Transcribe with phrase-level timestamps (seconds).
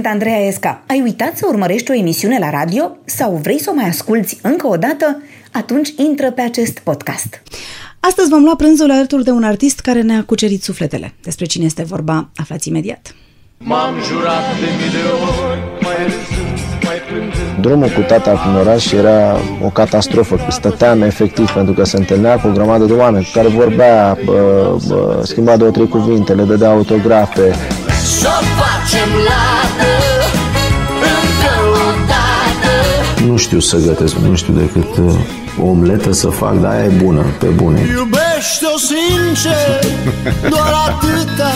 [0.00, 0.82] Sunt Andreea Esca.
[0.86, 4.66] Ai uitat să urmărești o emisiune la radio sau vrei să o mai asculți încă
[4.66, 5.22] o dată?
[5.52, 7.42] Atunci intră pe acest podcast.
[8.00, 11.14] Astăzi vom lua prânzul alături de un artist care ne-a cucerit sufletele.
[11.22, 13.14] Despre cine este vorba, aflați imediat.
[13.58, 15.08] M-am jurat de mii de
[15.48, 20.46] ori, mai râzând, mai plângând Drumul cu tata prin oraș era o catastrofă.
[20.48, 24.76] Stăteam efectiv pentru că se întâlnea cu o grămadă de oameni cu care vorbea, bă,
[24.88, 27.54] bă, schimba două, trei cuvinte, le dădea autografe.
[28.02, 29.49] Să facem lată
[33.40, 35.12] știu să gătesc, nu știu decât uh,
[35.62, 37.80] o omletă să fac, dar aia e bună, pe bune.
[37.80, 39.84] Iubește-o sincer,
[40.50, 41.52] doar atâta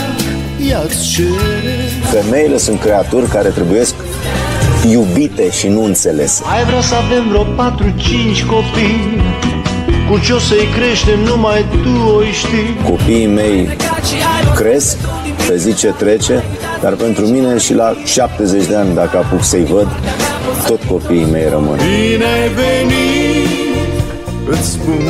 [0.68, 3.94] ea-ți cere Femeile sunt creaturi care trebuiesc
[4.90, 6.42] iubite și nu înțelese.
[6.56, 7.46] Ai vrea să avem vreo 4-5
[8.46, 9.22] copii
[10.10, 13.76] Cu ce o să-i creștem numai tu o știi Copiii mei
[14.54, 14.98] cresc
[15.48, 16.42] pe zi ce trece,
[16.82, 19.88] dar pentru mine și la 70 de ani, dacă apuc să-i văd,
[20.66, 21.76] tot copiii mei rămân.
[21.76, 23.48] Bine ai venit,
[24.48, 25.02] îți spun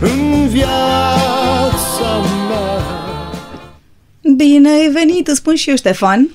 [0.00, 2.16] În viața
[2.48, 2.82] mea
[4.36, 6.28] Bine ai venit, îți spun și eu, Ștefan.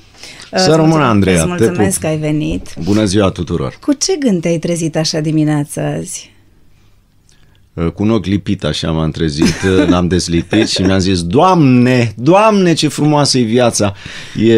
[0.56, 2.02] Să Uh, rămână, mulțumesc- Andreea, Îți te mulțumesc pup.
[2.02, 2.68] că ai venit.
[2.84, 3.78] Bună ziua tuturor!
[3.82, 6.33] Cu ce gând te-ai trezit așa dimineața azi?
[7.74, 12.88] Cu un ochi lipit așa m-am trezit, l-am dezlipit și mi-am zis Doamne, Doamne ce
[12.88, 13.94] frumoasă e viața!
[14.38, 14.58] E,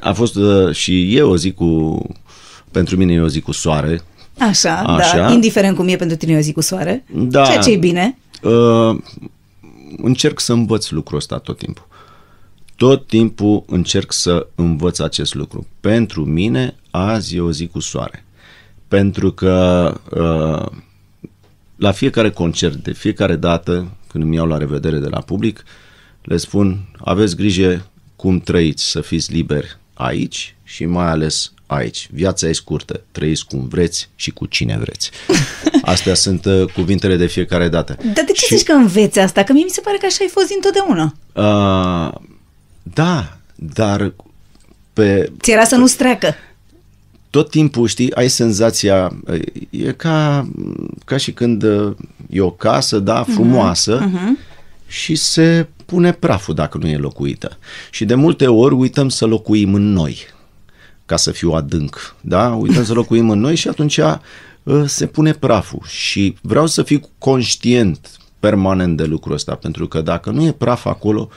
[0.00, 1.98] a fost uh, și e o zi cu,
[2.70, 4.02] pentru mine e o zi cu soare.
[4.38, 5.16] Așa, Așa.
[5.16, 7.04] da, indiferent cum e pentru tine e o zi cu soare.
[7.14, 7.44] Da.
[7.44, 8.18] Ceea ce e bine.
[8.42, 8.96] Uh,
[9.96, 11.86] încerc să învăț lucrul ăsta tot timpul.
[12.76, 15.66] Tot timpul încerc să învăț acest lucru.
[15.80, 18.24] Pentru mine, azi e o zi cu soare.
[18.88, 20.78] Pentru că uh,
[21.82, 25.64] la fiecare concert, de fiecare dată, când îmi iau la revedere de la public,
[26.22, 32.08] le spun, aveți grijă cum trăiți, să fiți liberi aici și mai ales aici.
[32.12, 35.10] Viața e scurtă, trăiți cum vreți și cu cine vreți.
[35.92, 37.96] Astea sunt uh, cuvintele de fiecare dată.
[38.14, 39.42] Dar de ce zici că înveți asta?
[39.42, 41.14] Că mie mi se pare că așa ai fost întotdeauna.
[41.32, 42.20] Uh,
[42.82, 44.14] da, dar
[44.92, 46.34] pe Ți era să nu-ți treacă.
[47.32, 49.16] Tot timpul, știi, ai senzația,
[49.70, 50.48] e ca,
[51.04, 51.96] ca și când uh,
[52.30, 54.10] e o casă, da, frumoasă
[54.86, 57.58] și se pune praful dacă nu e locuită.
[57.90, 60.16] Și de multe ori uităm să locuim în noi,
[61.06, 62.48] ca să fiu adânc, da?
[62.48, 65.82] Uităm să locuim în noi și atunci uh, se pune praful.
[65.86, 68.10] Și vreau să fiu conștient
[68.40, 71.28] permanent de lucrul ăsta, pentru că dacă nu e praf acolo,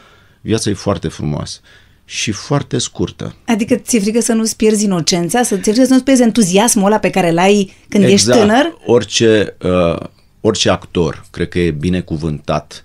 [0.42, 1.60] viața e foarte frumoasă
[2.06, 3.36] și foarte scurtă.
[3.46, 7.00] Adică ți-e frică să nu-ți pierzi inocența, să ți-e frică să nu-ți pierzi entuziasmul ăla
[7.00, 8.78] pe care l-ai când ești tânăr?
[8.86, 10.08] Orice, uh,
[10.42, 12.84] orice actor, cred că e binecuvântat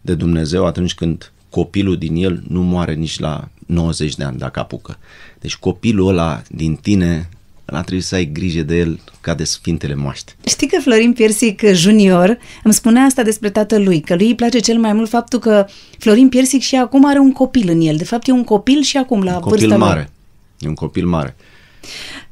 [0.00, 4.60] de Dumnezeu atunci când copilul din el nu moare nici la 90 de ani, dacă
[4.60, 4.98] apucă.
[5.40, 7.28] Deci copilul ăla din tine,
[7.72, 10.32] ăla trebuie să ai grijă de el ca de Sfintele Moaște.
[10.46, 14.78] Știi că Florin Piersic junior îmi spunea asta despre tatălui, că lui îi place cel
[14.78, 15.66] mai mult faptul că
[15.98, 17.96] Florin Piersic și acum are un copil în el.
[17.96, 19.78] De fapt e un copil și acum la Un vârsta copil lui.
[19.78, 20.10] mare.
[20.58, 21.36] E un copil mare.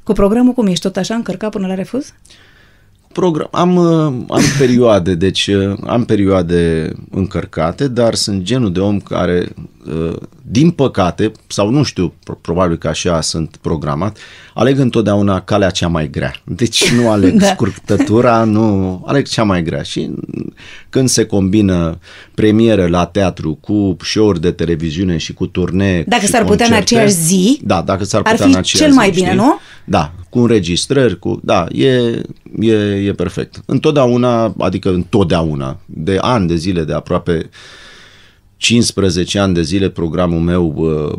[0.02, 2.12] Cu programul cum ești tot așa încărcat până la refuz?
[3.12, 9.00] Program, am, uh, am perioade, deci uh, am perioade încărcate, dar sunt genul de om
[9.00, 9.48] care,
[9.86, 14.18] uh, din păcate, sau nu știu, pro- probabil că așa sunt programat,
[14.58, 16.32] aleg întotdeauna calea cea mai grea.
[16.44, 17.46] Deci nu aleg Da.
[17.46, 17.52] da.
[17.52, 19.82] scurtătura, nu, aleg cea mai grea.
[19.82, 20.10] Și
[20.88, 21.98] când se combină
[22.34, 26.72] premiere la teatru cu show-uri de televiziune și cu turnee Dacă și s-ar putea în
[26.72, 29.26] concerte, aceeași zi, da, dacă s-ar ar putea fi în aceeași cel mai zi, bine,
[29.26, 29.38] știi?
[29.38, 29.58] nu?
[29.84, 31.40] Da, cu înregistrări, cu...
[31.42, 32.20] Da, e,
[32.60, 32.74] e,
[33.06, 33.62] e perfect.
[33.66, 37.48] Întotdeauna, adică întotdeauna, de ani de zile, de aproape
[38.56, 41.18] 15 ani de zile, programul meu, uh,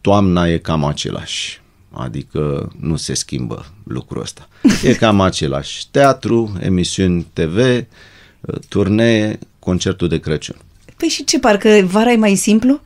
[0.00, 1.61] toamna e cam același.
[1.92, 4.48] Adică nu se schimbă lucrul ăsta.
[4.82, 5.88] E cam același.
[5.90, 10.56] Teatru, emisiuni TV, uh, turnee, concertul de Crăciun.
[10.96, 12.80] Păi și ce, parcă vara e mai simplu?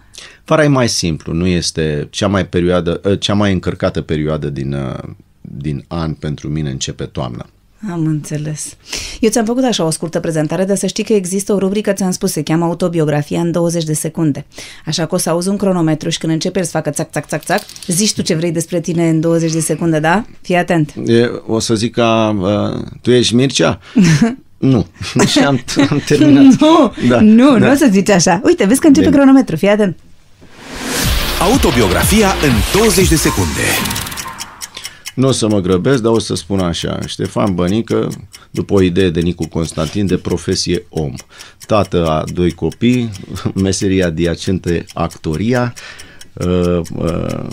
[0.45, 4.73] Vara e mai simplu, nu este cea mai, perioadă, uh, cea mai încărcată perioadă din,
[4.73, 4.99] uh,
[5.41, 7.47] din an pentru mine începe toamna.
[7.93, 8.77] Am înțeles.
[9.21, 12.11] Eu ți-am făcut așa o scurtă prezentare, dar să știi că există o rubrică, ți-am
[12.11, 14.47] spus, se cheamă autobiografia în 20 de secunde.
[14.87, 17.45] Așa că o să auzi un cronometru și când începe să facă țac, țac, țac,
[17.45, 20.25] țac, zici tu ce vrei despre tine în 20 de secunde, da?
[20.41, 20.93] Fii atent.
[21.07, 23.81] E, o să zic ca, uh, tu ești Mircea?
[24.59, 24.87] nu,
[25.27, 26.43] și am, am terminat.
[26.61, 27.67] Nu, Da, nu, da.
[27.67, 28.41] nu o să zici așa.
[28.45, 29.19] Uite, vezi că începe Bine.
[29.19, 29.97] cronometru, fii atent.
[31.51, 33.61] Autobiografia în 20 de secunde.
[35.17, 36.99] Nu o să mă grăbesc, dar o să spun așa.
[37.07, 38.09] Ștefan Bănică,
[38.51, 41.15] după o idee de Nicu Constantin, de profesie om.
[41.67, 43.11] Tată a doi copii,
[43.55, 45.75] meseria adiacentă actoria,
[46.33, 47.47] uh, uh,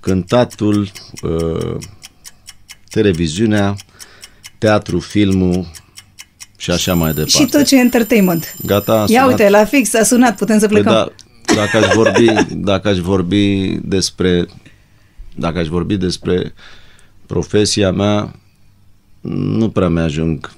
[0.00, 0.90] cântatul,
[1.22, 1.76] uh,
[2.90, 3.76] televiziunea,
[4.58, 5.66] teatru, filmul
[6.56, 7.30] și așa mai departe.
[7.30, 8.54] Și tot ce e entertainment.
[8.64, 9.28] Gata, a Ia sunat.
[9.28, 10.92] uite, la fix a sunat, putem să Păi plecăm.
[10.92, 11.12] da,
[11.54, 14.46] dacă aș vorbi, dacă aș vorbi despre
[15.34, 16.54] dacă aș vorbi despre
[17.26, 18.34] profesia mea,
[19.20, 20.52] nu prea mi-ajung.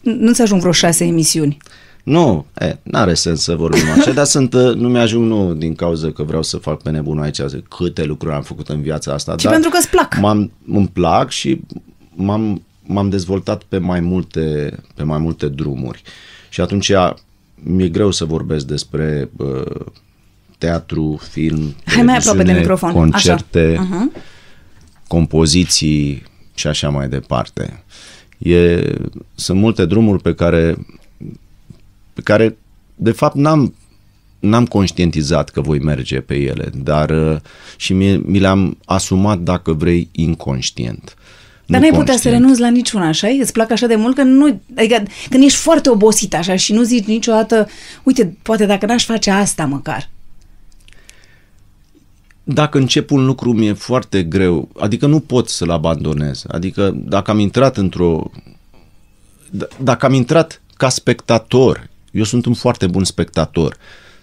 [0.00, 1.56] Nu-ți ajung vreo șase emisiuni.
[2.02, 6.10] Nu, e, n-are sens să vorbim așa, dar sunt, uh, nu mi-ajung nu din cauza
[6.10, 9.34] că vreau să fac pe nebun aici zic, câte lucruri am făcut în viața asta.
[9.34, 10.16] Ci dar pentru că îți plac.
[10.20, 11.60] M-am, îmi plac și
[12.14, 16.02] m-am, m-am dezvoltat pe mai multe, pe mai multe drumuri.
[16.48, 16.92] Și atunci
[17.54, 19.86] mi-e greu să vorbesc despre uh,
[20.58, 22.92] teatru, film, Hai mai aproape de televiziune, microfon.
[22.92, 24.08] concerte, Așa.
[24.10, 24.33] Uh-huh.
[25.14, 26.22] Compoziții
[26.54, 27.82] și așa mai departe.
[28.38, 28.92] E,
[29.34, 30.86] sunt multe drumuri pe care,
[32.12, 32.56] pe care
[32.94, 33.74] de fapt n-am,
[34.38, 37.36] n-am conștientizat că voi merge pe ele, dar uh,
[37.76, 41.16] și mi, mi le-am asumat, dacă vrei, inconștient.
[41.66, 42.36] Dar Nu n-ai putea să conștient.
[42.36, 44.60] renunți la niciuna, așa Îți plac așa de mult că nu...
[44.76, 47.68] Adică când ești foarte obosit așa și nu zici niciodată,
[48.02, 50.08] uite, poate dacă n-aș face asta măcar.
[52.44, 56.44] Dacă încep un lucru mi-e foarte greu, adică nu pot să-l abandonez.
[56.48, 58.30] Adică dacă am intrat într-o...
[59.56, 63.76] d- Dacă am intrat ca spectator, eu sunt un foarte bun spectator,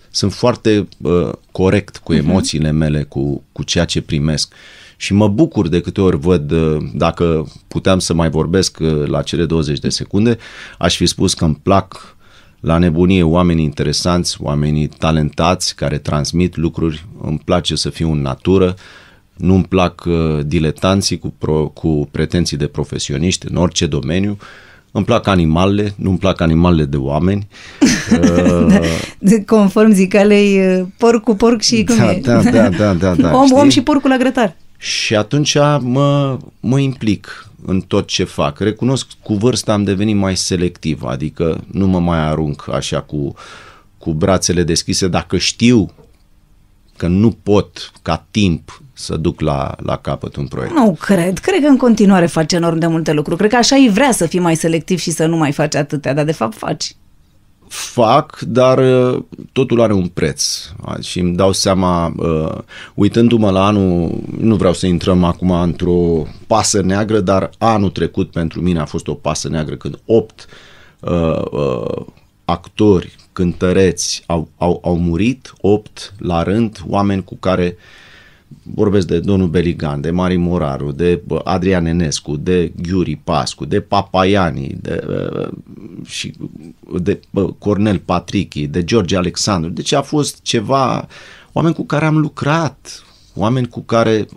[0.10, 4.54] sunt foarte uh, corect cu emoțiile mele, cu, cu ceea ce primesc.
[4.98, 9.22] Și mă bucur de câte ori văd, uh, dacă puteam să mai vorbesc uh, la
[9.22, 10.38] cele 20 de secunde,
[10.78, 12.16] aș fi spus că îmi plac
[12.62, 17.06] la nebunie oamenii interesanți, oamenii talentați care transmit lucruri.
[17.22, 18.76] Îmi place să fiu în natură,
[19.36, 24.38] nu-mi plac uh, diletanții cu, pro, cu pretenții de profesioniști în orice domeniu.
[24.92, 27.48] Îmi plac animalele, nu-mi plac animalele de oameni.
[29.22, 32.20] Uh, Conform zicalei, uh, porc cu porc și cum da, e?
[32.20, 33.58] da, da, da, da, da, om, știi?
[33.58, 34.56] om și porcul la grătar.
[34.78, 38.60] Și atunci mă, mă implic în tot ce fac.
[38.60, 43.34] Recunosc, cu vârsta am devenit mai selectiv, adică nu mă mai arunc așa cu,
[43.98, 45.92] cu brațele deschise dacă știu
[46.98, 50.74] că nu pot ca timp să duc la, la capăt un proiect.
[50.74, 51.38] Nu cred.
[51.38, 53.38] Cred că în continuare faci enorm de multe lucruri.
[53.38, 56.14] Cred că așa ai vrea să fii mai selectiv și să nu mai faci atâtea,
[56.14, 56.96] dar de fapt faci.
[57.72, 60.70] Fac, dar uh, totul are un preț.
[60.82, 62.58] A, și îmi dau seama, uh,
[62.94, 68.62] uitându-mă la anul, nu vreau să intrăm acum într-o pasă neagră, dar anul trecut pentru
[68.62, 70.46] mine a fost o pasă neagră când opt
[71.00, 72.06] uh, uh,
[72.46, 77.78] actori, cântăreți au, au, au murit, opt la rând, oameni cu care
[78.64, 83.80] vorbesc de domnul Beligan, de Mari Moraru, de bă, Adrian Enescu, de Ghiuri Pascu, de
[83.80, 85.48] Papaiani, de, uh,
[86.06, 86.34] și
[87.02, 89.70] de bă, Cornel Patrichi, de George Alexandru.
[89.70, 91.08] Deci a fost ceva,
[91.52, 93.04] oameni cu care am lucrat,
[93.36, 94.28] oameni cu care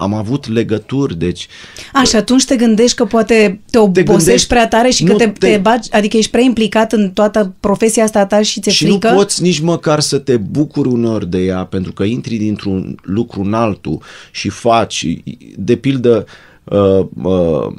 [0.00, 1.46] am avut legături, deci
[1.92, 5.18] A, și atunci te gândești că poate te obosești gândești- prea tare și că nu
[5.18, 5.50] te, te...
[5.50, 9.08] te- bagi, adică ești prea implicat în toată profesia asta ta și ți-e și frică?
[9.08, 13.40] nu poți nici măcar să te bucuri uneori de ea, pentru că intri dintr-un lucru
[13.40, 14.02] în altul
[14.32, 15.06] și faci,
[15.56, 16.24] de pildă,
[16.64, 17.72] uh, uh,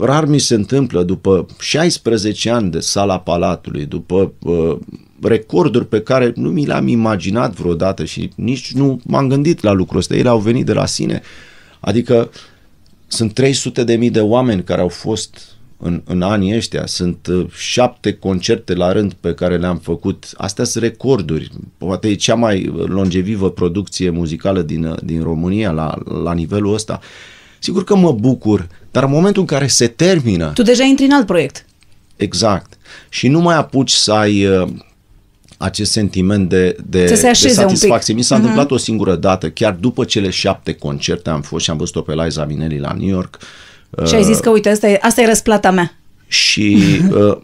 [0.00, 4.76] rar mi se întâmplă după 16 ani de sala Palatului, după uh,
[5.22, 9.98] recorduri pe care nu mi le-am imaginat vreodată și nici nu m-am gândit la lucrul
[9.98, 11.22] ăsta, ele au venit de la sine.
[11.80, 12.30] Adică
[13.06, 17.46] sunt 300 de mii de oameni care au fost în, în anii ăștia, sunt uh,
[17.56, 20.30] șapte concerte la rând pe care le-am făcut.
[20.36, 21.50] Astea sunt recorduri.
[21.78, 27.00] Poate e cea mai longevivă producție muzicală din, uh, din România la, la nivelul ăsta.
[27.58, 31.12] Sigur că mă bucur, dar în momentul în care se termină, Tu deja intri în
[31.12, 31.66] alt proiect.
[32.16, 32.72] exact,
[33.08, 34.68] și nu mai apuci să ai uh,
[35.62, 37.64] acest sentiment de, de, Să se de așeze un pic.
[37.64, 37.74] Mhm.
[37.74, 38.14] satisfacție.
[38.14, 38.38] Mi s-a uh-huh.
[38.38, 42.14] întâmplat o singură dată, chiar după cele șapte concerte am fost și am văzut-o pe
[42.14, 43.38] Liza Minelli la New York.
[44.06, 45.94] Și ai zis că, uite, asta e, asta e răsplata mea.
[46.26, 46.76] Și
[47.10, 47.36] uh,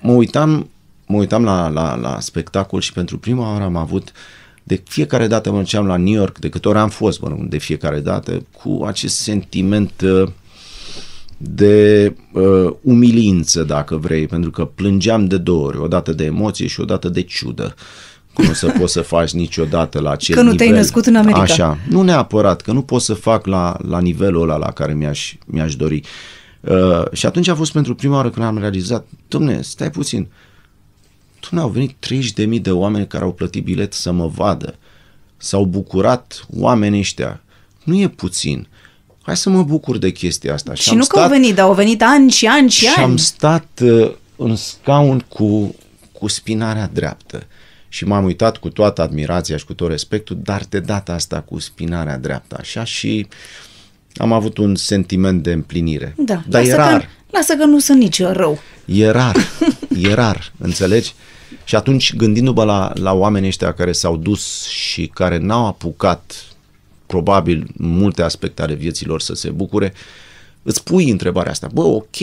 [0.00, 0.68] mă uitam,
[1.06, 4.12] mă uitam la, la, la spectacol și pentru prima oară am avut
[4.62, 7.48] de fiecare dată mă duceam la New York, de câte ori am fost, mă rog,
[7.48, 10.28] de fiecare dată, cu acest sentiment uh,
[11.44, 16.80] de uh, umilință, dacă vrei, pentru că plângeam de două ori, odată de emoție și
[16.80, 17.74] odată de ciudă.
[18.32, 20.66] Cum o să poți să faci niciodată la acel Că nu nivel.
[20.66, 21.40] te-ai născut în America.
[21.40, 25.34] Așa, nu neapărat, că nu pot să fac la, la nivelul ăla la care mi-aș,
[25.46, 26.00] mi-aș dori.
[26.60, 30.28] Uh, și atunci a fost pentru prima oară când am realizat, domne, stai puțin,
[31.40, 31.96] tu au venit
[32.54, 34.74] 30.000 de oameni care au plătit bilet să mă vadă.
[35.36, 37.42] S-au bucurat oamenii ăștia.
[37.84, 38.66] Nu e puțin.
[39.22, 40.74] Hai să mă bucur de chestia asta.
[40.74, 42.92] Și, am nu că au stat- venit, dar au venit ani și ani și, și
[42.96, 43.04] ani.
[43.04, 45.74] am stat uh, în scaun cu,
[46.12, 47.42] cu spinarea dreaptă.
[47.88, 51.58] și m-am uitat cu toată admirația și cu tot respectul, dar de data asta cu
[51.58, 53.26] spinarea dreaptă, așa, și
[54.16, 56.14] am avut un sentiment de împlinire.
[56.18, 57.00] Da, Dar e lasă rar.
[57.00, 58.58] Că, lasă că nu sunt nici eu rău.
[58.84, 59.36] E rar,
[60.02, 61.14] e rar, înțelegi?
[61.64, 66.34] Și atunci, gândindu-mă la, la oamenii ăștia care s-au dus și care n-au apucat,
[67.12, 69.92] probabil, în multe aspecte ale vieților să se bucure,
[70.62, 71.68] îți pui întrebarea asta.
[71.72, 72.16] Bă, ok,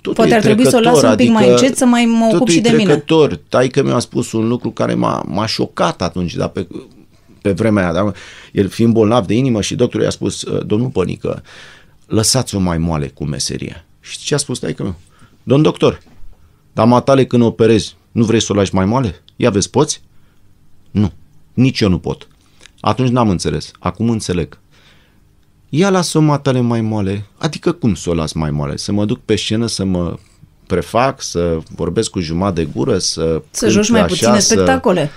[0.00, 1.84] totul Poate e ar trebui să o las trecător, un pic mai adică încet să
[1.84, 2.84] mai mă ocup totul și e de mine.
[2.84, 3.40] trecător.
[3.48, 6.66] Taică mi-a spus un lucru care m-a, m-a șocat atunci, dar pe,
[7.42, 7.92] pe vremea aia.
[7.92, 8.14] Dar
[8.52, 11.42] el fiind bolnav de inimă și doctorul i-a spus, domnul Pănică,
[12.06, 13.84] lăsați-o mai moale cu meseria.
[14.00, 14.94] Și ce a spus taică meu?
[15.42, 16.02] Domn doctor,
[16.72, 19.22] dar matale când operezi, nu vrei să o lași mai moale?
[19.36, 20.00] Ia vezi, poți?
[20.90, 21.12] Nu,
[21.54, 22.28] nici eu nu pot.
[22.86, 23.70] Atunci n-am înțeles.
[23.78, 24.58] Acum înțeleg.
[25.68, 27.26] Ia lasă-o matale mai moale.
[27.38, 28.76] Adică cum să o las mai moale?
[28.76, 30.18] Să mă duc pe scenă să mă
[30.66, 34.52] prefac, să vorbesc cu jumătate de gură, să Să cânt joci mai așa, puține să-
[34.54, 35.10] spectacole.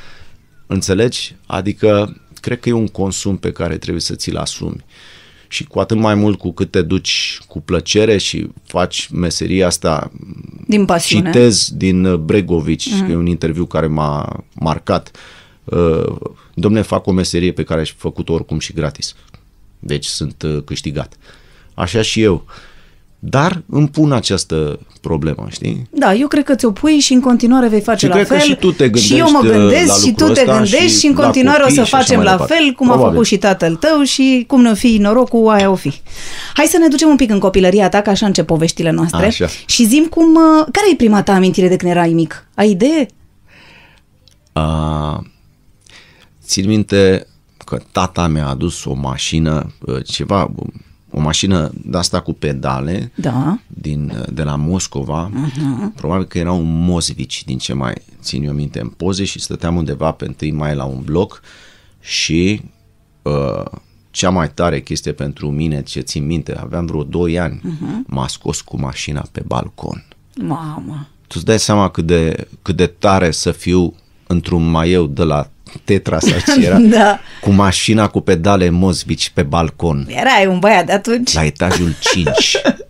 [0.68, 1.36] Înțelegi?
[1.46, 4.86] Adică cred că e un consum pe care trebuie să ți-l asumi.
[5.48, 10.12] Și cu atât mai mult cu cât te duci cu plăcere și faci meseria asta,
[10.68, 11.32] Din pasiune.
[11.32, 13.10] citez din uh, Bregovici, mm.
[13.10, 15.12] e un interviu care m-a marcat.
[15.14, 15.20] Uh,
[16.54, 19.16] Domne, fac o meserie pe care aș fi făcut-o oricum și gratis.
[19.80, 21.14] Deci sunt uh, câștigat.
[21.74, 22.46] Așa și eu.
[23.22, 25.88] Dar îmi pun această problemă, știi?
[25.92, 28.34] Da, eu cred că ți-o pui și în continuare vei face Și la cred că
[28.34, 28.42] fel.
[28.48, 30.54] și tu te Și eu mă gândești, uh, gândesc la și tu lucrul te ăsta
[30.54, 32.54] gândești și și în la continuare o copii să și așa facem mai la departe.
[32.54, 33.12] fel cum a Probabil.
[33.14, 35.94] făcut și tatăl tău și cum ne fi norocul, aia o fi.
[36.54, 39.26] Hai să ne ducem un pic în copilăria ta, că așa încep poveștile noastre.
[39.26, 39.48] Așa.
[39.66, 42.48] Și zim cum, uh, care e prima ta amintire de când erai mic?
[42.56, 43.06] Ai idee?
[44.54, 45.24] A,
[46.50, 47.28] țin minte
[47.66, 50.52] că tata mi-a adus o mașină, uh, ceva,
[51.12, 53.60] o mașină de asta cu pedale, Da.
[53.68, 55.32] din, uh, de la Moscova.
[55.32, 55.96] Uh-huh.
[55.96, 59.76] Probabil că era un Mosvici, din ce mai țin eu minte, în poze și stăteam
[59.76, 61.42] undeva pe 1 mai la un bloc
[62.00, 62.62] și
[63.22, 63.66] uh,
[64.12, 68.08] cea mai tare chestie pentru mine, ce țin minte, aveam vreo 2 ani, uh-huh.
[68.08, 70.06] m-a scos cu mașina pe balcon.
[70.36, 71.08] Mamă.
[71.28, 73.96] Tu îți dai seama cât de, cât de tare să fiu
[74.28, 75.50] într-un maieu de la
[75.84, 77.20] Tetra sau ce era, Da.
[77.42, 81.34] cu mașina cu pedale Mosbici pe balcon, Erai un băiat de atunci.
[81.34, 82.28] la etajul 5.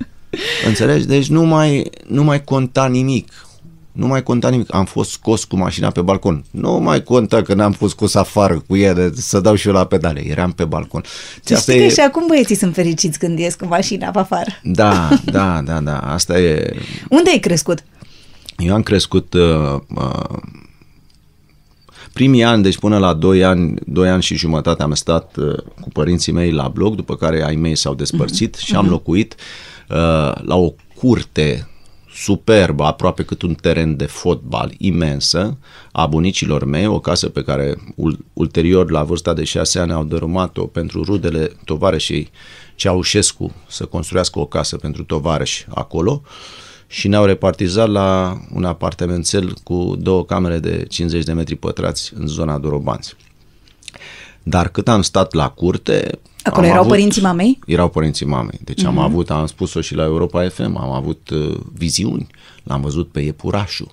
[0.67, 1.05] Înțelegi?
[1.05, 3.31] Deci nu mai, nu mai conta nimic.
[3.91, 4.73] Nu mai conta nimic.
[4.73, 6.43] Am fost scos cu mașina pe balcon.
[6.51, 9.73] Nu mai conta că n-am fost scos afară cu ea de, să dau și eu
[9.73, 10.27] la pedale.
[10.27, 11.03] Eram pe balcon.
[11.43, 14.51] Tu știi că și acum băieții sunt fericiți când ies cu mașina pe afară.
[14.63, 15.97] Da, da, da, da.
[15.97, 16.73] Asta e...
[17.09, 17.83] Unde ai crescut?
[18.57, 20.37] Eu am crescut uh, uh,
[22.19, 25.89] primii ani, deci până la 2 ani, 2 ani și jumătate am stat uh, cu
[25.89, 28.63] părinții mei la bloc, după care ai mei s-au despărțit uh-huh.
[28.65, 29.35] și am locuit
[29.89, 29.97] uh,
[30.41, 31.69] la o curte
[32.13, 35.57] superbă, aproape cât un teren de fotbal, imensă,
[35.91, 40.03] a bunicilor mei, o casă pe care ul- ulterior, la vârsta de șase ani, au
[40.03, 42.29] dărâmat-o pentru rudele tovarășei
[42.75, 46.21] Ceaușescu să construiască o casă pentru tovarăși acolo
[46.91, 52.27] și ne-au repartizat la un apartamentel cu două camere de 50 de metri pătrați în
[52.27, 53.15] zona Dorobanți.
[54.43, 56.19] Dar cât am stat la curte...
[56.43, 57.59] Acolo am erau părinții mamei?
[57.65, 58.59] Erau părinții mamei.
[58.63, 58.87] Deci uh-huh.
[58.87, 62.27] am avut, am spus-o și la Europa FM, am avut uh, viziuni.
[62.63, 63.91] L-am văzut pe iepurașul.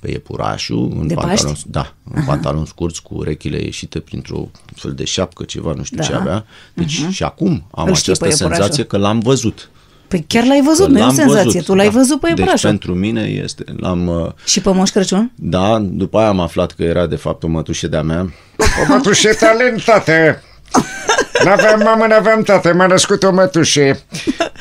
[0.00, 1.68] Pe iepurașul în De pantaloni, Paști?
[1.70, 6.02] da, în pantaloni scurți cu urechile ieșite printr-o fel de șapcă, ceva, nu știu Da.
[6.02, 6.44] ce avea.
[6.74, 7.10] Deci uh-huh.
[7.10, 8.54] și acum am Îl știi această pe iepurașul?
[8.54, 9.70] senzație că l-am văzut.
[10.08, 11.44] Păi chiar l-ai văzut, Că nu e o l-am senzație.
[11.44, 11.98] văzut, tu l-ai da.
[11.98, 12.68] văzut pe Deci iepurașul.
[12.68, 15.32] pentru mine este, l-am, uh, Și pe Moș Crăciun?
[15.34, 18.32] da, după aia am aflat că era de fapt o mătușă de-a mea.
[18.58, 20.42] O mătușe talentate.
[21.44, 24.00] N-aveam mamă, n-aveam tată, m-a născut o mătușe.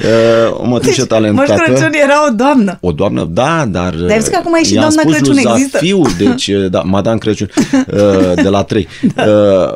[0.03, 1.53] Uh, o mătușă Moș talentată.
[1.65, 2.77] Crăciun era o doamnă.
[2.81, 3.93] O doamnă, da, dar...
[3.95, 5.77] Dar vezi că acum e și i-am doamna spus Crăciun, lui există.
[5.77, 8.87] Zafiu, deci, da, Madame Crăciun, uh, de la 3.
[9.17, 9.75] Uh,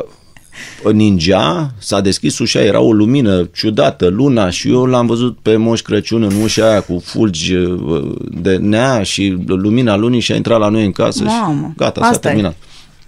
[0.92, 5.82] Ninja, s-a deschis ușa, era o lumină ciudată, luna și eu l-am văzut pe Moș
[5.82, 10.60] Crăciun în ușa aia cu fulgi uh, de nea și lumina lunii și a intrat
[10.60, 12.32] la noi în casă Mamă, și gata, s-a asta e.
[12.32, 12.56] terminat.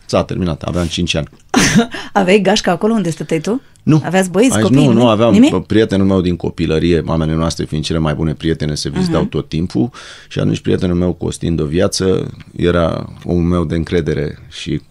[0.06, 1.28] S-a terminat, aveam 5 ani.
[2.14, 3.62] Aveai gașca acolo unde stăteai tu?
[3.84, 4.02] Nu.
[4.06, 4.86] Aveați băieți, Aici copii?
[4.86, 5.32] Nu, nu aveam.
[5.34, 5.56] Nimic?
[5.56, 9.28] Prietenul meu din copilărie, mamele noastre fiind cele mai bune prietene, se vizitau Mhm.
[9.28, 9.32] uh-huh.
[9.32, 9.90] tot timpul
[10.30, 14.82] și atunci prietenul meu, Costin de viață, era omul meu de încredere și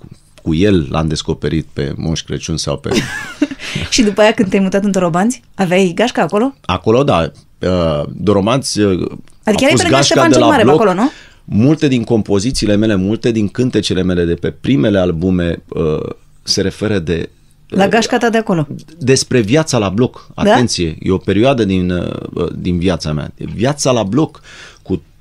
[0.43, 2.91] cu, cu el l-am descoperit pe Moș Crăciun sau pe...
[3.91, 6.55] Și după aia când te-ai mutat în Torobanți, aveai gașca acolo?
[6.65, 9.11] Acolo, da, uh, Doromanți uh,
[9.45, 10.81] Adică a erai fost pe lângă gașca Ștefan de cel la Mare pe bloc.
[10.81, 11.11] acolo, nu?
[11.45, 16.11] Multe din compozițiile mele, multe din cântecele mele de pe primele albume uh,
[16.43, 17.29] se referă de
[17.69, 18.67] La gașca ta de acolo.
[18.99, 20.27] despre viața la bloc.
[20.35, 20.53] Da?
[20.53, 23.33] Atenție, e o perioadă din, uh, din viața mea.
[23.55, 24.72] Viața la bloc cu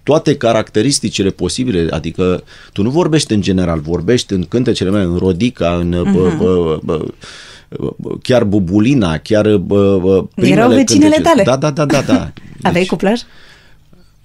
[0.04, 2.44] toate caracteristicile posibile, adică
[2.74, 6.14] tu nu vorbești în general, vorbești în cântecele mele, în Rodica, în uh-huh.
[6.14, 7.06] bă, bă, bă,
[8.24, 11.22] chiar Bubulina, chiar bă, bă, Erau vecinele cântece.
[11.22, 11.44] tale.
[11.44, 12.02] Da, da, da, da.
[12.02, 12.32] da.
[12.70, 13.22] Aveai cuplaj?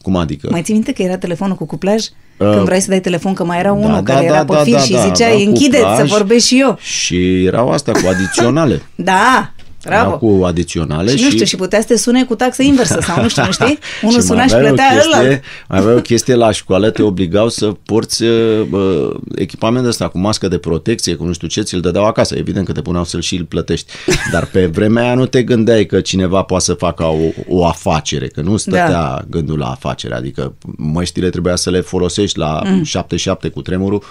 [0.02, 0.48] Cum adică?
[0.50, 2.04] Mai ții minte că era telefonul cu cuplaj?
[2.36, 4.54] Uh, Când vrei să dai telefon, că mai era unul da, care da, era da,
[4.54, 6.78] pe fir da, și da, ziceai, aveam închideți să cuplaj vorbesc și eu.
[6.80, 8.82] Și erau astea cu adiționale.
[8.94, 9.52] Da,
[9.86, 10.06] bravo.
[10.06, 13.22] Erau cu adiționale și nu știu, și putea să te sune cu taxă inversă sau
[13.22, 13.78] nu știu, nu știi?
[14.02, 15.38] Unul Și suna mai și aveai o plătea chestie- ăla.
[15.68, 18.24] Mai avea o chestie la școală, te obligau să porți
[18.68, 22.34] bă, echipament ăsta cu mască de protecție, cu nu știu ce, ți-l dădeau acasă.
[22.36, 23.92] Evident că te puneau să-l și îl plătești.
[24.32, 27.16] Dar pe vremea aia nu te gândeai că cineva poate să facă o,
[27.48, 29.22] o afacere, că nu stătea da.
[29.30, 30.14] gândul la afacere.
[30.14, 32.82] Adică măștile trebuia să le folosești la mm.
[33.48, 34.02] 7-7 cu tremurul.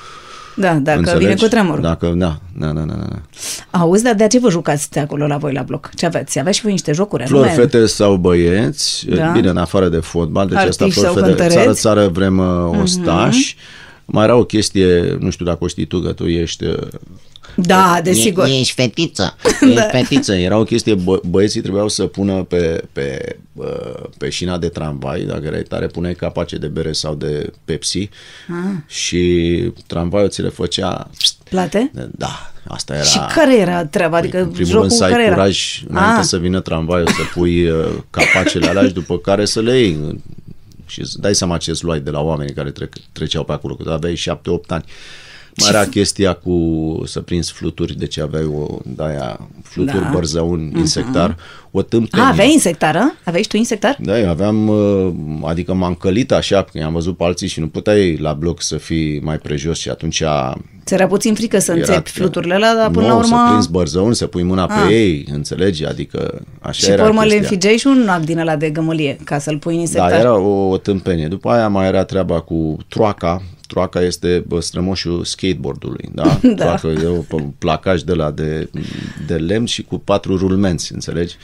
[0.55, 1.25] Da, dacă înțelegi?
[1.25, 1.81] vine cu tremurul.
[1.81, 3.79] Dacă, da, da, da, da, da.
[3.79, 5.89] Auzi, dar de ce vă jucați acolo la voi la bloc?
[5.95, 6.39] Ce aveți?
[6.39, 7.25] Aveți și voi niște jocuri?
[7.25, 7.63] Flori, anume?
[7.63, 9.25] fete sau băieți, Da.
[9.31, 11.55] bine, în afară de fotbal, deci Artiști asta flori, sau fete, cântăreți?
[11.57, 13.57] țară, țară, vrem uh, ostași.
[14.05, 16.63] Mai era o chestie, nu știu dacă o știi tu, că tu ești...
[16.65, 16.77] uh,
[17.55, 18.45] Da, desigur.
[18.45, 19.35] E, ești fetiță.
[19.61, 20.33] Ești fetiță.
[20.33, 25.21] Era o chestie, bă, băieții trebuiau să pună pe, pe, uh, pe șina de tramvai,
[25.21, 28.09] dacă erai tare, puneai capace de bere sau de Pepsi
[28.47, 28.77] Ah.
[28.87, 31.09] și tramvaiul ți le făcea...
[31.49, 31.91] Plate?
[32.17, 33.03] Da, asta era...
[33.03, 34.17] Și care era treaba?
[34.17, 35.33] Adică Păi, în primul jocul rând să ai care era?
[35.33, 36.25] curaj înainte Ah.
[36.25, 40.23] să vină tramvaiul să pui uh, capacele alea și după care să le iei.
[40.85, 43.75] Și îți dai seama ce îți luai de la oamenii care trec, treceau pe acolo,
[43.75, 44.83] că tu aveai 7-8 ani.
[45.57, 50.03] Mai era chestia cu să prinzi fluturi, deci aveai o de-aia fluturi, Da.
[50.03, 50.09] da.
[50.09, 51.37] bărzăun, insectar,
[51.77, 52.25] o tâmpenie.
[52.25, 53.13] A, aveai insectară?
[53.23, 53.97] Aveai și tu insectar?
[53.99, 55.11] Da, eu aveam, uh,
[55.43, 58.77] adică m-am călit așa, că am văzut pe alții și nu puteai la bloc să
[58.77, 60.23] fii mai prejos și atunci
[60.85, 63.27] Ți era puțin frică să era- înțepi fluturile alea, dar până nu, la urmă...
[63.45, 64.83] să prinzi bărzăun, să pui mâna Ah.
[64.87, 65.85] pe ei, înțelegi?
[65.85, 67.41] Adică așa Și pe era urmă le chestia.
[67.41, 70.09] înfigeai și un ac din ăla de gămălie ca să-l pui în insectar.
[70.09, 71.27] Da, era o, o tâmpenie.
[71.27, 73.41] După aia mai era treaba cu troaca.
[73.67, 76.23] Troaca este bă, strămoșul skateboardului, da?
[76.55, 76.75] Da.
[76.75, 78.69] Troaca e un placaj de la de,
[79.27, 81.35] de lemn și cu patru rulmenți, înțelegi?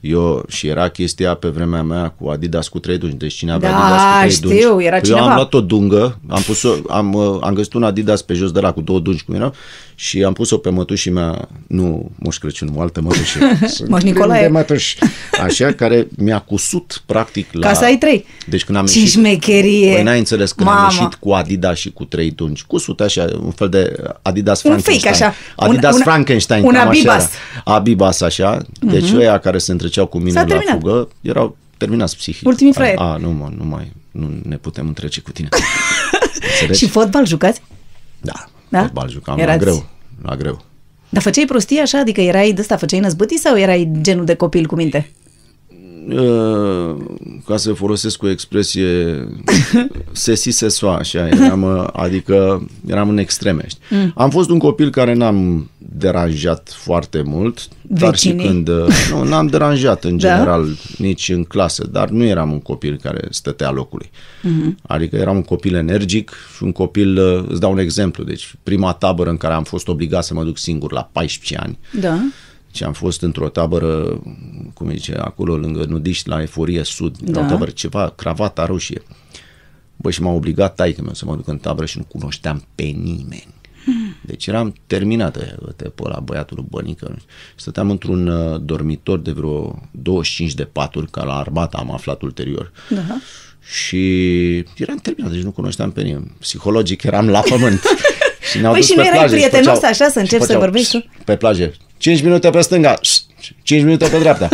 [0.00, 3.16] Eu, și era chestia pe vremea mea cu Adidas cu trei dungi.
[3.16, 4.84] Deci cine avea Da, Adidas cu trei știu, dungi.
[4.86, 5.26] era eu cineva.
[5.28, 8.60] am luat o dungă, am, pus am, uh, am găsit un Adidas pe jos de
[8.60, 9.54] la cu două dungi cum erau
[10.02, 13.38] și am pus-o pe mătușii mea, nu Moș Crăciun, o altă mătușă.
[13.88, 14.42] Moș Nicolae.
[14.42, 14.98] De mătuși.
[15.42, 17.66] Așa, care mi-a cusut practic la...
[17.68, 18.26] Ca să ai trei.
[18.46, 19.12] Deci când am Ce ieșit...
[19.12, 19.92] șmecherie!
[19.94, 20.88] Păi n-ai înțeles când am Mamă.
[20.92, 24.98] ieșit cu Adidas și cu trei dungi, cusut așa, un fel de Adidas Un Frankenstein.
[25.14, 25.34] fake, așa.
[25.56, 27.22] Adidas Un- un- Frankenstein, un cam așa Abibas.
[27.64, 27.74] era.
[27.74, 28.58] Abibas, așa.
[28.80, 30.80] Deci ăia care se întreceau cu mine S-a la terminat.
[30.80, 32.46] fugă, erau terminați psihic.
[32.46, 32.98] Ultimii fraieri.
[32.98, 35.48] A, nu, mă, nu mai, nu ne putem întrece cu tine.
[36.50, 36.78] Înțelegi?
[36.78, 37.62] Și fotbal jucați?
[38.20, 38.32] Da,
[38.70, 38.80] Da?
[38.82, 39.84] fotbal jucam Erați- la greu,
[40.22, 40.64] la greu.
[41.08, 41.98] Dar făceai prostii așa?
[41.98, 45.10] Adică erai de ăsta, făceai năzbâtii sau erai genul de copil cu minte?
[46.08, 46.96] Uh,
[47.46, 49.26] ca să folosesc o expresie
[50.12, 53.62] sesi se soa, așa, eram, uh, adică eram în extreme.
[53.68, 53.82] știi.
[53.96, 54.12] Mm.
[54.16, 58.46] Am fost un copil care n-am deranjat foarte mult, dar și Vecinii?
[58.46, 60.28] când, uh, nu, n-am deranjat în Da?
[60.28, 60.66] general
[60.98, 64.10] nici în clasă, dar nu eram un copil care stătea locului.
[64.42, 64.76] Mhm.
[64.82, 68.92] Adică eram un copil energic și un copil, uh, îți dau un exemplu, deci prima
[68.92, 72.18] tabără în care am fost obligat să mă duc singur la 14 ani, Da.
[72.72, 74.20] și am fost într-o tabără,
[74.74, 77.32] cum îi zice, acolo lângă Nudiști, la Eforie Sud, Da.
[77.40, 77.46] da.
[77.46, 79.02] o tabără, ceva, cravata roșie.
[79.96, 82.82] Bă, și m-a obligat taică meu să mă duc în tabără și nu cunoșteam pe
[82.82, 83.46] nimeni.
[84.20, 87.06] Deci eram terminată, uite, pe la băiatul lui Bănică.
[87.08, 87.30] nu știu.
[87.56, 92.72] Stăteam într-un uh, dormitor de vreo 25 de paturi, ca la armată am aflat ulterior.
[92.88, 93.20] Da.
[93.60, 93.98] Și
[94.76, 96.32] eram terminat, deci nu cunoșteam pe nimeni.
[96.38, 97.82] Psihologic eram la pământ.
[98.50, 100.18] și ne-au Păi dus și pe nu erai plajă și prietenos făceau- așa să și
[100.18, 101.10] începi să făceau vorbești tu?
[101.24, 101.72] Pe plajă.
[101.96, 102.98] 5 minute pe stânga,
[103.62, 104.48] 5 minute pe dreapta.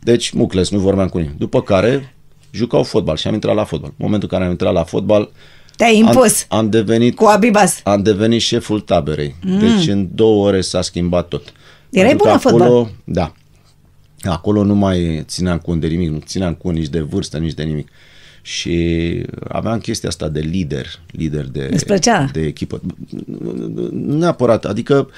[0.00, 1.36] Deci, mucles, nu vorbeam cu nimeni.
[1.38, 2.14] După care,
[2.50, 3.88] jucau fotbal și am intrat la fotbal.
[3.88, 5.30] În momentul în care am intrat la fotbal,
[5.76, 7.80] Te-ai impus am, am devenit cu Abibas.
[7.84, 9.34] am devenit șeful taberei.
[9.42, 9.58] Mm.
[9.58, 11.52] Deci în două ore s-a schimbat tot.
[11.90, 12.94] Erai Pentru bun că la acolo, fotbal.
[13.04, 13.32] Da.
[14.30, 17.62] Acolo nu mai țineam cont de nimic, nu țineam cont nici de vârstă, nici de
[17.62, 17.88] nimic.
[18.42, 22.28] Și aveam chestia asta de lider, lider de, Îți plăcea?
[22.32, 22.80] de echipă.
[23.90, 25.10] Nu Neapărat, adică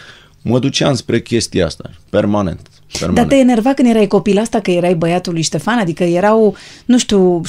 [0.42, 2.68] mă duceam spre chestia asta, permanent.
[2.92, 3.28] Dar permanent.
[3.28, 5.78] te enerva când erai copil asta că erai băiatul lui Ștefan?
[5.78, 7.40] Adică erau, nu știu,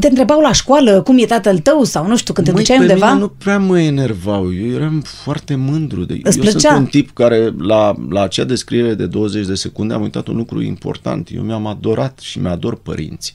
[0.00, 2.78] te întrebau la școală cum e tatăl tău sau nu știu, când te Măi, duceai
[2.78, 3.06] pe undeva?
[3.06, 6.04] Mine nu prea mă enervau, eu eram foarte mândru.
[6.04, 6.20] De...
[6.22, 6.58] Îți eu plăcea?
[6.68, 10.36] sunt un tip care la, la acea descriere de 20 de secunde am uitat un
[10.36, 11.28] lucru important.
[11.34, 13.34] Eu mi-am adorat și mi-ador părinții.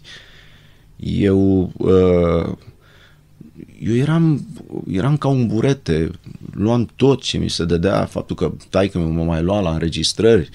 [0.97, 2.55] Eu, uh,
[3.81, 4.45] eu eram,
[4.91, 6.11] eram ca un burete,
[6.51, 10.49] luam tot ce mi se dădea, faptul că taică mă mai lua la înregistrări,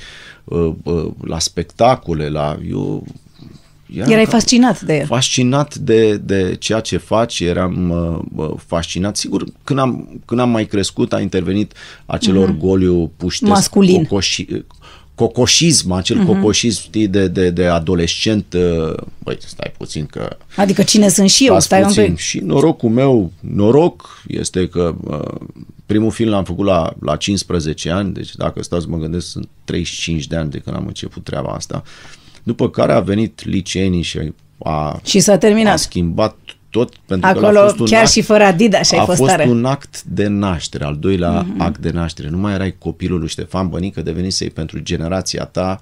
[0.44, 2.58] uh, uh, la spectacole, la...
[2.70, 3.06] Eu
[3.94, 5.06] eram Erai ca- fascinat de el.
[5.06, 9.16] fascinat de, de ceea ce faci, eram uh, bă, fascinat.
[9.16, 11.72] Sigur, când am, când am mai crescut, a intervenit
[12.06, 12.42] acel mm-hmm.
[12.42, 13.50] orgoliu puștesc, Mhm.
[13.50, 13.96] Masculin.
[14.04, 14.46] Cocoși,
[15.20, 16.24] cocoșism, acel Mhm.
[16.24, 16.28] mm-hmm.
[16.40, 18.52] cocoșism, știi, de, de, de adolescent.
[18.54, 21.50] uh, Băi, stai puțin că Adică cine sunt și eu?
[21.61, 22.04] Stați Stai un puțin.
[22.04, 22.16] pic.
[22.18, 25.40] Și norocul meu, noroc, este că uh,
[25.87, 29.48] primul film l-am făcut la, la 15 ani, deci dacă stau să mă gândesc, sunt
[29.64, 31.83] 35 de ani de când am început treaba asta.
[32.42, 34.33] După care a venit liceenii și
[34.64, 35.78] a, Și s-a a terminat.
[35.78, 36.37] schimbat
[36.70, 39.18] tot, pentru că Acolo, a fost un chiar act, și fără Adidas, ai a fost
[39.18, 39.44] fost tare.
[39.48, 41.59] un act de naștere, al doilea mm-hmm.
[41.59, 42.28] act de naștere.
[42.28, 45.80] Nu mai erai copilul lui Ștefan Bănică, devenisei pentru generația ta.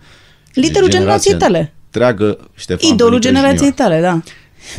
[0.52, 1.72] Liderul deci generației generația tale.
[1.84, 3.74] Întreagă Ștefan Idolul Bănică generației junior.
[3.74, 4.20] tale, da.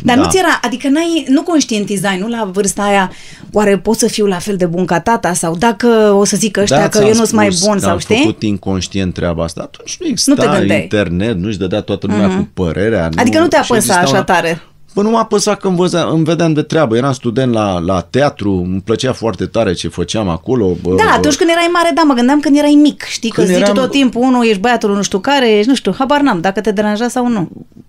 [0.02, 0.22] Dar Da.
[0.22, 3.12] nu ți era, adică n-ai, nu conștientizai, nu la vârsta aia,
[3.52, 6.56] oare pot să fiu la fel de bun ca tata sau dacă o să zic
[6.56, 8.16] ăștia că ți-am eu nu sunt mai spus bun că sau am știi?
[8.16, 9.60] făcut inconștient treaba asta.
[9.62, 10.82] Atunci nu Nu exista te gândeai.
[10.82, 12.38] internet, nu-și dădea toată lumea mm-hmm.
[12.38, 13.08] cu părerea.
[13.16, 14.62] Adică nu te și apăsa exista așa una- tare.
[14.94, 16.96] Bă, nu m-a apăsat când văzea, îmi vedeam de treabă.
[16.96, 20.66] Eram student la, la teatru, îmi plăcea foarte tare ce făceam acolo.
[20.82, 21.10] Bă, Da, bă.
[21.16, 23.74] atunci când erai mare, da, mă gândeam când erai mic, știi, că Când zice eram-
[23.74, 26.72] tot timpul, unul, ești băiatul nu știu care, ești, nu știu, habar n-am, dacă te
[26.72, 27.48] deranja sau nu.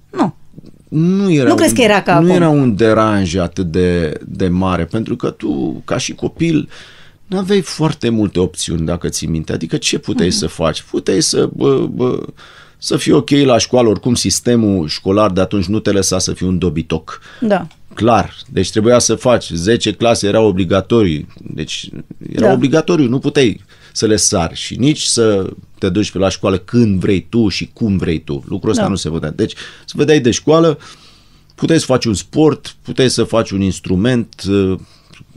[0.10, 0.36] Nu.
[0.90, 2.30] nu, era Nu crezi că era ca Nu acum?
[2.30, 6.70] era un deranj atât de, de mare, pentru că tu, ca și copil,
[7.26, 9.54] nu aveai foarte multe opțiuni, dacă ții minte.
[9.54, 10.38] Adică ce puteai Mhm.
[10.38, 10.82] să faci?
[10.82, 12.20] Puteai să, bă, bă,
[12.84, 16.48] să fii ok la școală, oricum sistemul școlar de atunci nu te lăsa să fii
[16.48, 17.22] un dobitoc.
[17.40, 17.68] Da.
[17.94, 19.50] Clar, deci trebuia să faci.
[19.50, 21.90] 10 clase erau obligatorii, deci
[22.32, 22.48] era Da.
[22.48, 22.54] da.
[22.54, 23.62] obligatoriu, nu puteai
[23.94, 27.70] să le sari și nici să te duci pe la școală când vrei tu și
[27.74, 28.44] cum vrei tu.
[28.48, 28.88] Lucrul ăsta Da.
[28.88, 28.94] da.
[28.94, 29.32] nu se vedea.
[29.32, 29.54] Deci
[29.86, 30.78] să vedeai de școală,
[31.56, 34.44] puteai să faci un sport, puteai să faci un instrument,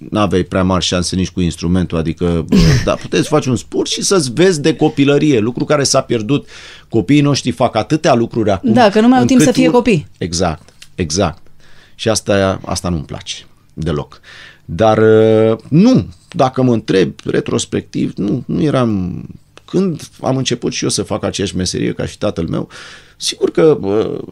[0.01, 3.57] uh, n-aveai prea mari șanse nici cu instrumentul, adică, bă, da, puteai să faci un
[3.57, 6.49] sport și să-ți vezi de copilărie, lucru care s-a pierdut.
[6.89, 8.73] Copiii noștri fac atâtea lucruri acum.
[8.73, 10.07] Da, că nu mai au timp încât să fie ur- copii.
[10.19, 11.43] Exact, exact.
[11.95, 13.35] Și asta, asta nu-mi place
[13.75, 14.21] deloc.
[14.65, 19.23] Dar uh, nu, dacă mă întreb retrospectiv, nu, nu eram...
[19.65, 22.69] Când am început și eu să fac aceeași meserie ca și tatăl meu,
[23.17, 24.29] sigur că uh,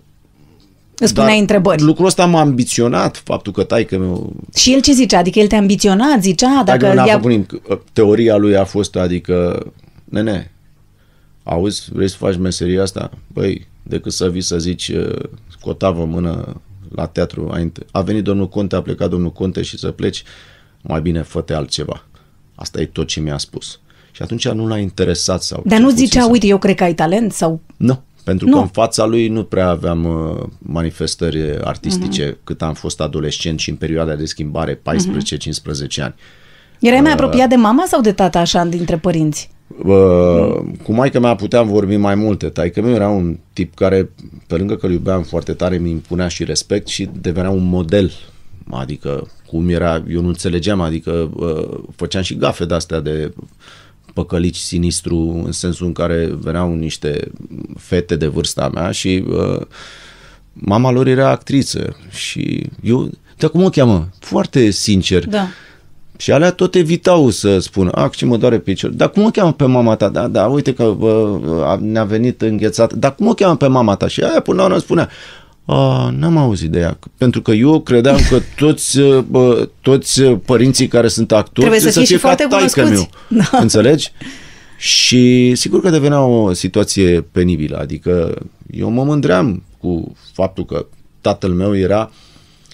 [1.04, 1.82] Îți puneai întrebări.
[1.82, 5.18] lucrul ăsta m-a ambiționat, faptul că taică meu Și el ce zicea?
[5.18, 7.12] Adică el te-a ambiționat, zicea, dacă dacă n-a ia...
[7.12, 7.52] făcut nimic.
[7.92, 9.66] Teoria lui a fost, adică,
[10.04, 10.50] nene,
[11.42, 13.10] auzi, vrei să faci meseria asta?
[13.26, 15.18] Băi, decât să vii să zici uh,
[15.60, 16.60] cu o tavă în mână
[16.94, 20.22] la teatru, a, int- a venit domnul Conte, a plecat domnul Conte și să pleci,
[20.82, 22.04] mai bine fă altceva.
[22.54, 23.80] Asta e tot ce mi-a spus.
[24.10, 25.62] Și atunci nu l-a interesat sau...
[25.64, 27.60] Dar cel nu puțin zicea, să- uite, eu cred că ai talent sau...
[27.76, 28.52] nu, pentru Nu.
[28.52, 32.32] că în fața lui nu prea aveam uh, manifestări artistice Mhm.
[32.34, 32.44] uh-huh.
[32.44, 36.14] cât am fost adolescent și în perioada de schimbare 14-15 ani.
[36.80, 39.50] Erai mai apropiat de mama sau de tata așa dintre părinți?
[39.84, 42.48] Uh, cu maica mea puteam vorbi mai multe.
[42.48, 44.10] Taică meu era un tip care,
[44.46, 48.12] pe lângă că îl iubeam foarte tare, mi impunea și respect și devenea un model.
[48.70, 53.32] Adică, cum era, eu nu înțelegeam, adică uh, făceam și gafe de-astea de
[54.14, 57.30] păcălici sinistru, în sensul în care veneau niște
[57.78, 59.60] fete de vârsta mea și uh,
[60.52, 64.08] mama lor era actriță și eu, de cum o cheamă?
[64.18, 65.26] Foarte sincer.
[65.26, 65.46] Da.
[66.16, 68.90] Și alea tot evitau să spună, a, ce mă doare picior.
[68.90, 70.08] Dar cum o cheamă pe mama ta?
[70.08, 72.92] Da, da, uite că bă, a- ne-a venit înghețat.
[72.92, 74.08] Dar cum o cheamă pe mama ta?
[74.08, 75.08] Și aia până la urmă spunea,
[75.64, 76.98] a, n-am auzit de ea.
[77.18, 82.04] Pentru că eu credeam că toți, bă, toți părinții care sunt actori Trebuie să fie
[82.04, 83.10] și ca foarte taică cunoscuți.
[83.28, 83.40] meu.
[83.50, 83.58] Da.
[83.58, 84.12] Înțelegi?
[84.76, 87.78] Și sigur că devenea o situație penibilă.
[87.78, 88.34] Adică
[88.70, 90.86] eu mă mândream cu faptul că
[91.20, 92.10] tatăl meu era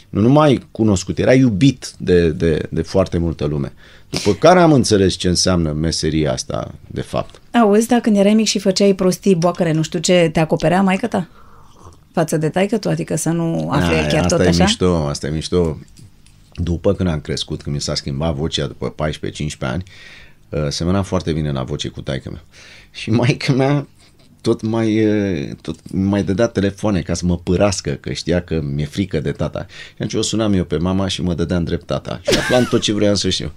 [0.09, 3.73] nu numai cunoscut, era iubit de, de, de foarte multă lume.
[4.11, 7.41] După care am înțeles ce înseamnă meseria asta, de fapt.
[7.51, 11.07] Auzi, dacă când erai mic și făceai prostii, boacăre, nu știu ce, te acoperea maică
[11.07, 11.29] ta?
[12.19, 14.65] Față de taică tu, adică să nu afle Aia, chiar asta tot e așa?
[14.65, 15.79] mișto, asta e mișto.
[16.55, 18.99] După când am crescut, când mi s-a schimbat vocea după 14-15
[19.59, 19.83] ani,
[20.49, 22.45] uh, semăna foarte bine la voce cu taică mea.
[22.91, 23.87] Și maica mea
[24.41, 28.87] tot mai, uh, tot mai dădea telefoane ca să mă părască, că știa că mi-e
[28.87, 29.67] frică de tata.
[29.69, 32.21] Și atunci o sunam eu pe mama și mă dădea în drept tata.
[32.31, 33.53] Și aflam tot ce vreau să știu.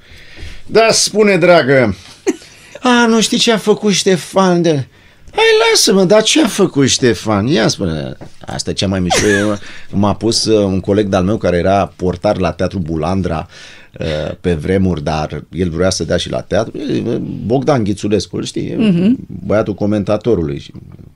[0.66, 1.96] Da, spune, dragă.
[2.82, 4.88] A, nu știi ce a făcut Ștefan de...
[5.32, 7.48] Hai, lasă-mă, dar ce a făcut Ștefan?
[7.48, 8.18] Ia spune.
[8.46, 9.28] Asta e cea mai mișto.
[9.28, 9.58] Eu-
[9.92, 13.48] M-a pus uh, un coleg de-al meu care era portar la Teatru Bulandra
[14.00, 16.78] uh, pe vremuri, dar el vrea să dea și la teatru.
[16.78, 17.02] E,
[17.46, 18.76] Bogdan Ghițulescu, îl știi?
[18.78, 19.18] Mhm.
[19.46, 20.60] Băiatul comentatorului.
[20.60, 20.72] Și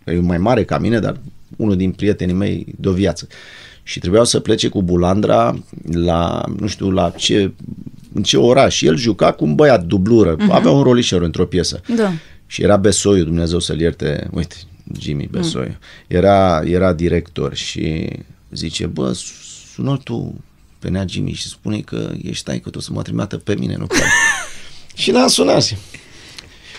[0.06, 1.18] E mai mare ca mine, dar
[1.58, 3.28] unul din prietenii mei de o viață.
[3.84, 5.56] Și trebuiau să plece cu Bulandra
[5.92, 7.52] la, nu știu, la ce,
[8.14, 8.76] în ce oraș.
[8.76, 10.36] Și el juca cu un băiat dublură.
[10.50, 11.82] Avea un rolișor într-o piesă.
[11.96, 12.12] Da.
[12.48, 14.56] Și era Besoiu, Dumnezeu să-l ierte, uite,
[15.00, 15.68] Jimmy Besoiu.
[15.68, 15.78] Mm.
[16.08, 18.10] Era, era director și
[18.52, 19.18] zice, bă,
[19.74, 20.44] sună tu
[20.80, 23.76] pe Nea Jimmy și spune că ești tai că tu să mă trimită pe mine,
[23.76, 23.96] nu pe
[25.02, 25.76] Și l-am sunat.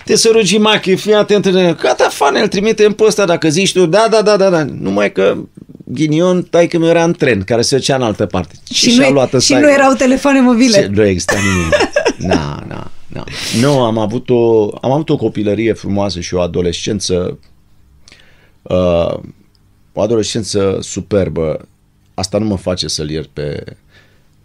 [0.04, 1.48] Te sărugi Machi, fii atent.
[1.80, 4.64] Gata, fane, îl trimite în posta dacă zici tu, da, da, da, da, da.
[4.64, 5.36] Numai că
[5.84, 8.54] ghinion, tai că mi era în tren, care se ducea în altă parte.
[8.72, 10.82] Și, și, nu, luat și nu erau telefoane mobile.
[10.82, 11.74] Și nu exista nimic.
[12.32, 13.24] Na, na, na.
[13.60, 17.38] Nu, am avut o, am avut o copilărie frumoasă și o adolescență
[18.62, 19.18] uh,
[19.92, 21.68] o adolescență superbă.
[22.14, 23.76] Asta nu mă face să-l iert pe,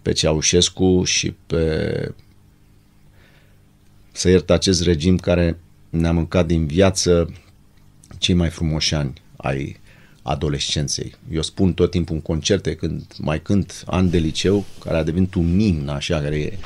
[0.01, 2.13] pe Ceaușescu și pe
[4.11, 7.33] să iert acest regim care ne-a mâncat din viață
[8.17, 9.79] cei mai frumoși ani ai
[10.21, 11.15] adolescenței.
[11.31, 15.33] Eu spun tot timpul în concerte când mai cânt an de liceu, care a devenit
[15.33, 16.57] un imn așa, care e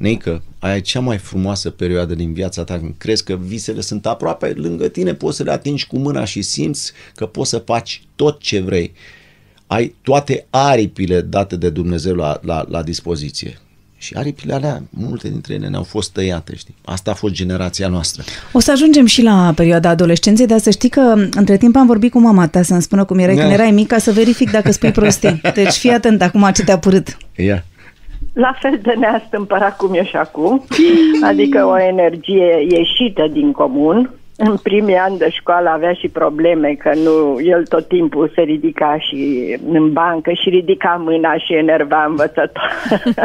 [0.00, 4.06] Neică, aia e cea mai frumoasă perioadă din viața ta când crezi că visele sunt
[4.06, 8.02] aproape lângă tine, poți să le atingi cu mâna și simți că poți să faci
[8.16, 8.92] tot ce vrei.
[9.66, 13.58] Ai toate aripile date de Dumnezeu la, la, la dispoziție.
[13.96, 16.74] Și aripile alea, multe dintre ele ne-au fost tăiate, știi?
[16.84, 18.22] Asta a fost generația noastră.
[18.52, 22.10] O să ajungem și la perioada adolescenței, dar să știi că între timp am vorbit
[22.10, 24.90] cu mama ta să-mi spună cum erai când erai mic, ca să verific dacă spui
[24.90, 25.40] prostii.
[25.54, 27.16] Deci fii atent acum ce te-a părât.
[27.36, 27.44] Ia.
[27.44, 27.62] Yeah
[28.32, 30.64] la fel de neastâmpărat cum e și acum,
[31.30, 34.10] adică o energie ieșită din comun.
[34.36, 38.98] În primii ani de școală avea și probleme că nu, el tot timpul se ridica
[38.98, 42.70] și în bancă și ridica mâna și enerva învățător.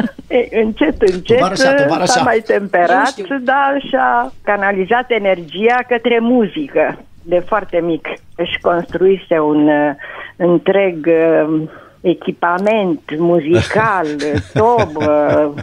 [0.64, 1.58] încet, încet
[2.04, 8.08] s-a mai temperat, dar și-a canalizat energia către muzică de foarte mic.
[8.36, 9.92] Își construise un uh,
[10.36, 11.62] întreg uh,
[12.06, 14.06] echipament muzical,
[14.60, 14.90] tob,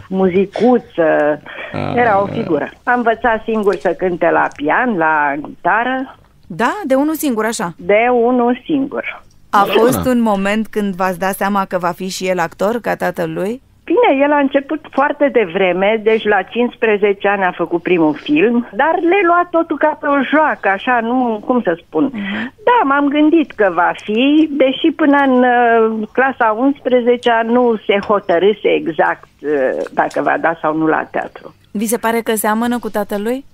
[0.09, 1.41] muzicuță,
[1.73, 1.95] ah.
[1.95, 2.71] era o figură.
[2.83, 6.15] Am învățat singur să cânte la pian, la gitară.
[6.47, 6.81] Da?
[6.85, 7.73] De unul singur, așa?
[7.77, 9.23] De unul singur.
[9.49, 12.95] A fost un moment când v-ați dat seama că va fi și el actor ca
[12.95, 13.61] tatăl lui?
[13.85, 18.99] Bine, el a început foarte devreme, deci la 15 ani a făcut primul film, dar
[19.01, 22.09] le lua totul ca pe o joacă, așa, nu, cum să spun.
[22.09, 22.43] Uh-huh.
[22.63, 28.69] Da, m-am gândit că va fi, deși până în uh, clasa 11 nu se hotărâse
[28.73, 31.55] exact uh, dacă va da sau nu la teatru.
[31.71, 33.45] Vi se pare că seamănă cu tatălui?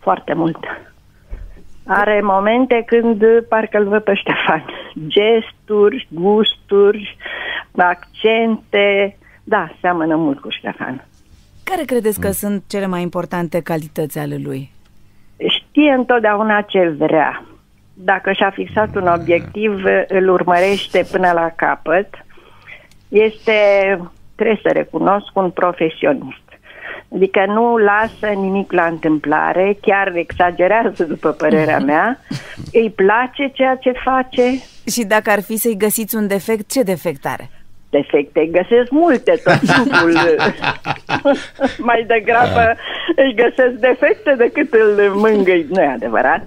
[0.00, 0.58] Foarte mult.
[1.86, 4.64] Are momente când parcă îl văd pe Ștefan.
[5.06, 7.16] Gesturi, gusturi,
[7.76, 11.04] accente, da, seamănă mult cu Ștefan.
[11.64, 12.32] Care credeți că mm.
[12.32, 14.70] sunt cele mai importante calități ale lui?
[15.36, 17.44] Știe întotdeauna ce vrea.
[17.94, 22.08] Dacă și-a fixat un obiectiv, îl urmărește până la capăt.
[23.08, 23.52] Este,
[24.34, 26.42] trebuie să recunosc, un profesionist.
[27.14, 32.18] Adică nu lasă nimic la întâmplare, chiar exagerează, după părerea mea.
[32.72, 34.42] Îi place ceea ce face.
[34.90, 37.50] Și dacă ar fi să-i găsiți un defect, ce defect are?
[37.98, 38.48] Defecte.
[38.58, 40.12] Găsesc multe tot timpul.
[41.90, 42.64] Mai degrabă
[43.22, 45.66] își găsesc defecte decât îl mângâi.
[45.70, 46.42] Nu e adevărat.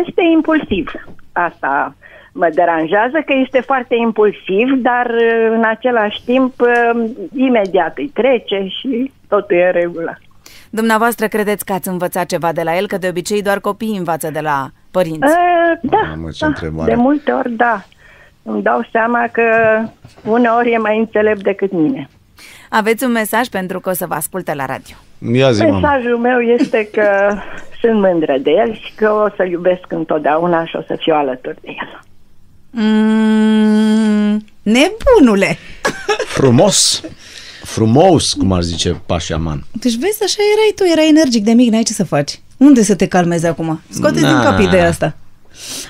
[0.00, 0.92] Este impulsiv.
[1.32, 1.94] Asta
[2.32, 5.06] mă deranjează că este foarte impulsiv, dar
[5.50, 6.54] în același timp
[7.36, 10.18] imediat îi trece și totul e în regulă.
[10.70, 12.86] Dumneavoastră credeți că ați învățat ceva de la el?
[12.86, 15.18] Că de obicei doar copiii învață de la părinți.
[15.22, 17.84] Uh, da, da de multe ori da
[18.46, 19.42] îmi dau seama că
[20.24, 22.08] uneori e mai înțelept decât mine.
[22.68, 24.96] Aveți un mesaj pentru că o să vă asculte la radio.
[25.32, 27.36] Ia zi, Mesajul meu este că
[27.80, 31.60] sunt mândră de el și că o să-l iubesc întotdeauna și o să fiu alături
[31.60, 32.00] de el.
[32.70, 35.58] Mm, nebunule!
[36.26, 37.02] Frumos!
[37.62, 39.64] Frumos, cum ar zice Pașaman.
[39.72, 42.40] Deci vezi, așa erai tu, erai energic de mic, n-ai ce să faci.
[42.56, 43.80] Unde să te calmezi acum?
[43.88, 45.16] Scoate din cap ideea asta.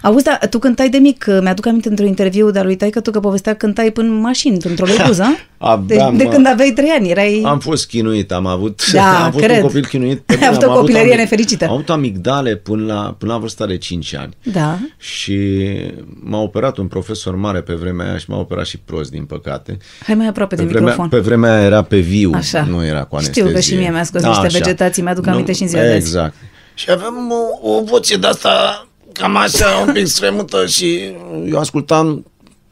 [0.02, 3.20] Auzi, da, tu cântai de mic, mi-aduc aminte într-un interviu de-a lui Taică, tu că
[3.20, 5.24] povestea cântai până în mașini, într-o leguză,
[5.86, 7.42] de, de când aveai trei ani, erai...
[7.44, 9.56] Am fost chinuit, am avut, da, am fost cred.
[9.56, 10.30] un copil chinuit.
[10.40, 11.64] Ai avut o copilărie avut, nefericită.
[11.64, 14.36] Am avut amigdale până la, până la vârsta de 5 ani.
[14.42, 14.78] Da.
[14.98, 15.60] Și
[16.04, 19.76] m-a operat un profesor mare pe vremea aia și m-a operat și prost, din păcate.
[20.06, 21.08] Hai mai aproape pe de vremea, microfon.
[21.08, 22.64] Pe vremea aia era pe viu, Așa.
[22.64, 23.42] nu era cu anestezie.
[23.42, 24.58] Știu că și mie mi-a scos niște așa.
[24.58, 26.34] vegetații, mi-aduc aminte nu, și în ziua Exact.
[26.74, 31.14] Și avem o, o voce de asta cam așa, un pic stremută și
[31.50, 32.24] eu ascultam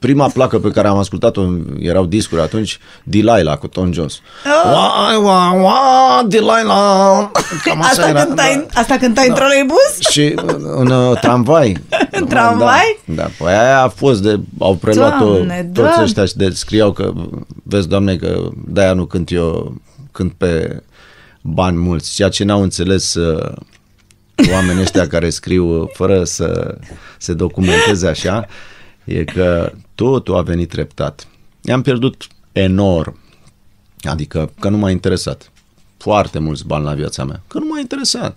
[0.04, 1.42] prima placă pe care am ascultat-o,
[1.78, 4.20] erau discuri atunci, Delilah cu Tom Jones.
[4.44, 4.72] Oh.
[4.72, 7.30] Wa, wa, wa, Delilah.
[7.64, 8.80] Cam așa asta, era, cântai, da.
[8.80, 9.32] asta cântai da.
[9.32, 9.98] în troleibus?
[10.10, 10.34] Și
[10.76, 11.76] în uh, tramvai.
[12.18, 12.98] în tramvai?
[13.04, 13.28] Da, da.
[13.38, 16.02] Păi aia a fost de, au preluat-o Doamne, toți doamne.
[16.02, 17.12] ăștia și de scriau că,
[17.62, 19.74] vezi, Doamne, că de-aia nu cânt eu,
[20.12, 20.82] cânt pe
[21.40, 22.14] bani mulți.
[22.14, 23.52] Ceea ce n-au înțeles uh,
[24.52, 26.78] oamenii ăștia care scriu fără să
[27.18, 28.46] se documenteze așa,
[29.04, 31.26] e că totul a venit treptat.
[31.60, 33.18] I-am pierdut enorm,
[34.02, 35.50] adică că nu m-a interesat.
[35.96, 38.36] Foarte mulți bani la viața mea, că nu m-a interesat.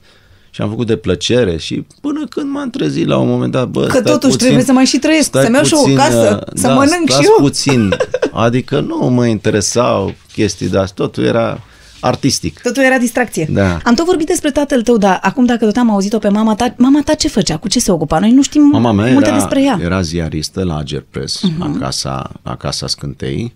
[0.49, 3.81] Și am făcut de plăcere și până când m-am trezit la un moment dat, bă,
[3.81, 5.95] Că stai totuși puțin, trebuie să mai și trăiesc, stai să-mi iau și o puțin,
[5.95, 7.35] casă, uh, să da, mănânc și stați eu.
[7.37, 7.95] puțin.
[8.45, 11.63] Adică nu mă interesau chestii de astea, totul era
[11.99, 12.59] artistic.
[12.59, 13.47] Totul era distracție.
[13.49, 13.79] Da.
[13.83, 16.73] Am tot vorbit despre tatăl tău, dar acum dacă tot am auzit-o pe mama ta,
[16.77, 17.57] mama ta ce făcea?
[17.57, 18.19] Cu ce se ocupa?
[18.19, 19.79] Noi nu știm Mama mea multe era, despre ea.
[19.81, 21.57] era ziaristă la Agerpres, uh-huh.
[21.57, 23.53] la, casa, la Casa Scântei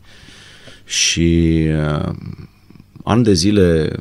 [0.86, 1.62] și
[2.04, 2.14] uh,
[3.04, 3.96] ani de zile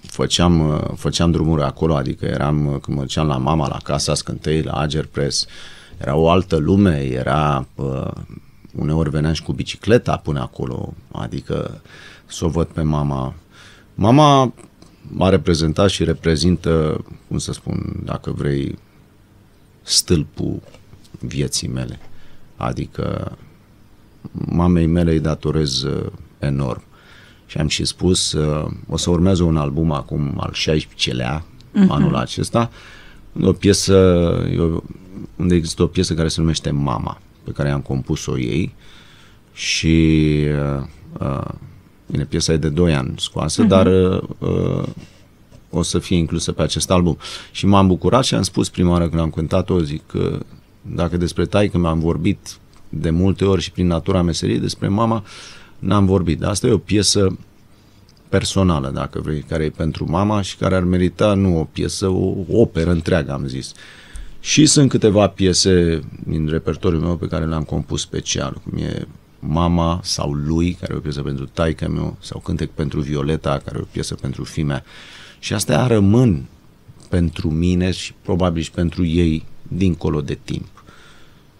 [0.00, 4.14] făceam, uh, făceam drumuri acolo, adică eram, uh, când mă duceam la mama, la Casa
[4.14, 5.46] Scântei, la Agerpres,
[5.98, 8.10] era o altă lume, era, uh,
[8.78, 11.80] uneori veneam și cu bicicleta până acolo, adică
[12.28, 13.34] să o văd pe mama.
[13.94, 14.54] Mama
[15.02, 18.78] m-a reprezentat și reprezintă, cum să spun, dacă vrei,
[19.82, 20.60] stâlpul
[21.20, 21.98] vieții mele.
[22.56, 23.36] Adică
[24.30, 26.06] mamei mele îi datorez uh,
[26.38, 26.82] enorm.
[27.46, 31.88] Și am și spus, uh, o să urmeze un album acum al 16-lea, uh-huh.
[31.88, 32.70] anul acesta,
[33.42, 33.94] o piesă,
[34.52, 34.84] eu,
[35.36, 38.74] unde există o piesă care se numește Mama, pe care am compus-o ei
[39.52, 40.44] și
[40.76, 40.86] uh,
[41.20, 41.54] uh,
[42.10, 43.68] bine, piesa e de 2 ani scoasă, uh-huh.
[43.68, 44.84] dar uh, uh,
[45.70, 47.18] o să fie inclusă pe acest album.
[47.50, 50.38] Și m-am bucurat și am spus prima oară când am cântat-o, zic că
[50.82, 52.56] dacă despre taică mi-am vorbit
[52.88, 55.24] de multe ori și prin natura meseriei, despre mama
[55.78, 56.38] n-am vorbit.
[56.38, 57.38] Dar asta e o piesă
[58.28, 62.34] personală, dacă vrei, care e pentru mama și care ar merita nu o piesă, o
[62.48, 63.72] operă întreagă, am zis.
[64.40, 69.06] Și sunt câteva piese din repertoriul meu pe care le-am compus special, cum e
[69.38, 73.78] Mama sau Lui, care e o piesă pentru taică meu, sau Cântec pentru Violeta, care
[73.78, 74.84] e o piesă pentru fimea.
[75.38, 76.44] Și astea rămân
[77.08, 80.84] pentru mine și probabil și pentru ei dincolo de timp.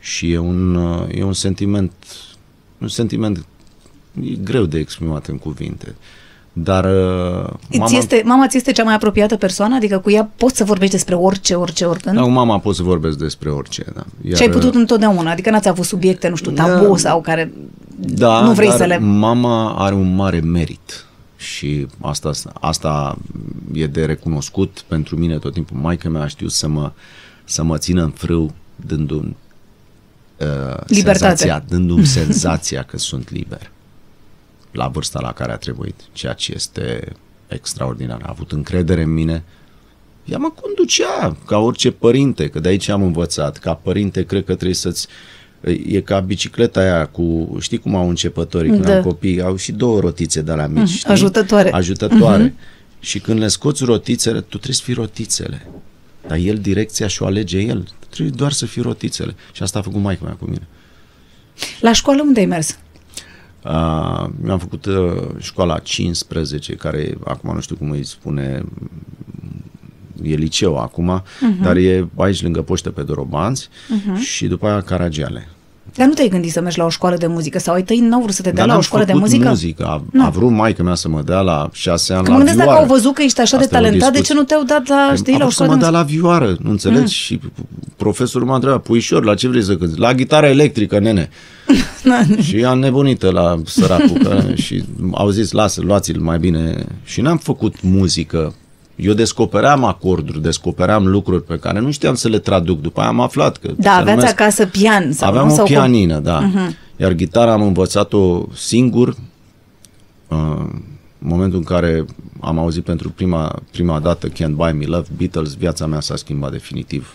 [0.00, 0.74] Și e un,
[1.10, 1.92] e un sentiment,
[2.78, 3.46] un sentiment
[4.20, 5.84] e greu de exprimat în cuvinte.
[5.86, 6.27] Dar uh,
[7.68, 9.74] Îți mama, este, mama ți este cea mai apropiată persoană?
[9.74, 12.16] Adică cu ea poți să vorbești despre orice, orice, oricând?
[12.16, 13.84] da, cu mama pot să vorbesc despre orice.
[13.94, 14.04] Da.
[14.22, 15.30] Iar, și ai putut întotdeauna?
[15.30, 16.96] Adică n-ați avut subiecte, nu știu, tabu Da.
[16.96, 17.52] sau care
[18.00, 18.98] da, nu vrei dar să le...
[18.98, 21.06] mama are un mare merit
[21.36, 22.30] și asta,
[22.60, 23.18] asta
[23.72, 25.76] e de recunoscut pentru mine tot timpul.
[25.76, 26.92] Maica mea a știut să mă,
[27.44, 28.54] să mă țină în frâu
[28.86, 29.36] dându-mi
[30.36, 30.46] uh,
[30.86, 31.18] Libertate.
[31.18, 33.70] senzația, dându-mi senzația că sunt liber
[34.72, 37.12] la vârsta la care a trebuit, ceea ce este
[37.48, 38.20] extraordinar.
[38.22, 39.42] A avut încredere în mine.
[40.24, 43.56] Ea mă conducea ca orice părinte, că de aici am învățat.
[43.58, 45.06] Ca părinte, cred că trebuie să-ți
[45.86, 48.96] E ca bicicleta aia cu, știi cum au începătorii când Da.
[48.96, 51.10] au copii, au și două rotițe de la mici, Mm, știi?
[51.10, 51.70] ajutătoare.
[51.72, 52.54] Ajutătoare.
[53.00, 55.66] Și când le scoți rotițele, tu trebuie să fii rotițele.
[56.26, 57.88] Dar el direcția și o alege el.
[58.10, 59.34] Trebuie doar să fii rotițele.
[59.52, 60.66] Și asta a făcut maica mea cu mine.
[61.80, 62.78] La școală unde ai mers?
[63.64, 68.64] Uh, mi-am făcut uh, școala 15, care acum nu știu cum îi spune,
[70.22, 71.62] e liceu acum, uh-huh.
[71.62, 74.20] dar e aici lângă Poștă pe Dorobanți uh-huh.
[74.20, 75.48] și după aia Caragiale.
[75.98, 78.20] Dar nu te-ai gândit să mergi la o școală de muzică sau ai tăi n-au
[78.20, 79.48] vrut să te dea Dar la o n-am școală de făcut muzică?
[79.48, 79.84] muzică.
[79.84, 80.24] A, Nu.
[80.24, 82.70] a vrut maica mea să mă dea la șase ani Că mă la gândesc dacă
[82.70, 82.86] vioară.
[82.90, 84.34] au văzut că ești așa de Asta e o talentat, de ce discuție.
[84.40, 86.20] nu te-au dat la, știi, a la o vrut să școală mă de dea muzică?
[86.20, 87.00] la vioară, nu înțelegi?
[87.00, 87.06] Mm.
[87.06, 87.40] Și
[87.96, 89.98] profesorul m-a întrebat, puișor, la ce vrei să cânti?
[89.98, 91.28] La gitară electrică, nene.
[92.46, 96.84] și am nebunită la săracul că, și au zis, lasă, luați-l mai bine.
[97.04, 98.54] Și n-am făcut muzică.
[98.98, 102.80] Eu descopeream acorduri, descopeream lucruri pe care nu știam să le traduc.
[102.80, 103.68] După aia am aflat că...
[103.76, 105.52] Da, se aveați numesc- acasă pian sau Aveam nu?
[105.52, 105.74] o Sau cum?
[105.74, 106.38] pianină, da.
[106.40, 106.76] Mhm.
[106.96, 109.08] Iar gitara am învățat-o singur.
[110.28, 110.36] Uh,
[111.20, 112.04] în momentul în care
[112.40, 116.50] am auzit pentru prima, prima dată Can't Buy Me Love, Beatles, viața mea s-a schimbat
[116.50, 117.14] definitiv.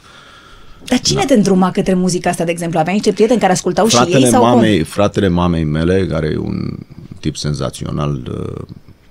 [0.86, 2.80] Dar cine te îndruma către muzica asta, de exemplu?
[2.80, 6.38] Aveai niște prieteni care ascultau și Fratele ei sau mamei, fratele mamei mele, care e
[6.38, 6.78] un
[7.20, 8.62] tip senzațional uh,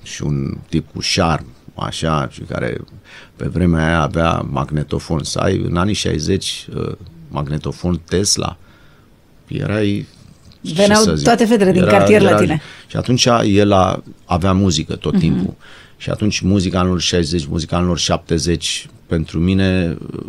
[0.03, 2.77] și un tip cu șarm, așa, și care
[3.37, 5.23] pe vremea aia avea magnetofon.
[5.23, 6.93] Să ai în anii 60 uh,
[7.29, 8.57] magnetofon Tesla,
[9.47, 10.07] erai
[10.63, 12.61] ce Veneau să zic, toate fetele din cartier la tine.
[12.87, 15.55] Și atunci el a, avea muzică tot timpul.
[15.97, 20.25] Și atunci muzica anilor 60, muzica anilor 70, pentru mine uh,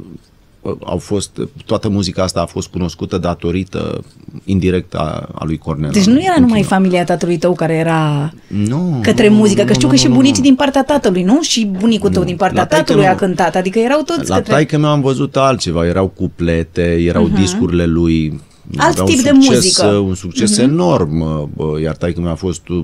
[0.83, 4.03] au fost, toată muzica asta a fost cunoscută datorită
[4.43, 5.91] indirect a, a lui Cornel.
[5.91, 6.75] Deci nu era în numai China.
[6.75, 10.07] familia tatălui tău care era nu, către nu, muzică, nu, că știu nu, că și
[10.07, 10.43] nu, bunicii nu.
[10.43, 11.41] din partea tatălui, nu?
[11.41, 12.27] Și bunicul tău Nu.
[12.27, 13.17] din partea La taică tatălui a nu.
[13.17, 14.53] cântat, adică erau toți La către...
[14.53, 17.39] taică meu am văzut altceva, erau cuplete, erau uh-huh.
[17.39, 18.41] discurile lui.
[18.77, 19.85] Alt avea tip un de succes, muzică.
[19.85, 20.63] Un succes uh-huh.
[20.63, 22.83] enorm, bă, iar taică meu a fost uh,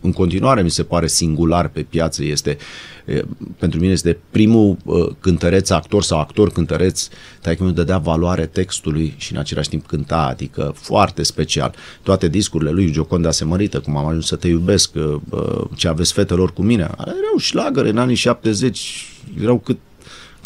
[0.00, 2.56] în continuare mi se pare singular pe piață, este
[3.04, 3.24] e,
[3.58, 7.08] pentru mine este primul uh, cântăreț actor sau actor cântăreț
[7.40, 11.74] taică mi dădea valoare textului și în același timp cânta, adică foarte special.
[12.02, 15.88] Toate discurile lui Gioconda se mărită, cum am ajuns să te iubesc, uh, uh, ce
[15.88, 19.06] aveți fetelor cu mine, erau șlagăre în anii 70,
[19.40, 19.78] erau cât cât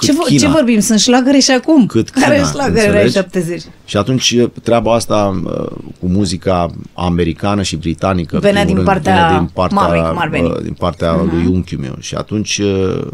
[0.06, 0.40] Ce, vo- China.
[0.40, 0.80] ce vorbim?
[0.80, 1.86] Sunt șlagăre și acum.
[1.86, 3.12] Cât Care China, șlagăre era înțelegi?
[3.14, 3.62] 70?
[3.84, 5.66] Și atunci treaba asta uh,
[6.00, 10.00] cu muzica americană și britanică în Venea primul din rând, partea venea din partea, mamei,
[10.08, 10.46] cum ar veni.
[10.48, 11.30] uh, din partea uh-huh.
[11.32, 11.94] lui unchiul meu.
[12.00, 13.06] Și atunci uh,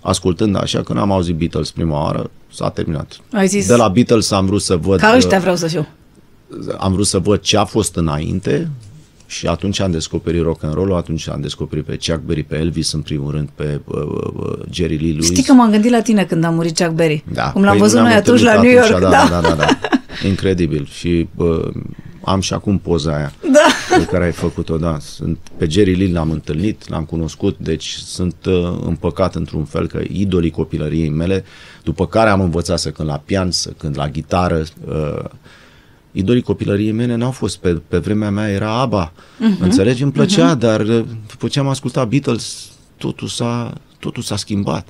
[0.00, 3.16] ascultând așa, când am auzit Beatles prima oară, s-a terminat.
[3.32, 5.86] Ai zis- De la Beatles am vrut să văd Ca uh, ăștia vreau să fiu.
[6.78, 8.70] am vrut să văd ce a fost înainte
[9.32, 12.92] și atunci am descoperit rock and roll atunci am descoperit pe Chuck Berry, pe Elvis
[12.92, 15.26] în primul rând, pe uh, uh, Jerry Lee Lewis.
[15.26, 17.24] Știi că m-am gândit la tine când a murit Chuck Berry.
[17.32, 19.04] Da, Cum l-am păi văzut ne-am noi atunci la New întâlnit York.
[19.04, 19.40] atunci, da.
[19.40, 19.78] da, da, da, da.
[20.28, 20.86] Incredibil.
[20.90, 21.70] Și bă,
[22.24, 23.96] am și acum poza aia Da.
[23.96, 24.96] pe care ai făcut-o, da.
[25.00, 30.00] Sunt, pe Jerry Lee l-am întâlnit, l-am cunoscut, deci sunt uh, împăcat într-un fel că
[30.12, 31.44] idolii copilăriei mele,
[31.82, 35.24] după care am învățat să cânt la pian, să cânt la gitară, uh,
[36.12, 39.12] idolii copilăriei mele n-au fost pe, pe vremea mea, era ABBA.
[39.38, 39.56] Mhm.
[39.56, 39.60] Uh-huh.
[39.60, 40.02] Înțelegi?
[40.02, 40.58] Îmi plăcea, uh-huh.
[40.58, 44.88] dar uh, după ce am ascultat Beatles, totul s-a, totul s-a schimbat.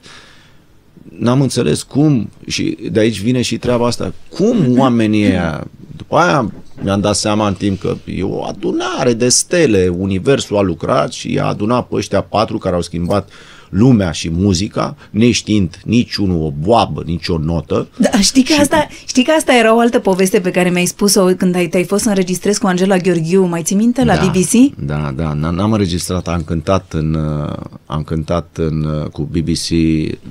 [1.18, 4.12] N-am înțeles cum și de aici vine și treaba asta.
[4.28, 5.66] Cum oamenii ăia,
[5.96, 6.52] după aia
[6.82, 11.38] mi-am dat seama în timp că e o adunare de stele, universul a lucrat și
[11.42, 13.28] a adunat pe ăștia patru care au schimbat
[13.72, 17.88] lumea și muzica, neștiind niciunul o boabă, nici o notă.
[17.96, 21.24] Da, știi că, asta, știi că asta era o altă poveste pe care mi-ai spus-o
[21.24, 24.74] când ai, te-ai fost să înregistrezi cu Angela Gheorghiu, mai ții minte, la da, BBC?
[24.78, 27.52] Da, da, n- n-am înregistrat, am cântat în, uh,
[27.86, 29.68] am cântat în, uh, cu BBC,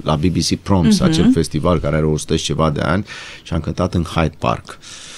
[0.04, 1.04] la BBC Proms, Mhm.
[1.08, 1.10] uh-huh.
[1.12, 3.06] acel festival care are 100 și ceva de ani
[3.44, 4.66] și am cântat în Hyde Park.
[4.66, 5.10] Și, uh,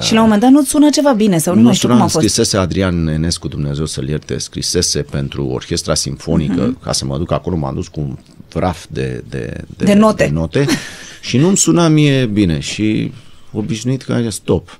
[0.00, 2.00] Și la un moment dat nu-ți sună ceva bine sau nu, mai știu cum a
[2.00, 2.14] fost.
[2.14, 6.78] scrisese Adrian Enescu, Dumnezeu să-l ierte, scrisese pentru orchestra simfonică, Mhm.
[6.78, 6.82] uh-huh.
[6.82, 8.16] ca să mă duc acolo, m-am dus cu un
[8.52, 10.24] vraf de, de, De note.
[10.26, 10.66] de note
[11.28, 13.12] și nu-mi suna mie bine și
[13.52, 14.78] obișnuit că aia stop.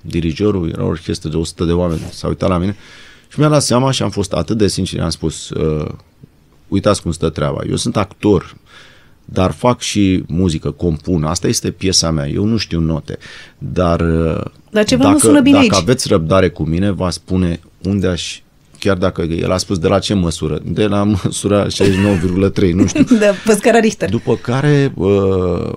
[0.00, 2.76] Dirijorul era o orchestră de 100 de oameni, s-a uitat la mine
[3.28, 5.88] și mi-a dat seama și am fost atât de sincer, am spus, uh,
[6.68, 8.56] uitați cum stă treaba, eu sunt actor,
[9.30, 13.18] dar fac și muzică, compun, asta este piesa mea, eu nu știu note,
[13.58, 15.82] dar, uh, Dar ceva nu dacă, sună bine dacă aici.
[15.82, 18.40] aveți răbdare cu mine, va spune unde aș
[18.78, 23.02] chiar dacă el a spus de la ce măsură, de la măsura 69,3, nu știu.
[23.18, 24.10] De Păscara Richter.
[24.10, 25.72] După care uh,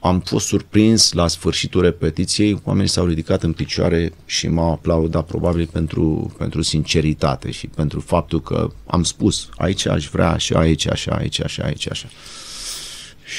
[0.00, 5.68] am fost surprins la sfârșitul repetiției, oamenii s-au ridicat în picioare și m-au aplaudat probabil
[5.72, 11.12] pentru, pentru sinceritate și pentru faptul că am spus aici aș vrea așa, aici așa,
[11.12, 12.06] aici așa, aici așa.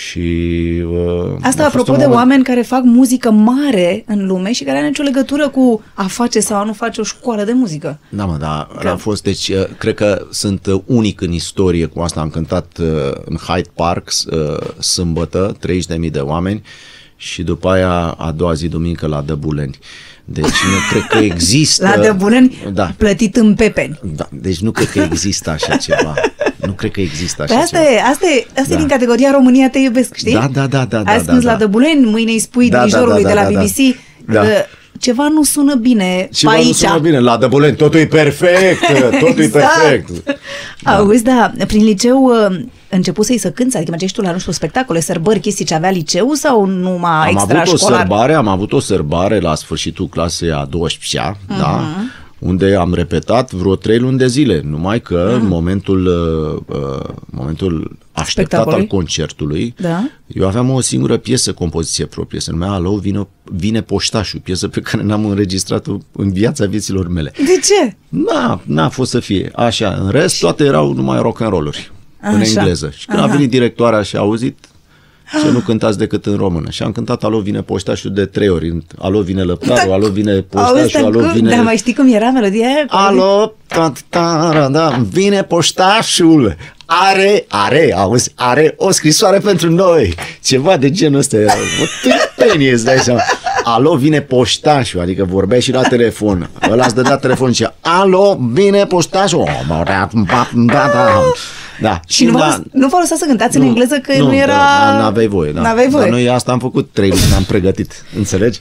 [0.02, 0.20] Și
[0.92, 4.52] uh, Asta a fost apropo un de moment- oameni care fac muzică mare în lume
[4.52, 7.54] și care are nicio legătură cu a face sau a nu face o școală de
[7.54, 8.00] muzică.
[8.10, 8.88] Da, mă, da, că...
[8.88, 12.20] a fost, deci, uh, cred că sunt uh, unic în istorie cu asta.
[12.20, 12.88] Am cântat uh,
[13.26, 15.56] în Hyde Park uh, sâmbătă,
[16.04, 16.62] 30.000 de oameni
[17.16, 19.80] și după aia a doua zi, duminică, la Dăbuleni.
[20.28, 21.92] Deci nu cred că există...
[21.96, 24.00] La Dăbuleni, Da, plătit în pepeni.
[24.16, 26.14] da, deci nu cred că există așa ceva.
[26.66, 27.90] Nu cred că există Pe așa asta ceva.
[27.90, 28.74] e, asta e, asta Da.
[28.76, 30.34] e din categoria România te iubesc, știi?
[30.34, 31.52] Da, da, da, da, da, Azi da, când da.
[31.52, 33.60] la Dăbuleni, mâine îi spui Da, da, dirijorului da, de la da, da.
[33.60, 33.96] BBC
[34.26, 34.42] Da.
[34.96, 36.76] Că ceva nu sună bine Și pe nu aici.
[36.76, 38.80] sună bine, la Dăbuleni, totul e perfect,
[39.20, 39.52] totul e Exact.
[39.82, 40.40] perfect.
[40.84, 44.52] Auzi, da, prin liceu uh, începusei să cânți, adică mergeai și tu la, nu știu,
[44.52, 48.00] spectacole, sărbări, chestii ce avea liceu sau numai Am avut o extrașcolar?
[48.00, 51.58] sărbare, am avut o sărbare la sfârșitul clasei a 12-a, Mhm.
[51.60, 51.84] da,
[52.40, 56.06] unde am repetat vreo trei luni de zile, numai că în momentul,
[56.68, 58.82] uh, uh, momentul așteptat Spectacolului.
[58.82, 60.10] al concertului, Da.
[60.28, 64.80] eu aveam o singură piesă, compoziție proprie, se numea Alo, vine, vine poștașul, piesă pe
[64.80, 67.32] care n-am înregistrat-o în viața vieților mele.
[67.36, 67.96] De ce?
[68.10, 70.00] N-a, n-a fost să fie așa.
[70.04, 72.60] În rest, toate erau numai rock and roll-uri în Așa.
[72.60, 72.92] engleză.
[72.98, 73.28] Și când Aha.
[73.28, 74.58] a venit directoarea și a auzit,
[75.32, 76.70] ce nu cântați decât în română.
[76.70, 78.78] Și am cântat Alo vine poștașul de trei ori.
[78.98, 81.50] Alo vine lăptarul, alo vine Auzi, poștașul, dar alo cum- vine...
[81.50, 82.86] Dar mai știi cum era melodia aia?
[82.88, 86.56] Alo, ta, ta, da, vine poștașul,
[86.86, 90.16] are, are, auzi, are o scrisoare pentru noi.
[90.44, 91.54] Ceva de genul ăsta era.
[91.54, 93.22] O tâmpenie, îți dai seama.
[93.64, 96.50] Alo, vine poștașul, adică vorbeai și la telefon.
[96.72, 99.40] Ăla îți dădea telefon și zicea, alo, vine poștașul.
[99.40, 100.08] Oh, mă, da,
[100.54, 101.22] da, da,
[101.82, 101.88] da.
[101.90, 102.00] Da.
[102.08, 104.54] Și nu, la- v-a, nu v-a lăsat să cântați în engleză că nu, era...
[104.86, 105.62] Da, n-aveai voie, da.
[105.62, 106.04] N-aveai voie.
[106.04, 108.60] Dar noi asta am făcut trei luni, ne-am pregătit, înțelegi?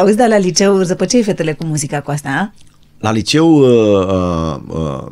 [0.00, 2.52] Auzi, dar la liceu zăpăceai fetele cu muzica cu asta, a?
[3.00, 5.06] La liceu uh, uh, uh,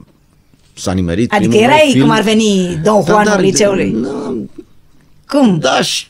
[0.75, 2.07] s-a nimerit Adică primul meu erai film.
[2.07, 3.97] cum ar veni Don Juan dar al liceului.
[4.05, 4.59] n-
[5.29, 5.59] Cum?
[5.59, 6.07] Da și,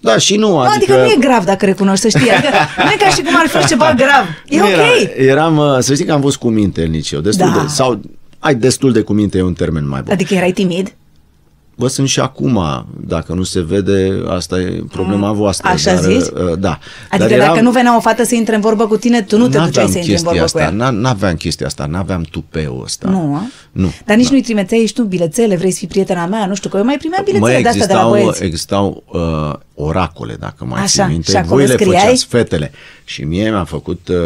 [0.00, 0.58] da și nu.
[0.58, 2.30] Adică, adică nu e grav dacă recunoști, să știi.
[2.30, 2.48] Adică
[2.84, 4.24] nu e ca și cum ar fi ceva grav.
[4.48, 4.70] E Nu ok.
[4.70, 7.60] Era, eram, uh, să știi că am fost cu minte în liceu, destul Da.
[7.60, 8.00] de, sau
[8.40, 10.12] ai destul de cu minte e un termen mai bun.
[10.12, 10.94] Adică erai timid?
[11.76, 12.60] Bă, sunt și acum,
[13.06, 15.68] dacă nu se vede, asta e problema voastră.
[15.68, 15.74] Mm.
[15.74, 16.26] Așa dar, zici?
[16.26, 16.78] uh, Da.
[17.10, 19.48] Adică dar dacă nu venea o fată să intre în vorbă cu tine, tu nu
[19.48, 20.70] te duceai N-aveam să intri în chestia vorbă cu asta, ea.
[20.90, 23.08] n- n-aveam chestia asta, n-aveam tupeul ăsta.
[23.08, 23.42] Nu, a?
[23.72, 23.92] Nu.
[24.04, 26.76] Dar nici nu-i trimiteai, ești tu bilețele, vrei să fii prietena mea, nu știu, că
[26.76, 28.44] eu mai primeam bilețele Măi, de astea de la existau, băieți.
[28.44, 31.30] existau uh, oracole, dacă mai Așa, ții minte.
[31.30, 32.00] și acolo Voi le scriai?
[32.00, 32.72] făceați, fetele.
[33.04, 34.16] Și mie mi-a făcut uh,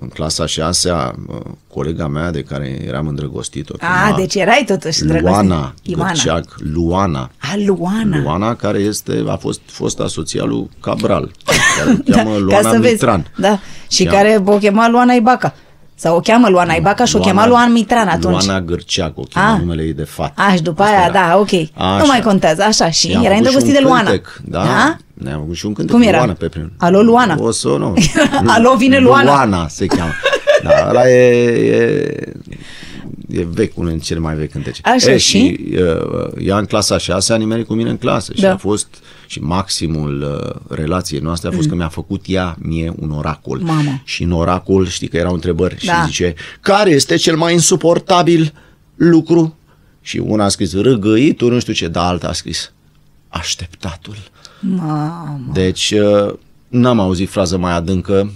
[0.00, 1.40] în clasa 6 uh,
[1.72, 3.74] colega mea de care eram îndrăgostit-o.
[3.78, 5.22] A, chema deci erai totuși drăgostit.
[5.48, 6.06] Luana Ioana.
[6.06, 6.44] Gârceac,
[6.74, 7.30] Luana.
[7.38, 8.18] A, Luana.
[8.22, 11.30] Luana, care este, a fost fosta soția lui Cabral,
[11.78, 12.92] care o cheamă Da, Luana ca să vezi.
[12.92, 13.32] Mitran.
[13.36, 13.58] Da,
[13.90, 15.54] și Cheamă- care o chema Luana Ibaca.
[16.00, 18.44] Sau o cheamă Luana Ibaca și o chema Luan Mitran atunci.
[18.44, 19.58] Luana Gârceac, o chema Ah.
[19.58, 20.32] numele ei de fată.
[20.42, 21.12] A, și după Asta aia, era.
[21.12, 21.52] da, ok.
[21.74, 21.96] Așa.
[21.98, 22.90] Nu mai contează, așa.
[22.90, 24.02] Și I-am era făcut și îndrăgostit de un Luana.
[24.10, 24.96] cântec, Da, Da?
[25.14, 26.16] ne-am făcut și un cântec Cum cu era?
[26.18, 26.72] Luana pe primul.
[26.78, 27.36] Alo, Luana.
[27.40, 27.94] O să nu.
[28.54, 29.22] Alo, vine Luana.
[29.24, 30.12] Luana se cheamă.
[30.62, 32.32] Da, ăla e, e,
[33.28, 34.80] e vechi, unul din cele mai vechi cântece.
[34.84, 35.38] Așa, e, și?
[35.38, 38.52] și uh, ea în clasa 6 a nimerit cu mine în clasă și Da.
[38.52, 38.86] a fost
[39.26, 43.58] și maximul uh, relației noastre a fost că mi-a făcut ea mie un oracol.
[43.58, 44.00] Mamă.
[44.04, 45.92] Și în oracol știi că erau întrebări Da.
[45.92, 48.52] și zice, care este cel mai insuportabil
[48.94, 49.56] lucru?
[50.00, 52.72] Și una a scris râgăitul, nu știu ce, dar alta a scris
[53.28, 54.16] așteptatul.
[54.60, 55.50] Mamă.
[55.52, 56.34] Deci uh,
[56.68, 58.32] n-am auzit frază mai adâncă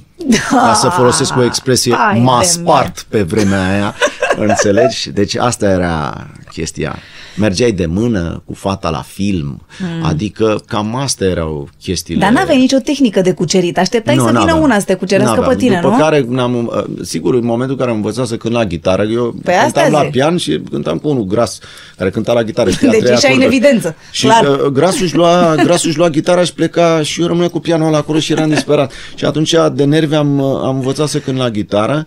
[0.51, 3.95] ca să folosesc o expresie Hai m-a de spart pe vremea aia,
[4.37, 5.11] înțelegi?
[5.11, 6.97] Deci asta era chestia.
[7.37, 10.05] Mergeai de mână cu fata la film, mm.
[10.05, 12.21] adică cam astea erau chestiile.
[12.21, 13.79] Dar n-aveai nicio tehnică de cucerit.
[13.79, 14.61] Așteptai să vină n-aveam.
[14.63, 15.57] una să te cucerească N-aveam.
[15.57, 16.01] pe tine, După nu?
[16.01, 19.35] care, n-am, uh, sigur, în momentul în care am învățat să cânt la gitară, eu
[19.45, 20.11] Păi asta cântam la zic.
[20.11, 21.59] pian și cântam cu unul gras,
[21.97, 22.71] care cânta la gitară.
[22.71, 23.65] știa Deci trei ieșeai în acorduri.
[23.67, 24.45] evidență, Și clar.
[24.45, 27.87] uh, grasul își lua, grasul își lua gitara și pleca și eu rămâneam cu pianul
[27.87, 28.93] ăla acolo și eram disperat.
[29.15, 32.07] Și atunci, de nervi, am, uh, am învățat să cânt la gitară.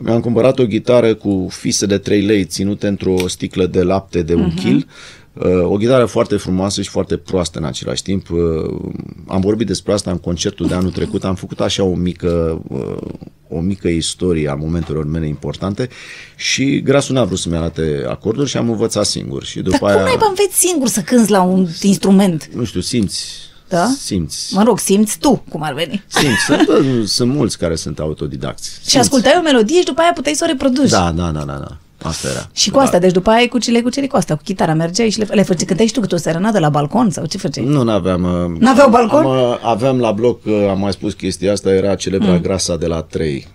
[0.00, 4.34] Mi-am cumpărat o gitară cu fise de 3 lei ținute într-o sticlă de lapte de
[4.34, 4.56] un Mhm.
[4.56, 4.86] kil.
[5.32, 8.30] Uh, o gitară foarte frumoasă și foarte proastă în același timp.
[8.30, 8.38] Uh,
[9.26, 11.24] am vorbit despre asta în concertul de anul trecut.
[11.24, 12.96] Am făcut așa o mică, uh,
[13.48, 15.88] o mică istorie a momentelor mele importante
[16.36, 19.44] și grasul n-a vrut să-mi arate acorduri și am învățat singur.
[19.44, 22.48] Și după Dar aia, cum naiba înveți singur să cânți la un instrument?
[22.54, 23.24] nu știu, simți.
[23.68, 23.86] Da?
[23.98, 24.54] Simți.
[24.54, 26.04] Mă rog, simți tu cum ar veni.
[26.06, 26.44] Simți.
[26.46, 28.68] Sunt, bă, sunt mulți care sunt autodidacți.
[28.68, 28.96] Și Simți.
[28.98, 30.90] ascultai o melodie și după aia puteai să o reproduci.
[30.90, 31.76] Da, da, da, da, da.
[32.08, 32.48] Asta era.
[32.52, 35.10] Și cu asta, deci după aia ai cu le cuceri cu asta, cu chitara, mergeai
[35.10, 37.64] și le, le făceai, cântai și tu câte o serenadă la balcon sau ce făceai?
[37.64, 38.22] Nu, n-aveam.
[38.52, 39.24] uh, N-aveau balcon?
[39.24, 42.40] Am, uh, aveam la bloc, uh, am mai spus chestia asta, era celebra Mm.
[42.40, 43.46] grasa de la 3.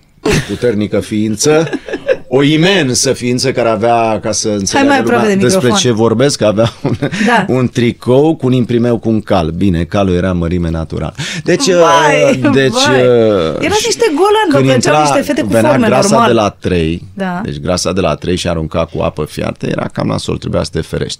[0.48, 1.70] Puternică ființă,
[2.34, 5.92] o imensă ființă care avea, ca să înțeleagă mai aproape lumea de despre microfon.
[5.92, 7.46] ce vorbesc, avea un, Da.
[7.48, 9.50] un tricou cu un imprimeu cu un cal.
[9.50, 11.14] Bine, calul era mărime natural.
[11.44, 13.02] Deci, uh, Vai, deci vai.
[13.02, 16.28] uh, Erați niște golani, vă când plăceau intra- niște fete cu venea forme grasa normal.
[16.28, 17.42] de la 3, Da.
[17.44, 20.70] deci grasa de la 3 și arunca cu apă fiartă, era cam nasol, trebuia să
[20.74, 21.20] te ferești.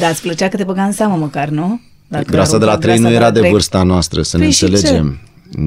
[0.00, 1.80] Da, îți plăcea că te băga în seamă măcar, nu?
[2.08, 3.50] Dacă Grasa de la arunca 3 nu grasa era de trei.
[3.50, 5.18] vârsta noastră, să ne Păi și înțelegem.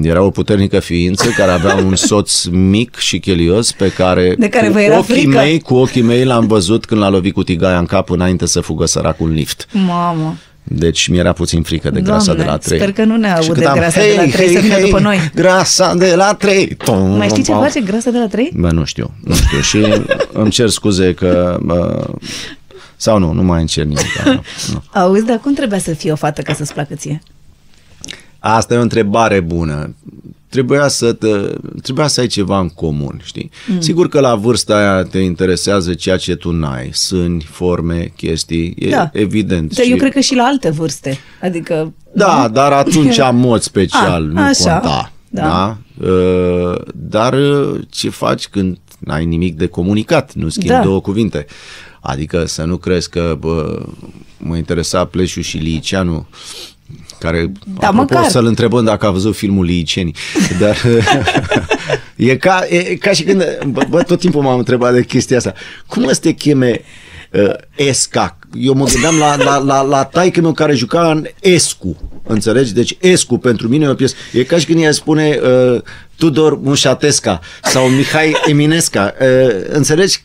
[0.02, 4.66] Era o puternică ființă care avea un soț mic și chelios pe care, De care
[4.66, 5.36] cu vă era ochii frică.
[5.36, 8.60] mei, cu ochii mei l-am văzut când l-a lovit cu tigaia în cap înainte să
[8.60, 9.68] fugă săracul în lift.
[9.72, 10.36] Mamă.
[10.70, 12.78] Deci mi-era puțin frică de grasa Doamne, de la 3.
[12.78, 14.74] sper că nu ne Și aude cântam, grasa de la "Hei, 3 să hei, vină
[14.74, 15.30] hei, după noi.
[15.34, 16.74] Grasa de la 3.
[16.84, 17.60] Tom, Mai știi ce pom.
[17.60, 18.52] face grasa de la 3?
[18.54, 21.58] Bă, nu știu, nu știu și îmi cer scuze că...
[21.62, 22.04] Bă,
[22.96, 24.22] sau nu, nu mai încerc nimic.
[24.24, 24.32] Nu,
[24.72, 24.82] nu.
[25.00, 27.22] Auzi, dar cum trebuia să fie o fată ca să-ți placă ție?
[28.38, 29.94] Asta e o întrebare bună.
[30.48, 31.28] Trebuia să, te,
[31.82, 33.50] trebuia să ai ceva în comun, știi?
[33.66, 33.74] Mm.
[33.74, 33.80] Mm.
[33.80, 38.88] Sigur că la vârsta aia te interesează ceea ce tu n-ai, sâni, forme, chestii, e
[38.90, 39.10] Da.
[39.12, 39.74] evident.
[39.74, 41.18] Dar eu cred că și la alte vârste.
[41.42, 41.92] Adică...
[42.12, 45.12] Da, dar atunci în mod special A, nu așa, conta.
[45.28, 45.42] da.
[45.42, 45.76] Da?
[46.08, 50.82] Uh, Dar uh, ce faci când n-ai nimic de comunicat, nu schimbi Da.
[50.82, 51.46] două cuvinte?
[52.00, 53.82] Adică să nu crezi că bă,
[54.38, 56.26] mă interesa Pleșu și Liceanu
[57.18, 58.30] care, Da, apropo, măcar.
[58.30, 60.14] să-l întrebăm dacă a văzut filmul Licenii.
[60.60, 60.76] Dar
[62.16, 65.52] e, ca, e ca și când, bă, bă, tot timpul m-am întrebat de chestia asta.
[65.86, 66.80] Cum să te cheme
[67.32, 68.38] uh, Esca?
[68.54, 71.96] Eu mă gândeam la, la, la, la taică meu care juca în Escu.
[72.22, 72.74] Înțelegi?
[72.74, 74.14] Deci Escu pentru mine e o piesă.
[74.32, 75.80] E ca și când ea spune uh,
[76.16, 79.14] Tudor Mușatesca sau Mihai Eminesca.
[79.20, 80.24] Uh, înțelegi?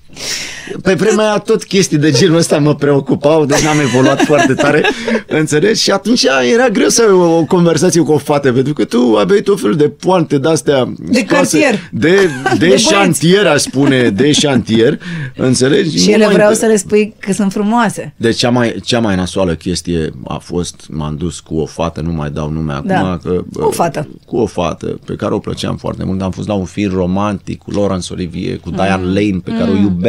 [0.82, 4.84] Pe vremea aia tot chestii de genul ăsta mă preocupau, deci n-am evoluat foarte tare,
[5.28, 5.82] înțelegi?
[5.82, 9.16] Și atunci era greu să ai o, o conversație cu o fată, pentru că tu
[9.20, 11.80] aveai tot felul de poante de-astea De scoase- cartier.
[11.91, 12.84] De, de, De de băieți.
[12.84, 14.99] șantier, aș spune, de șantier,
[15.36, 15.97] înțelegi?
[15.97, 18.14] Și Nu ele mai vreau inter- să le spui că sunt frumoase.
[18.18, 22.11] deci cea mai, cea mai nasoală chestie a fost, m-am dus cu o fată, nu
[22.11, 22.88] mai dau nume acum.
[22.88, 23.20] Da.
[23.24, 24.07] Că, O fată.
[24.26, 26.22] Cu o fată pe care o plăceam foarte mult.
[26.22, 29.14] Am fost la un film romantic cu Laurence Olivier, cu Diane Mm.
[29.14, 30.01] Lane, pe care o iubeam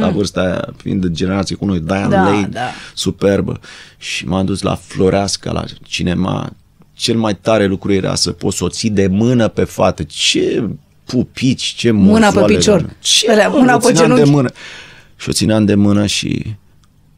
[0.00, 1.80] la vârsta aia, fiind de generație cu noi.
[1.80, 2.60] Diane Da, Lane, da.
[2.94, 3.60] superbă.
[3.98, 6.50] Și m-am dus la Floreasca, la cinema.
[6.92, 10.02] Cel mai tare lucru era să poți să o ții de mână pe fată.
[10.02, 10.68] Ce
[11.04, 12.74] pupici, ce Mâna pe mozoale, picior.
[12.78, 12.96] doamne.
[13.00, 14.30] Ce, Alea, mă, mâna o pe țineam de genunchi.
[14.30, 14.50] mână.
[15.16, 16.54] Și o țineam de mână și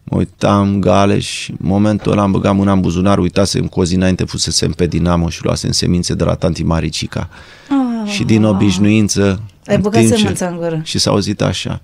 [0.04, 3.84] mă uitam gale și în momentul ăla am băgat mâna în buzunar, uitasem cu o
[3.84, 7.28] zi înainte fusesem pe Dinamo și luasem semințe de la tanti Maricica.
[7.68, 8.10] Ah.
[8.12, 10.80] Și din obișnuință Ai în băgat timp ce- sămânța în gură.
[10.84, 11.80] Și s-a auzit așa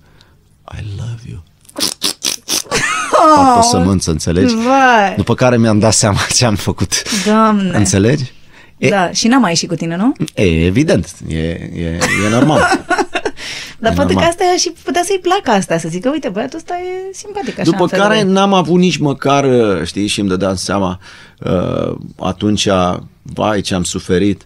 [0.71, 1.43] I love you.
[3.11, 4.55] Oh, Fac o sămânță, înțelegi?
[4.55, 6.91] Vai, După care mi-am dat seama ce am făcut.
[7.25, 7.77] doamne.
[7.77, 8.31] Înțelegi?
[8.77, 10.13] E, Da, și n-am mai ieșit cu tine, nu?
[10.35, 12.59] e evident, e, e, e normal.
[13.79, 14.29] Dar E poate că normal.
[14.29, 17.69] asta și putea să-i placă asta, să zică, uite, băiatul ăsta e simpatic așa.
[17.69, 18.31] După în felul care lui.
[18.31, 20.99] n-am avut nici măcar, uh, știi, și îmi dădeam seama
[21.39, 22.67] uh, atunci,
[23.21, 24.45] vai, ce am suferit.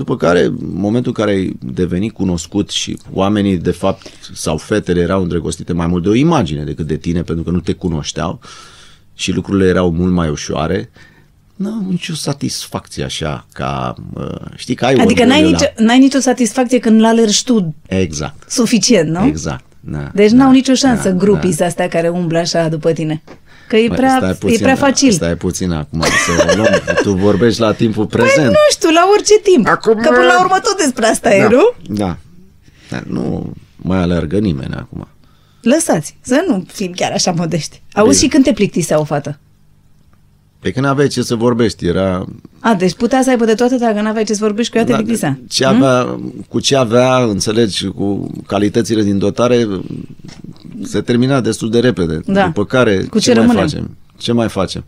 [0.00, 5.00] După care, în momentul în care ai devenit cunoscut și oamenii, de fapt, sau fetele
[5.00, 8.40] erau îndrăgostite mai mult de o imagine decât de tine, pentru că nu te cunoșteau
[9.14, 10.90] și lucrurile erau mult mai ușoare,
[11.56, 14.24] n-am nicio satisfacție așa, ca, uh,
[14.56, 17.70] știi, că ai Adică n-ai, orgoliul nicio, n-ai nicio satisfacție când l-alergi tu ăla.
[17.86, 19.26] Exact, suficient, nu?
[19.26, 19.64] exact.
[19.80, 21.64] Da, Deci da, n-au nicio șansă da, grupii da.
[21.64, 23.22] astea care umblă așa după tine.
[23.70, 25.12] Că e Băi, prea, stai puțin, e prea da, facil.
[25.12, 26.82] Stai puțin acum, să o luăm.
[27.02, 28.48] Tu vorbești la timpul Păi prezent.
[28.48, 29.66] nu știu, la orice timp.
[29.68, 31.48] Acum, Că până la urmă tot despre asta e, da.
[31.48, 31.72] nu?
[31.86, 32.16] Da.
[32.88, 35.08] Dar nu mai alergă nimeni acum.
[35.60, 37.82] Lăsați, să nu fim chiar așa modești.
[37.92, 38.22] Auzi Bine.
[38.22, 39.38] și când te plictisea o fată?
[40.60, 42.24] Pe când aveai ce să vorbești, era...
[42.60, 44.90] A, deci putea să aibă de toate dacă n-aveai ce să vorbești cu ea, te
[44.90, 45.38] Da, plictisea.
[45.48, 49.66] ce avea, cu ce avea, înțelegi, cu calitățile din dotare,
[50.82, 52.20] se termina destul de repede.
[52.26, 52.44] Da.
[52.46, 53.68] După care, Cu ce ce mai rămânem?
[53.68, 53.96] facem?
[54.16, 54.84] Ce mai facem?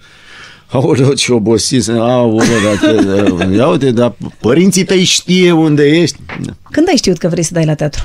[0.70, 2.96] Aoleu, ce obosit, aoleu, dacă,
[3.56, 6.18] ia uite, dar părinții tăi știe unde ești.
[6.70, 8.02] Când ai știut că vrei să dai la teatru?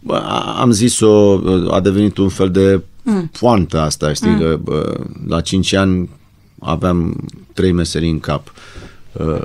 [0.00, 1.40] Bă, a- am zis-o,
[1.70, 3.30] a devenit un fel de Mm.
[3.40, 4.38] poantă asta, știi, mm.
[4.38, 4.94] că bă,
[5.28, 6.08] la 5 ani
[6.64, 8.52] aveam trei meserii în cap.
[9.12, 9.40] Uh,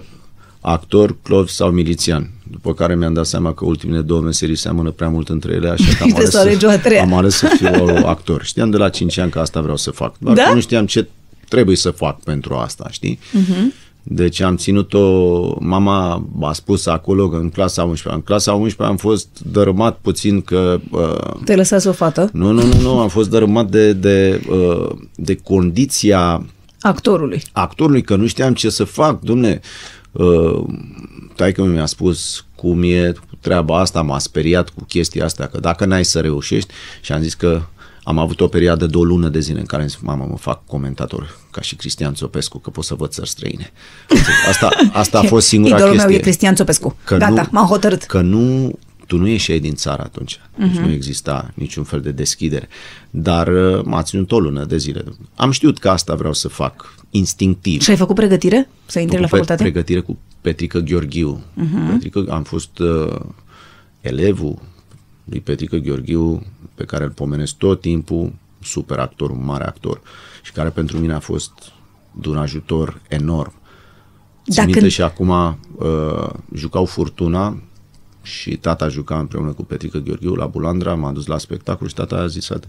[0.61, 2.30] actor, clov sau milițian.
[2.51, 5.84] După care mi-am dat seama că ultimele două meserii seamănă prea mult între ele, așa
[5.97, 7.01] că am Trebuie ales, să alegi o a treia.
[7.01, 8.43] am ales să fiu actor.
[8.43, 10.43] Știam de la 5 ani că asta vreau să fac, doar Da?
[10.43, 11.07] că nu știam ce
[11.47, 13.20] trebuie să fac pentru asta, știi?
[13.32, 13.74] Mhm.
[14.03, 18.97] Deci am ținut-o, mama a spus acolo că în clasa 11 în clasa 11 am
[18.97, 22.30] fost dărâmat puțin că uh, Te-ai lăsat o fată?
[22.34, 26.45] nu, nu, nu, nu, am fost dărâmat de, de, uh, de condiția
[26.82, 27.41] Actorului.
[27.51, 29.59] actorului, că nu știam ce să fac, domne,
[30.11, 30.63] uh,
[31.36, 36.05] taică mi-a spus cum e treaba asta, m-a speriat cu chestia asta, că dacă n-ai
[36.05, 37.61] să reușești, și am zis că
[38.03, 40.38] am avut o perioadă de o lună de zile în care am zis, mamă, mă
[40.38, 43.71] fac comentator ca și Cristian Țopescu, că pot să văd țări străine.
[44.49, 46.09] Asta, asta a fost singura Idolul chestie.
[46.09, 46.95] meu e Cristian Țopescu.
[47.03, 48.03] Că Gata, nu- m-am hotărât.
[48.03, 48.73] Că nu,
[49.10, 50.39] tu nu ieșeai din țară atunci.
[50.57, 50.82] Deci Mhm.
[50.82, 52.68] nu exista niciun fel de deschidere.
[53.10, 55.03] Dar uh, m-a ținut o lună de zile.
[55.36, 57.82] Am știut că asta vreau să fac, instinctiv.
[57.82, 59.64] Și ai făcut pregătire să intri la Făcut pe- facultate?
[59.72, 61.41] Pregătire cu Petrică Gheorghiu.
[61.53, 61.91] Mhm.
[61.91, 63.16] Petrică, am fost uh,
[64.01, 64.57] elevul
[65.24, 66.43] lui Petrică Gheorghiu,
[66.76, 68.34] pe care îl pomenesc tot timpul,
[68.64, 70.01] super actor, un mare actor,
[70.43, 71.51] și care pentru mine a fost
[72.22, 73.53] de un ajutor enorm.
[74.43, 77.62] Țin Dacă- minte și acum uh, jucau Furtuna
[78.30, 82.15] și tata juca împreună cu Petrică Gheorghiu la Bulandra, m-a dus la spectacol și tata
[82.15, 82.67] a zis "Ate,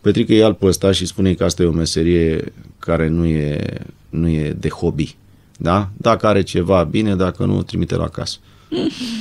[0.00, 3.64] Petrică ia pe ăsta și spune că asta e o meserie care nu e,
[4.08, 5.16] nu e de hobby.
[5.58, 5.90] Da?
[5.96, 8.38] Dacă are ceva, bine, dacă nu, trimite la casă.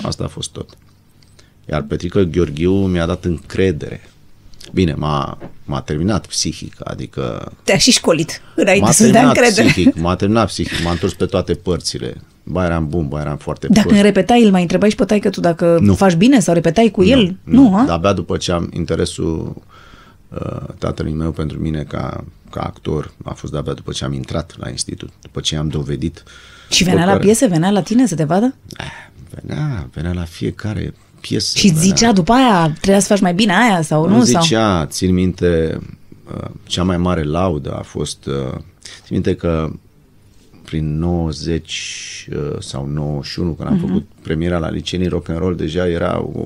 [0.02, 0.70] Asta a fost tot.
[1.70, 4.11] Iar Petrică Gheorghiu mi-a dat încredere.
[4.74, 9.68] Bine, m-a, m-a terminat psihic, adică Te-a și școlit înainte m-a să-ți dea terminat încredere.
[9.68, 12.22] psihic, m-a terminat psihic, m-a întors pe toate părțile.
[12.44, 13.96] Ba eram bun, ba eram foarte Dacă prost.
[13.96, 15.94] îmi repetai, îl mai întrebai și pe taică tu dacă Nu.
[15.96, 17.36] faci bine sau repetai cu el?
[17.44, 17.84] Nu, nu ha?
[17.84, 19.56] dar abia după ce am interesul
[20.30, 24.54] uh, tatălui meu pentru mine ca, ca actor, a fost de-abia după ce am intrat
[24.60, 26.24] la institut, după ce am dovedit.
[26.70, 28.56] Și venea După la care- piese, venea la tine să te vadă?
[29.42, 31.58] Venea, venea la fiecare piesă.
[31.58, 31.82] Și venea.
[31.82, 34.16] zicea după aia, trebuia să faci mai bine aia sau nu?
[34.16, 34.42] Nu sau?
[34.42, 35.80] zicea, țin minte,
[36.36, 39.70] uh, cea mai mare laudă a fost, uh, țin minte că
[40.66, 43.88] prin 90 uh, sau 91, când am Mhm.
[43.88, 46.46] făcut premiera la Licenii Rock and Roll, deja era o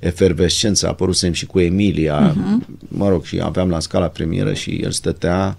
[0.00, 2.66] efervescență, apărusem și cu Emilia, uh-huh.
[2.88, 5.56] mă rog, și aveam la scala premieră și el stătea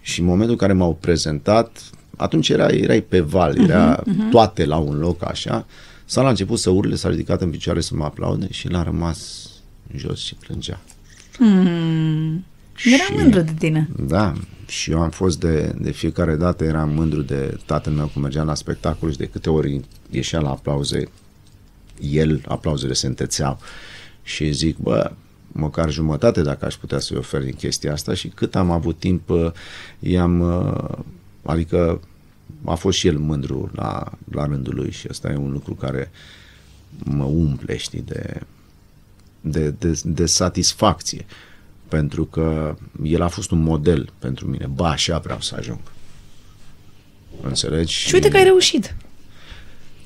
[0.00, 4.30] și în momentul în care m-au prezentat, atunci era, erai pe val, era uh-huh, uh-huh.
[4.30, 5.66] toate la un loc așa,
[6.08, 9.50] s-a a început să urle, s-a ridicat în picioare să mă aplaude și l-a rămas
[9.96, 10.80] jos și plângea.
[11.32, 12.44] Hmm.
[12.84, 13.88] Era și, mândru de tine.
[13.96, 14.32] Da,
[14.66, 18.46] și eu am fost de, de fiecare dată, eram mândru de tatăl meu cum mergeam
[18.46, 19.80] la spectacol și de câte ori
[20.10, 21.08] ieșea la aplauze,
[22.00, 23.58] el, aplauzele se întețeau
[24.22, 25.12] și zic, bă,
[25.52, 29.30] măcar jumătate dacă aș putea să-i ofer din chestia asta și cât am avut timp
[29.30, 29.50] uh,
[29.98, 30.98] i-am, uh,
[31.42, 32.00] adică
[32.64, 36.10] a fost și el mândru la, la rândul lui și asta e un lucru care
[36.98, 38.40] mă umple, știi, de,
[39.40, 41.26] de, de, de satisfacție
[41.88, 44.66] pentru că el a fost un model pentru mine.
[44.66, 45.78] Ba, așa vreau să ajung.
[47.42, 47.94] Înțelegi?
[47.94, 48.96] Și uite că ai reușit.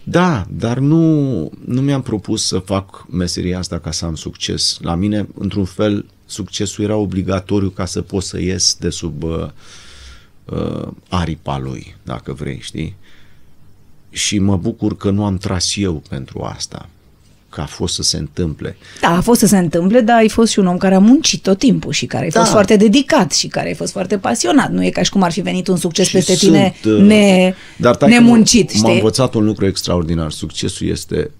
[0.04, 4.78] Da, dar nu, nu mi-am propus să fac meseria asta ca să am succes.
[4.80, 9.48] La mine, într-un fel, succesul era obligatoriu ca să pot să ies de sub uh,
[10.44, 12.96] uh, aripa lui, dacă vrei, știi?
[14.10, 16.88] Și mă bucur că nu am tras eu pentru asta
[17.52, 18.76] că a fost să se întâmple.
[19.00, 21.42] Da, a fost să se întâmple, dar ai fost și un om care a muncit
[21.42, 22.38] tot timpul și care ai da.
[22.38, 24.70] fost foarte dedicat și care ai fost foarte pasionat.
[24.70, 27.00] Nu e ca și cum ar fi venit un succes și peste sunt, tine uh,
[27.00, 28.72] ne, dar nemuncit.
[28.72, 30.30] M- m-am învățat un lucru extraordinar.
[30.30, 31.30] Succesul este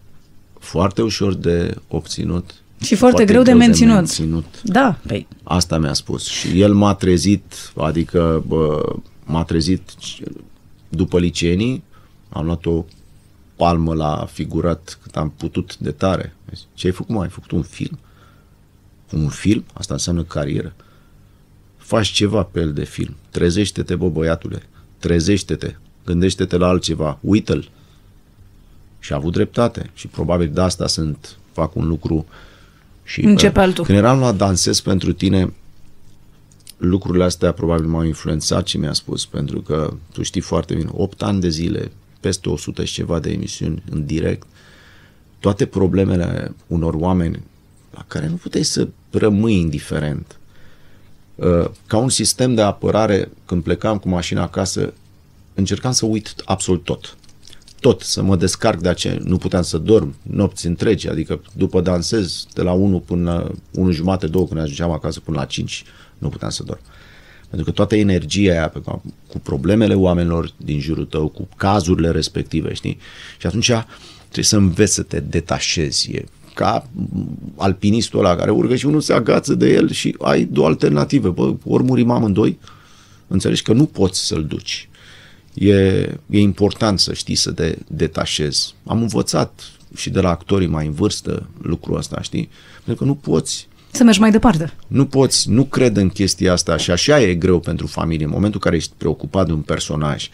[0.58, 3.92] foarte ușor de obținut și foarte, foarte greu, greu de, menținut.
[3.92, 4.62] de menținut.
[4.62, 4.98] Da.
[5.06, 5.28] Păi.
[5.42, 6.26] Asta mi-a spus.
[6.26, 9.82] Și el m-a trezit, adică bă, m-a trezit
[10.88, 11.82] după licenii,
[12.28, 12.84] am luat o
[13.56, 16.36] palmă la figurat cât am putut de tare.
[16.74, 17.98] Ce ai făcut, mai Ai făcut un film?
[19.10, 19.64] Un film?
[19.72, 20.74] Asta înseamnă carieră.
[21.76, 23.16] Faci ceva pe el de film.
[23.30, 24.62] Trezește-te, bă, băiatule.
[24.98, 25.74] Trezește-te.
[26.04, 27.18] Gândește-te la altceva.
[27.20, 27.70] Uită-l.
[28.98, 29.90] Și a avut dreptate.
[29.94, 32.26] Și probabil de asta sunt, fac un lucru
[33.04, 33.84] și Începe uh, altul.
[33.84, 35.52] când eram la Dansez pentru tine,
[36.76, 41.22] lucrurile astea probabil m-au influențat și mi-a spus, pentru că tu știi foarte bine, 8
[41.22, 44.46] ani de zile peste 100 și ceva de emisiuni în direct,
[45.38, 47.42] toate problemele unor oameni
[47.94, 50.36] la care nu puteai să rămâi indiferent.
[51.34, 54.92] Uh, ca un sistem de apărare, când plecam cu mașina acasă,
[55.54, 57.16] încercam să uit absolut tot.
[57.82, 59.18] Tot, să mă descarc de aceea.
[59.24, 63.90] Nu puteam să dorm nopți întregi, adică după dansez de la 1 până la 1
[63.90, 65.84] jumate, 2 când ajungeam acasă până la 5,
[66.18, 66.80] nu puteam să dorm.
[67.48, 68.80] Pentru că toată energia aia pe,
[69.28, 72.98] cu problemele oamenilor din jurul tău, cu cazurile respective, știi?
[73.38, 73.70] Și atunci
[74.22, 76.10] trebuie să înveți să te detașezi.
[76.10, 76.24] E
[76.54, 76.88] ca
[77.56, 81.28] alpinistul ăla care urcă și unul se agață de el și ai două alternative.
[81.28, 82.58] Bă, ori murim amândoi,
[83.26, 84.88] înțelegi că nu poți să-l duci.
[85.54, 85.74] E,
[86.30, 88.74] e important să știi să te detașezi.
[88.86, 89.60] Am învățat
[89.96, 92.48] și de la actorii mai în vârstă lucrul ăsta, știi?
[92.84, 94.72] Pentru că nu poți să mergi mai departe.
[94.86, 98.24] Nu poți, nu cred în chestia asta și așa e greu pentru familie.
[98.24, 100.28] În momentul în care ești preocupat de un personaj,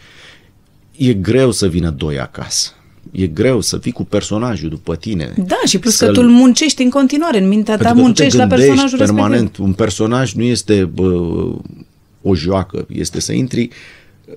[0.97, 2.69] e greu să vină doi acasă.
[3.11, 5.33] E greu să fii cu personajul după tine.
[5.37, 8.97] Da, și plus că tu îl muncești în continuare, în mintea ta muncești la personajul
[8.97, 9.31] permanent.
[9.31, 9.65] respectiv.
[9.65, 11.11] Un personaj nu este bă,
[12.21, 13.69] o joacă, este să intri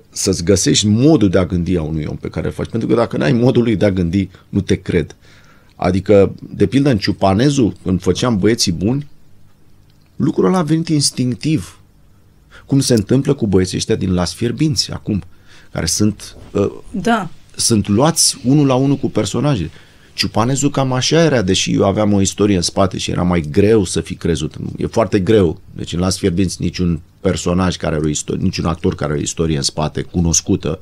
[0.09, 2.69] să-ți găsești modul de a gândi a unui om pe care îl faci.
[2.69, 5.15] Pentru că dacă n-ai modul lui de a gândi, nu te cred.
[5.75, 9.07] Adică, de pildă, în Ciupanezu, când făceam băieții buni,
[10.15, 11.79] lucrul ăla a venit instinctiv.
[12.65, 15.23] Cum se întâmplă cu băieții ăștia din Las Fierbinți acum,
[15.71, 17.29] care sunt, uh, da.
[17.55, 19.69] sunt luați unul la unul cu personaje.
[20.13, 23.83] Ciupanezu cam așa era, deși eu aveam o istorie în spate și era mai greu
[23.83, 24.55] să fi crezut.
[24.77, 25.61] E foarte greu.
[25.75, 29.23] Deci în Las Fierbinți niciun personaj care are o istorie, niciun actor care are o
[29.23, 30.79] istorie în spate cunoscută,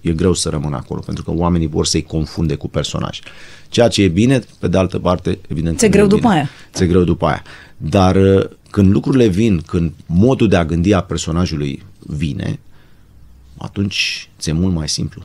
[0.00, 3.20] e greu să rămână acolo, pentru că oamenii vor să-i confunde cu personaj.
[3.68, 5.78] Ceea ce e bine, pe de altă parte, evident.
[5.78, 6.48] Ți-e greu după aia.
[6.72, 7.42] Ți-e greu după aia.
[7.76, 12.58] Dar uh, când lucrurile vin, când modul de a gândi a personajului vine,
[13.58, 15.22] atunci ți-e mult mai simplu.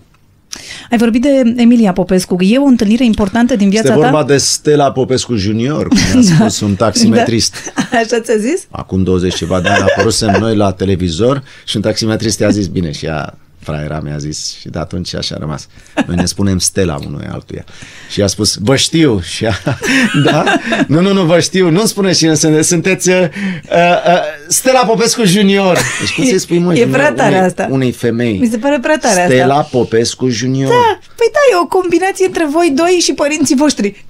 [0.92, 2.38] Ai vorbit de Emilia Popescu.
[2.40, 4.06] E o întâlnire importantă din viața este ta?
[4.06, 6.36] Este vorba de Stella Popescu Junior, cum mi-a da.
[6.36, 7.56] spus un taximetrist.
[7.76, 7.98] Da.
[7.98, 8.68] Așa ți-a zis?
[8.70, 12.68] Acum 20 ceva de ani a apărut noi la televizor și un taximetrist i-a zis,
[12.68, 15.68] bine, și ea fraiera mi-a zis și de atunci așa a rămas.
[16.06, 17.66] Noi ne spunem Stella unui altuia.
[18.10, 19.22] Și a spus, vă știu.
[19.22, 19.54] Și a,
[20.26, 20.44] da?
[20.88, 21.70] Nu, nu, nu, vă știu.
[21.70, 25.78] Nu spune cine sunt, sunteți uh, uh, Stella Popescu Junior.
[26.00, 27.68] Deci cum să-i spui, mă, E prea tare unei, asta.
[27.72, 28.38] Unei femei.
[28.38, 29.78] Mi se pare prea tare Stella asta.
[29.78, 30.70] Popescu Junior.
[30.70, 34.06] Da, păi da, e o combinație între voi doi și părinții voștri.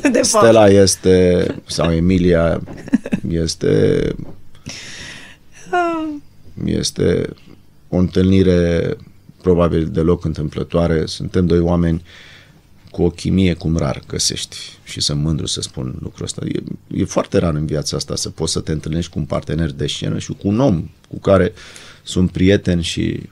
[0.12, 0.72] De Stella fapt.
[0.72, 2.60] este, sau Emilia
[3.30, 4.02] este
[5.70, 6.04] ah.
[6.64, 7.28] este
[7.94, 8.96] o întâlnire
[9.42, 11.06] probabil deloc întâmplătoare.
[11.06, 12.02] Suntem doi oameni
[12.90, 16.42] cu o chimie cum rar găsești și sunt mândru să spun lucrul ăsta.
[16.46, 16.62] E,
[17.00, 19.86] e foarte rar în viața asta să poți să te întâlnești cu un partener de
[19.86, 21.52] scenă și cu un om cu care
[22.02, 23.28] sunt prieten și uh,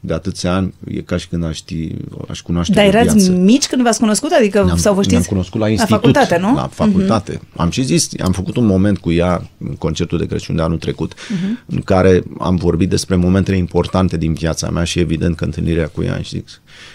[0.00, 1.94] de atâția ani e ca și când aș, ști,
[2.28, 3.32] aș cunoaște Dar de erați viață.
[3.32, 4.30] mici când v-ați cunoscut?
[4.30, 5.14] Adică Ne-am, sau vă știți?
[5.14, 5.94] ne-am cunoscut la institut.
[5.94, 6.54] facultate, nu?
[6.54, 7.36] La facultate.
[7.36, 7.56] Uh-huh.
[7.56, 10.78] Am și zis, am făcut un moment cu ea în concertul de Crăciun de anul
[10.78, 11.64] trecut, uh-huh.
[11.66, 16.02] în care am vorbit despre momentele importante din viața mea și evident că întâlnirea cu
[16.02, 16.48] ea, am zic,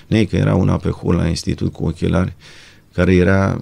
[0.08, 2.34] nei, că era una pe hol la institut cu ochelari,
[2.94, 3.62] care era,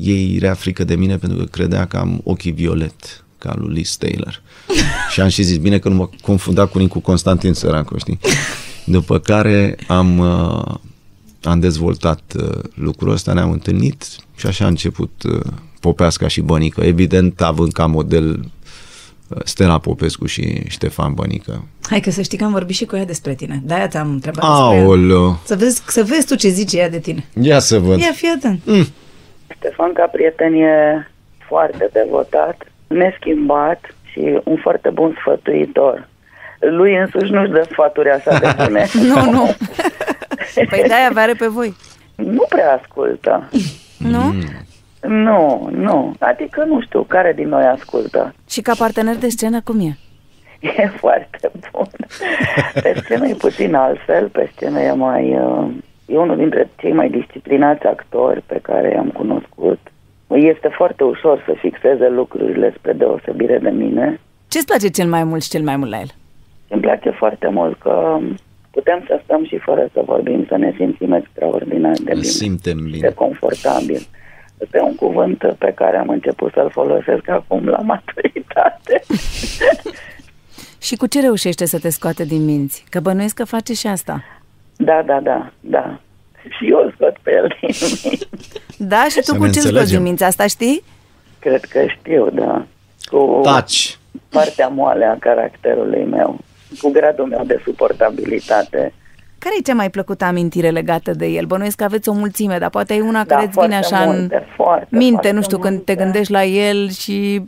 [0.00, 3.96] ei era frică de mine pentru că credea că am ochii violet ca lui Liz
[3.96, 4.42] Taylor.
[5.12, 8.18] și am și zis, bine că nu mă confunda cu Nicu Constantin săracul, știi?
[8.84, 10.74] După care am, uh,
[11.42, 14.04] am dezvoltat uh, lucrul ăsta, ne-am întâlnit
[14.36, 15.40] și așa a început uh,
[15.80, 18.28] Popeasca și Bănică, evident având ca model
[19.28, 21.64] uh, Stella Popescu și Ștefan Bănică.
[21.82, 23.60] Hai că să știi că am vorbit și cu ea despre tine.
[23.64, 24.84] De-aia te-am întrebat despre ea.
[24.84, 25.40] Aoleu!
[25.44, 27.24] Să vezi, să vezi tu ce zice ea de tine.
[27.40, 27.98] Ia să văd.
[27.98, 28.60] Ia, fii atent.
[28.64, 28.86] Mm.
[29.54, 31.06] Ștefan ca prieten e
[31.48, 36.08] foarte devotat, neschimbat și un foarte bun sfătuitor.
[36.60, 38.86] Lui însuși nu-și dă sfaturi așa de bune.
[39.14, 39.50] nu, nu.
[40.70, 41.74] păi de-aia are pe voi.
[42.14, 43.48] Nu prea ascultă.
[43.98, 44.22] Nu?
[44.22, 44.42] Mm.
[45.08, 46.14] Nu, nu.
[46.18, 48.34] Adică nu știu care din noi ascultă.
[48.48, 49.96] Și ca partener de scenă cum e?
[50.60, 51.86] E foarte bun.
[52.82, 55.38] Pe scenă e puțin altfel, pe scenă e mai...
[55.38, 55.68] uh,
[56.06, 59.78] E unul dintre cei mai disciplinați actori pe care i-am cunoscut.
[60.26, 64.20] Este foarte ușor să fixeze lucrurile spre deosebire de mine.
[64.48, 66.08] Ce-ți place cel mai mult și cel mai mult la el?
[66.68, 68.18] Îmi place foarte mult că
[68.70, 72.78] putem să stăm și fără să vorbim, să ne simțim extraordinar de Ne bine simtem
[72.78, 73.08] și de bine.
[73.08, 74.06] confortabil.
[74.58, 79.00] Este un cuvânt pe care am început să-l folosesc acum la maturitate.
[80.86, 82.84] Și cu ce reușește să te scoate din minți?
[82.90, 84.24] Că bănuiesc că face și asta.
[84.76, 86.00] Da, da, da, da.
[86.50, 87.68] Și eu îl scot pe el din
[88.04, 88.16] mine.
[88.76, 89.04] Da?
[89.10, 89.96] Și tu Să cu ne ce scoți înțelegem.
[89.96, 90.24] din minți?
[90.24, 90.82] Asta știi?
[91.38, 92.64] Cred că știu, da.
[93.10, 93.98] Cu Taci!
[94.28, 96.38] partea moale a caracterului meu,
[96.80, 98.92] cu gradul meu de suportabilitate.
[99.38, 101.44] Care e cea mai plăcută amintire legată de el?
[101.44, 104.04] Bănuiesc că aveți o mulțime, dar poate e una Da, care îți vine foarte așa
[104.04, 106.02] multe, în foarte, minte, foarte nu știu, când te multe.
[106.02, 107.42] gândești la el și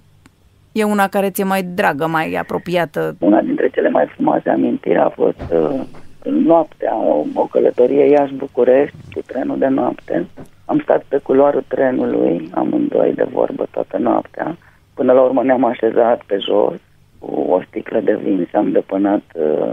[0.72, 3.16] e una care ți-e mai dragă, mai apropiată.
[3.18, 5.80] Una dintre cele mai frumoase amintiri a fost uh,
[6.24, 10.26] noaptea, o, o călătorie Iași-București cu trenul de noapte.
[10.64, 14.56] Am stat pe culoarul trenului, amândoi de vorbă toată noaptea.
[14.94, 16.80] Până la urmă ne-am așezat pe jos
[17.18, 19.72] cu o sticlă de vin și am depănat uh,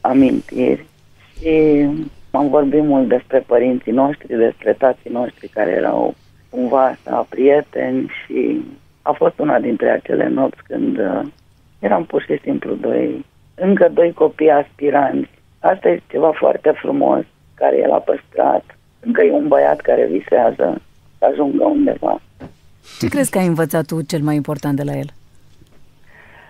[0.00, 0.86] amintiri.
[1.40, 1.86] Și
[2.30, 6.14] am vorbit mult despre părinții noștri, despre tații noștri care erau
[6.50, 8.64] cumva așa prieteni și
[9.02, 11.20] a fost una dintre acele nopți când uh,
[11.78, 13.24] eram pur și simplu doi,
[13.54, 15.30] încă doi copii aspiranți.
[15.62, 18.64] Asta e ceva foarte frumos care el a păstrat.
[19.00, 20.80] Încă e un băiat care visează
[21.18, 22.20] să ajungă undeva.
[22.98, 25.08] Ce crezi că ai învățat tu cel mai important de la el?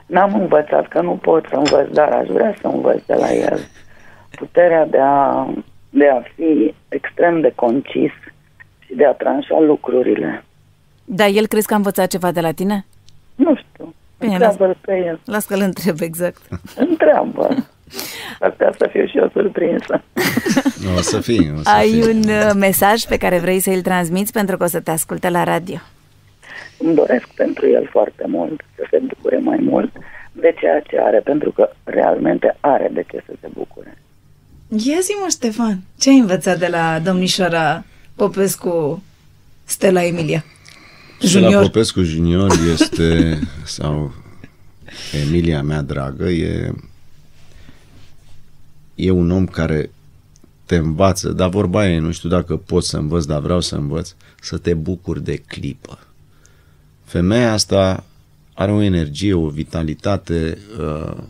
[0.06, 3.58] N-am învățat că nu pot să învăț, dar aș vrea să învăț de la el.
[4.30, 5.46] Puterea de a,
[5.90, 8.12] de a fi extrem de concis
[8.78, 10.44] și de a tranșa lucrurile.
[11.04, 12.86] Dar el crezi că a învățat ceva de la tine?
[13.34, 13.94] Nu știu.
[14.18, 15.20] Bine, Întreabă pe el.
[15.24, 16.42] Las că îl întreb exact.
[16.76, 17.48] Întreabă.
[18.40, 20.02] Ar putea să fiu și eu surprinsă.
[20.96, 22.02] O să fii, o să Ai fii.
[22.02, 25.44] un uh, mesaj pe care vrei să-l transmiți pentru că o să te asculte la
[25.44, 25.76] radio.
[26.78, 29.92] Îmi doresc pentru el foarte mult să se bucure mai mult
[30.32, 33.98] de ceea ce are, pentru că realmente are de ce să se bucure.
[34.68, 37.84] Ia zi mă, Ștefan, ce ai învățat de la domnișoara
[38.16, 39.02] Popescu
[39.64, 40.44] Stella Emilia?
[41.18, 41.62] Stella Junior.
[41.62, 44.12] Popescu Junior este, sau
[45.26, 46.72] Emilia mea dragă, e,
[49.04, 49.90] e un om care
[50.64, 54.14] te învață, dar vorba e, nu știu dacă pot să învăț, dar vreau să învăț,
[54.40, 55.98] să te bucuri de clipă.
[57.04, 58.04] Femeia asta
[58.54, 61.22] are o energie, o vitalitate uh,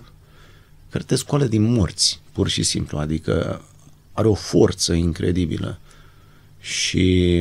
[0.90, 3.64] care te scoală din morți, pur și simplu, adică
[4.12, 5.78] are o forță incredibilă.
[6.60, 7.36] Și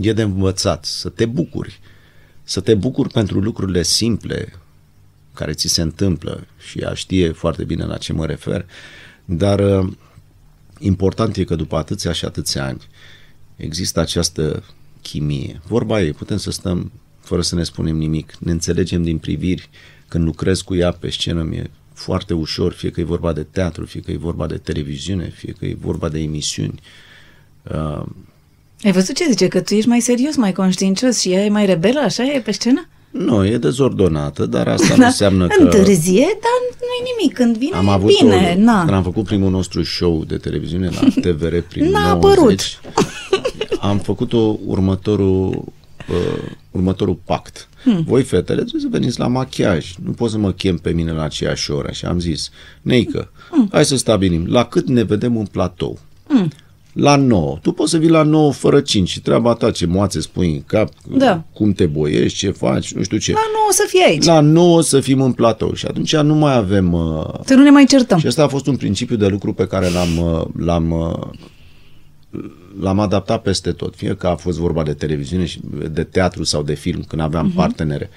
[0.00, 1.80] e de învățat să te bucuri,
[2.42, 4.52] să te bucuri pentru lucrurile simple
[5.34, 6.46] care ți se întâmplă.
[6.58, 8.66] Și ea știe foarte bine la ce mă refer,
[9.36, 9.92] dar uh,
[10.78, 12.80] important e că după atâția și atâția ani
[13.56, 14.64] există această
[15.02, 15.60] chimie.
[15.66, 19.70] Vorba e, putem să stăm fără să ne spunem nimic, ne înțelegem din priviri,
[20.08, 23.84] când lucrez cu ea pe scenă mi-e foarte ușor, fie că e vorba de teatru,
[23.84, 26.80] fie că e vorba de televiziune, fie că e vorba de emisiuni.
[27.62, 28.04] Uh,
[28.84, 29.48] Ai văzut ce zice?
[29.48, 32.52] Că tu ești mai serios, mai conștiincios și ea e mai rebelă, așa e pe
[32.52, 32.88] scenă?
[33.12, 35.62] Nu, e dezordonată, dar asta nu înseamnă că...
[35.62, 37.34] Întârzie, dar nu e nimic.
[37.34, 38.56] Când vine, Am e avut bine.
[38.58, 38.78] o, Na.
[38.78, 41.00] când am făcut primul nostru show de televiziune la
[41.30, 42.60] TVR prin N-a 90, apărut.
[43.80, 45.64] am făcut o următorul,
[46.08, 47.68] uh, următorul pact.
[47.82, 48.04] Hmm.
[48.06, 49.94] Voi, fetele, trebuie să veniți la machiaj.
[50.04, 51.90] Nu pot să mă chem pe mine la aceeași oră.
[51.92, 52.50] Și am zis,
[52.82, 53.68] Neică, hmm.
[53.72, 54.46] hai să stabilim.
[54.48, 55.98] La cât ne vedem în platou?
[56.26, 56.50] Hmm.
[56.92, 57.58] La 9.
[57.62, 60.62] Tu poți să vii la 9 fără 5 și treaba ta, ce moațe spui în
[60.66, 61.42] cap, Da.
[61.52, 63.32] cum te boiești, ce faci, nu știu ce.
[63.32, 64.24] La 9 să fie aici.
[64.24, 66.92] La 9 să fim în platou și atunci nu mai avem...
[66.92, 68.18] Uh, Să nu ne mai certăm.
[68.18, 71.28] și ăsta a fost un principiu de lucru pe care l-am, uh, l-am, uh,
[72.80, 73.94] l-am adaptat peste tot.
[73.96, 77.44] Fie că a fost vorba de televiziune, și de teatru sau de film, când aveam
[77.44, 77.52] Mhm.
[77.52, 77.56] uh-huh.
[77.56, 78.10] partenere.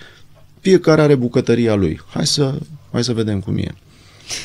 [0.60, 2.02] Fiecare are bucătăria lui.
[2.08, 2.54] Hai să,
[2.92, 3.76] hai să vedem cum e.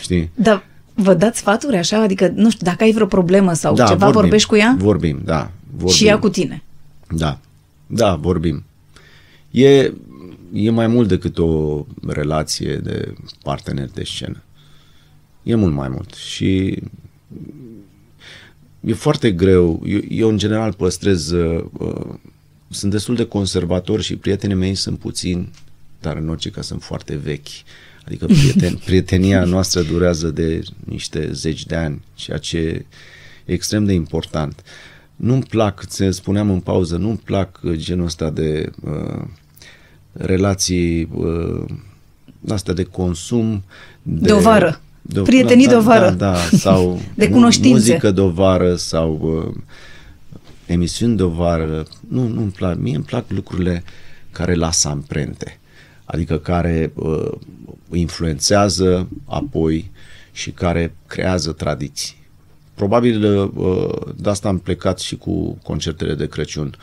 [0.02, 0.30] Știi?
[0.34, 0.66] Dar
[1.02, 2.02] vă dați sfaturi așa?
[2.02, 4.74] Adică, nu știu, dacă ai vreo problemă sau ceva, vorbim, vorbești cu ea?
[4.78, 5.50] Vorbim, da.
[5.70, 5.94] Vorbim.
[5.94, 6.62] Și ea cu tine.
[7.08, 7.38] Da,
[7.86, 8.64] da, vorbim.
[9.50, 9.92] E,
[10.52, 14.42] e mai mult decât o relație de partener de scenă.
[15.42, 16.82] E mult mai mult și
[18.80, 19.82] e foarte greu.
[19.86, 22.14] Eu, eu în general păstrez, uh, uh,
[22.68, 25.50] sunt destul de conservator și prietenii mei sunt puțini,
[26.00, 27.48] dar în orice caz sunt foarte vechi.
[28.10, 32.84] Adică prieten, prietenia noastră durează de niște zeci de ani, ceea ce e
[33.44, 34.62] extrem de important.
[35.16, 39.22] Nu-mi plac, ți spuneam în pauză, nu-mi plac uh, genul ăsta de uh,
[40.12, 41.64] relații uh,
[42.48, 43.62] astea de consum.
[44.02, 44.80] De, De o vară.
[45.02, 46.10] de o- Prietenii da, de o vară.
[46.10, 47.68] Da, da, sau De mu- cunoștințe.
[47.70, 49.54] muzică de o vară sau uh,
[50.66, 51.86] emisiuni de o vară.
[52.08, 52.76] Nu, nu-mi plac.
[52.78, 53.84] Mie îmi plac lucrurile
[54.32, 55.59] care lasă amprente.
[56.12, 57.30] Adică care uh,
[57.92, 59.90] influențează apoi
[60.32, 62.16] și care creează tradiții.
[62.74, 66.74] Probabil uh, de asta am plecat și cu concertele de Crăciun.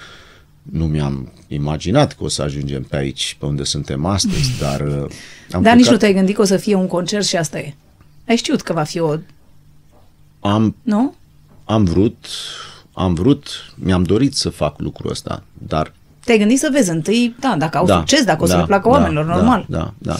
[0.61, 5.05] Nu mi-am imaginat că o să ajungem pe aici, pe unde suntem astăzi, dar uh,
[5.51, 7.59] am Dar nici plecat- nu te-ai gândit că o să fie un concert și asta
[7.59, 7.73] e.
[8.27, 9.15] Ai știut că va fi o...
[10.39, 11.15] am Nu?
[11.65, 12.25] am vrut,
[12.93, 15.93] am vrut, mi-am dorit să fac lucrul ăsta, dar
[16.27, 18.65] Te-ai gândit să vezi întâi, da, dacă au da, succes, dacă o să da, le
[18.65, 19.65] placă da, oamenilor, da, normal.
[19.69, 20.15] Da, da.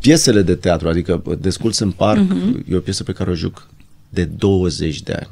[0.00, 2.64] Piesele de teatru, adică Desculț în parc, Mhm.
[2.70, 3.66] e o piesă pe care o joc
[4.08, 5.28] de 20 de ani.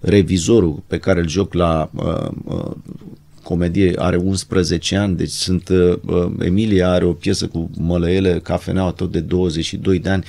[0.00, 2.70] Revizorul pe care îl joc la uh, uh,
[3.42, 8.90] comedie are 11 ani, deci sunt uh, uh, Emilia are o piesă cu mălăele, cafeneaua
[8.90, 10.24] tot de 22 de ani.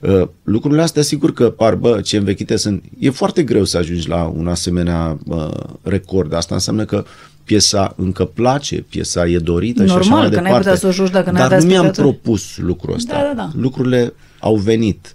[0.00, 2.84] Uh, lucrurile astea sigur că par, bă, ce învechite sunt.
[2.98, 5.48] E foarte greu să ajungi la un asemenea uh,
[5.82, 6.32] record.
[6.34, 7.04] Asta înseamnă că
[7.44, 10.62] piesa încă place, piesa e dorită și așa Normal, mai că n-ai departe.
[10.62, 12.16] putea să o joci dacă n-ai Dar avea nu mi-am spectatori.
[12.16, 13.14] propus lucrul ăsta.
[13.14, 13.50] Da, da, da.
[13.60, 15.12] Lucrurile au venit.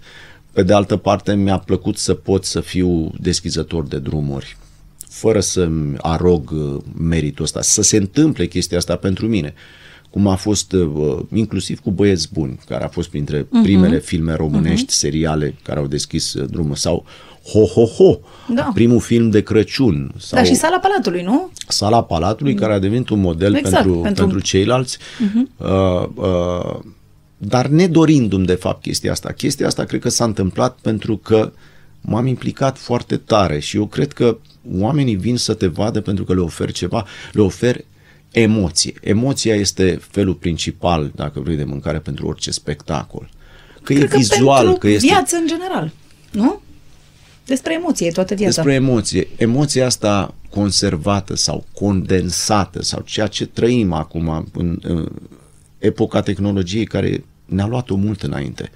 [0.52, 4.56] Pe de altă parte, mi-a plăcut să pot să fiu deschizător de drumuri,
[5.08, 9.54] fără să-mi arog uh, meritul ăsta, să se întâmple chestia asta pentru mine.
[10.10, 13.62] Cum a fost uh, inclusiv cu Băieți Buni, care a fost printre Mhm.
[13.62, 17.04] primele filme românești, seriale care au deschis uh, drumul, sau
[17.52, 18.18] Ho Ho Ho,
[18.54, 18.70] Da.
[18.74, 21.50] primul film de Crăciun, sau Da, și sala Palatului, nu?
[21.68, 24.24] Sala Palatului, care a devenit un model Exact, pentru, pentru- pentru...
[24.24, 25.66] pentru ceilalți, uh-huh.
[25.66, 26.78] uh, uh,
[27.36, 29.32] dar nedorindu-mi de fapt chestia asta.
[29.32, 31.52] Chestia asta cred că s-a întâmplat pentru că
[32.00, 34.38] m-am implicat foarte tare și eu cred că
[34.78, 37.84] oamenii vin să te vadă pentru că le oferi ceva, le oferi
[38.30, 38.94] emoție.
[39.00, 43.28] Emoția este felul principal, dacă vrei, de mâncare pentru orice spectacol.
[43.82, 45.90] Că Cred e că vizual, pentru că este viață în general,
[46.30, 46.60] nu?
[47.50, 48.54] Despre emoție e toată viața.
[48.54, 49.28] despre emoție.
[49.36, 55.08] Emoția asta conservată sau condensată sau ceea ce trăim acum în, în
[55.78, 58.70] epoca tehnologiei care ne-a luat-o mult înainte.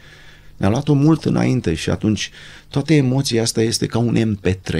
[0.56, 2.30] Ne-a luat-o mult înainte și atunci
[2.68, 4.76] toată emoția asta este ca un MP3.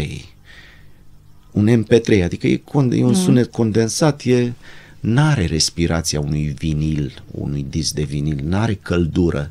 [1.51, 3.15] Un MP3, adică e, con- e un Mm.
[3.15, 4.53] sunet condensat, e
[5.01, 9.51] n-are respirația unui vinil, unui disc de vinil, n-are căldură.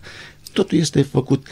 [0.53, 1.47] Totul este făcut,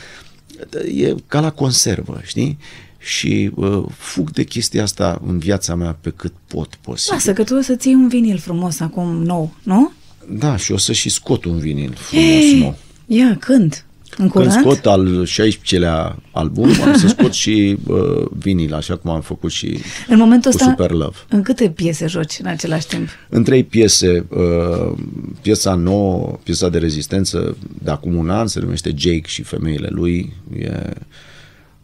[0.96, 2.58] e ca la conservă, știi?
[2.98, 7.14] Și uh, fug de chestia asta în viața mea pe cât pot posibil.
[7.14, 9.92] Lasă că tu o să-ți iei un vinil frumos acum nou, nu?
[10.30, 12.78] Da, și o să și scot un vinil frumos nou.
[13.06, 13.86] Ia, când?
[14.18, 14.52] În Când curând?
[14.52, 19.80] scot al 16-lea album, am să scot și uh, vinil, așa cum am făcut și
[20.08, 21.18] În momentul cu ăsta, Super Love.
[21.30, 23.08] în câte piese joci în același timp?
[23.30, 24.98] În trei piese, uh,
[25.42, 30.34] piesa nouă, piesa de rezistență de acum un an, se numește Jake și femeile lui.
[30.60, 30.80] E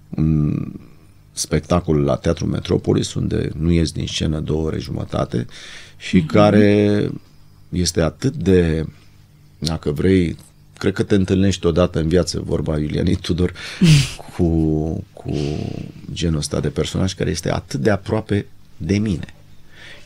[0.10, 0.54] un
[1.32, 5.46] spectacol la Teatrul Metropolis, unde nu ies din scenă două ore jumătate
[5.98, 6.26] și Mhm.
[6.26, 7.10] care
[7.70, 8.86] este atât de,
[9.60, 10.36] dacă vrei,
[10.78, 13.54] cred că te întâlnești odată în viață, vorba Iulianei Tudor,
[14.36, 14.48] cu,
[15.14, 15.34] cu
[16.14, 18.46] genul ăsta de personaj care este atât de aproape
[18.78, 19.36] de mine.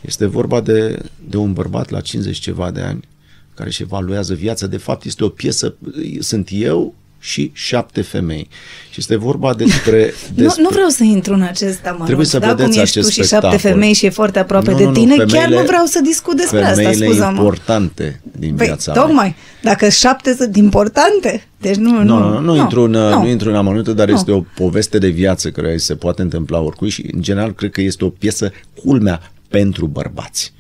[0.02, 3.08] Este vorba de, de un bărbat la 50 ceva de ani
[3.54, 4.68] care își evaluează viața.
[4.68, 5.76] De fapt, este o piesă,
[6.20, 8.48] sunt eu și șapte femei.
[8.90, 10.14] Și este vorba despre...
[10.36, 10.62] Nu, despre...
[10.62, 12.06] nu vreau să intru în acest amănunt.
[12.06, 13.72] Trebuie să da, vedeți cum ești acest tu și șapte spectacol.
[13.72, 16.00] femei și e foarte aproape Nu, de nu, nu, tine, chiar femeile- nu vreau să
[16.04, 17.38] discut despre asta, femeile scuza-mă.
[17.38, 19.02] importante din Păi, viața mea.
[19.04, 21.92] tocmai, dacă șapte sunt importante, deci nu...
[21.92, 23.22] Nu, nu, nu, nu, intru în, nu.
[23.22, 24.14] nu intru în amănunte, dar Nu.
[24.16, 27.82] este o poveste de viață care se poate întâmpla oricui și, în general, cred că
[27.82, 28.52] este o piesă
[28.84, 30.54] culmea pentru bărbați.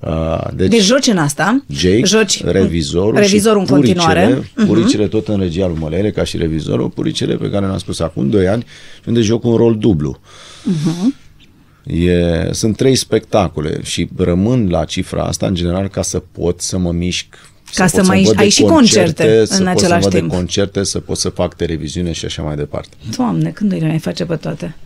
[0.00, 4.20] Uh, deci, Deci joci în asta, Jake, joci revizorul, revizorul și în continuare.
[4.24, 4.66] puricele, Mhm.
[4.66, 8.28] puricele tot în regia lui Mălere, ca și revizorul, puricele pe care l-am spus acum
[8.30, 8.64] 2 ani,
[9.02, 10.20] și unde joc un rol dublu.
[10.64, 11.14] Mhm.
[11.84, 16.78] E, sunt trei spectacole și rămân la cifra asta în general ca să pot să
[16.78, 17.26] mă mișc
[17.74, 20.18] Ca să pot mai- văd de ai și concerte să în pot același să văd
[20.18, 20.30] timp.
[20.30, 22.88] de concerte, să pot să fac televiziune și așa mai departe.
[23.16, 24.76] Doamne, când îi mai face pe toate?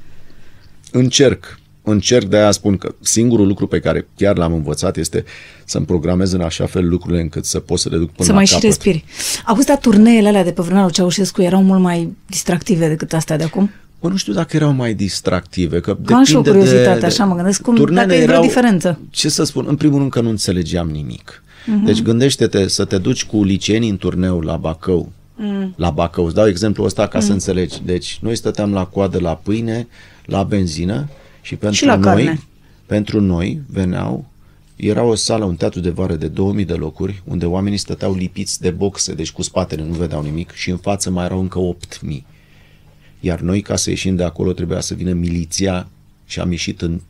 [0.92, 1.58] Încerc.
[1.84, 5.24] Încerc, de aia spun că singurul lucru pe care chiar l-am învățat este
[5.64, 8.34] să-mi programez în așa fel lucrurile încât să pot să le duc până să la
[8.36, 8.60] mai capăt.
[8.60, 9.04] și respiri.
[9.46, 13.36] Auzi, dar turneele alea de pe vremea lui Ceaușescu erau mult mai distractive decât astea
[13.36, 13.70] de acum?
[14.00, 17.06] Bă, nu știu dacă erau mai distractive, că Că am și o depinde curiozitate, de,
[17.06, 18.98] așa mă gândesc, cum- Turnele dacă e vreo diferență.
[19.10, 21.42] Ce să spun, în primul rând că nu înțelegeam nimic.
[21.66, 21.84] Mhm.
[21.84, 25.74] Deci gândește-te să te duci cu licenii în turneu la Bacău, Mm.
[25.76, 26.24] la Bacău.
[26.24, 27.32] Îți dau exemplu ăsta ca să Mm.
[27.32, 27.80] înțelegi.
[27.84, 29.88] Deci noi stăteam la coadă la pâine,
[30.24, 31.08] la benzină
[31.42, 32.40] și pentru Și la noi, carne.
[32.86, 34.24] pentru noi veneau
[34.76, 38.60] era o sală, un teatru de vară de 2000 de locuri, unde oamenii stăteau lipiți
[38.60, 42.24] de boxe, deci cu spatele nu vedeau nimic și în față mai erau încă 8000.
[43.20, 45.86] Iar noi, ca să ieșim de acolo, trebuia să vină miliția
[46.26, 47.00] și am ieșit în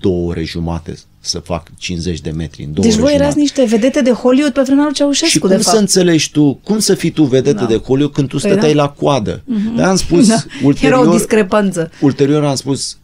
[0.00, 3.24] două ore jumate să fac 50 de metri în două Deci ore voi jumate.
[3.24, 5.66] erați niște vedete de Hollywood pe vremea lui Ceaușescu, Și cum de fapt.
[5.76, 7.66] să înțelegi tu, cum să fii tu vedetă Da.
[7.66, 8.82] de Hollywood când tu Păi stăteai da.
[8.82, 9.42] la coadă?
[9.44, 9.74] Mhm.
[9.76, 10.36] Dar am spus Da.
[10.64, 11.90] ulterior, Era o discrepanță.
[12.00, 12.98] ulterior am spus,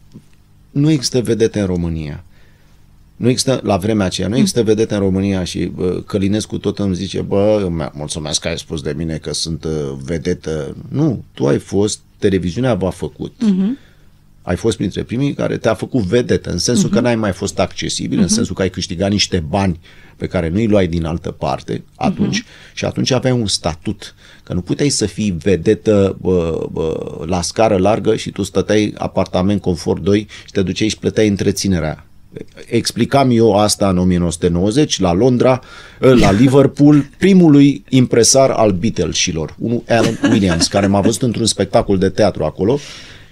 [0.71, 2.23] nu există vedete în România.
[3.15, 6.95] Nu există, la vremea aceea, nu există vedete în România și bă, Călinescu tot îmi
[6.95, 10.75] zice, bă, mă- mulțumesc că ai spus de mine că sunt uh, vedetă.
[10.89, 13.33] Nu, tu ai fost, televiziunea v-a făcut.
[13.39, 13.77] Mhm.
[14.41, 16.93] Ai fost printre primii care te-a făcut vedetă, în sensul Mhm.
[16.95, 18.33] că n-ai mai fost accesibil, în Mhm.
[18.33, 19.79] sensul că ai câștigat niște bani
[20.17, 22.47] pe care nu-i luai din altă parte atunci Mhm.
[22.73, 27.77] și atunci aveai un statut, că nu puteai să fii vedetă bă, bă, la scară
[27.77, 32.05] largă și tu stăteai apartament confort 2 și te duceai și plăteai întreținerea.
[32.67, 35.61] Explicam eu asta în 1990 la Londra,
[35.99, 42.09] la Liverpool, primului impresar al Beatlesilor, unul Alan Williams, care m-a văzut într-un spectacol de
[42.09, 42.79] teatru acolo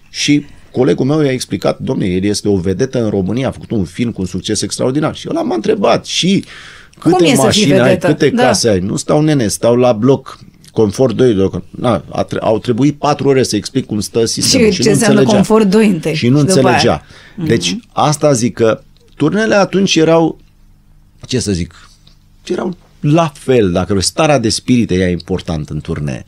[0.09, 0.45] și
[0.79, 4.11] colegul meu i-a explicat, domne, el este o vedetă în România, a făcut un film
[4.11, 5.15] cu un succes extraordinar.
[5.15, 6.43] Și ăla m-a întrebat, și
[7.01, 8.07] Cum câte e să fii mașini ai, vedetă?
[8.07, 8.43] câte Da.
[8.43, 8.79] case ai?
[8.79, 10.39] Nu stau nene, stau la bloc.
[10.71, 11.61] Confort 2, loc.
[11.69, 14.65] Na, a tre- au trebuit patru ore să explic cum stă sistemul.
[14.67, 15.43] Și Și, ce nu înseamnă înțelegea.
[15.47, 16.15] confort 2 întâi.
[16.15, 16.89] Și nu și după înțelegea.
[17.37, 17.47] aia.
[17.47, 17.83] Deci Mhm.
[17.91, 18.81] asta zic că
[19.15, 20.37] turnele atunci erau,
[21.27, 21.89] ce să zic,
[22.47, 26.25] erau la fel, dacă vrei, starea de spirit e important în turnee.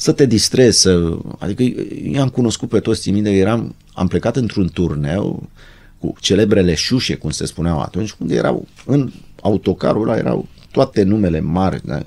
[0.00, 4.68] Să te distrezi, să, adică i-am cunoscut pe toți, țin minte, eram, am plecat într-un
[4.68, 5.48] turneu
[5.98, 11.40] cu celebrele șușe, cum se spuneau atunci, unde erau, în autocarul ăla erau toate numele
[11.40, 12.02] mari, da?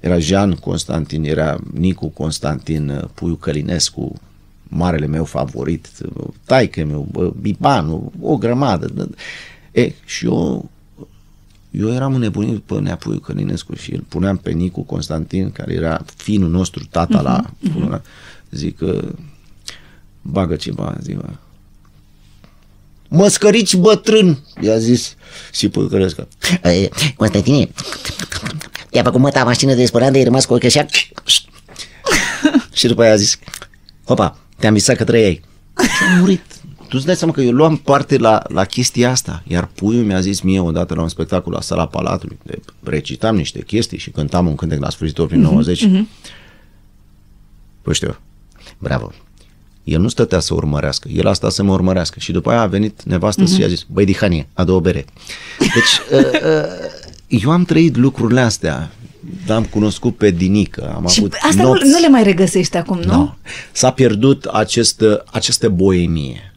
[0.00, 4.20] era Jean Constantin, era Nicu Constantin, Puiu Călinescu,
[4.62, 5.88] marele meu favorit,
[6.44, 9.08] taică meu, bă, Bibanu, o grămadă.
[9.72, 10.70] E, și eu,
[11.78, 16.50] eu eram înnebunit pe Neapuiu Călinescu și îl puneam pe Nicu Constantin, care era finul
[16.50, 17.44] nostru, tata la...
[17.58, 18.02] Mhm,
[18.50, 19.08] Zic că
[20.22, 21.28] bagă ceva, zic, bă.
[23.08, 25.14] Măscărici bătrân, i-a zis
[25.52, 26.28] și Puiu Călinescu.
[26.62, 27.68] Ei, Constantine,
[28.90, 30.86] i-a făcut măta mașină de spălat de ai rămas cu ochiul așa.
[32.72, 33.38] Și după aia a zis,
[34.06, 35.42] hopa, te-am visat că trăiai.
[35.82, 36.42] Și am murit.
[36.94, 40.20] Tu îți dai seama că eu luam parte la, la chestia asta, iar puiul mi-a
[40.20, 44.46] zis mie odată la un spectacol la sala Palatului, de, recitam niște chestii și cântam
[44.46, 45.84] un cântec la sfârșitul prin 90.
[45.84, 46.08] Mhm.
[47.82, 48.16] Păi știu,
[48.78, 49.12] bravo.
[49.84, 52.66] El nu stătea să urmărească, el a stat să mă urmărească și după aia a
[52.66, 53.54] venit nevastă Mhm.
[53.54, 55.04] și a zis, băi Dihanie, a două bere.
[55.58, 58.90] Deci, uh, uh, eu am trăit lucrurile astea,
[59.48, 61.88] am cunoscut pe Dinică, am Și avut asta nu, nopți.
[61.88, 63.12] nu le mai regăsești acum, nu?
[63.16, 63.34] Nu.
[63.72, 65.02] S-a pierdut acest,
[65.32, 66.48] această boemie.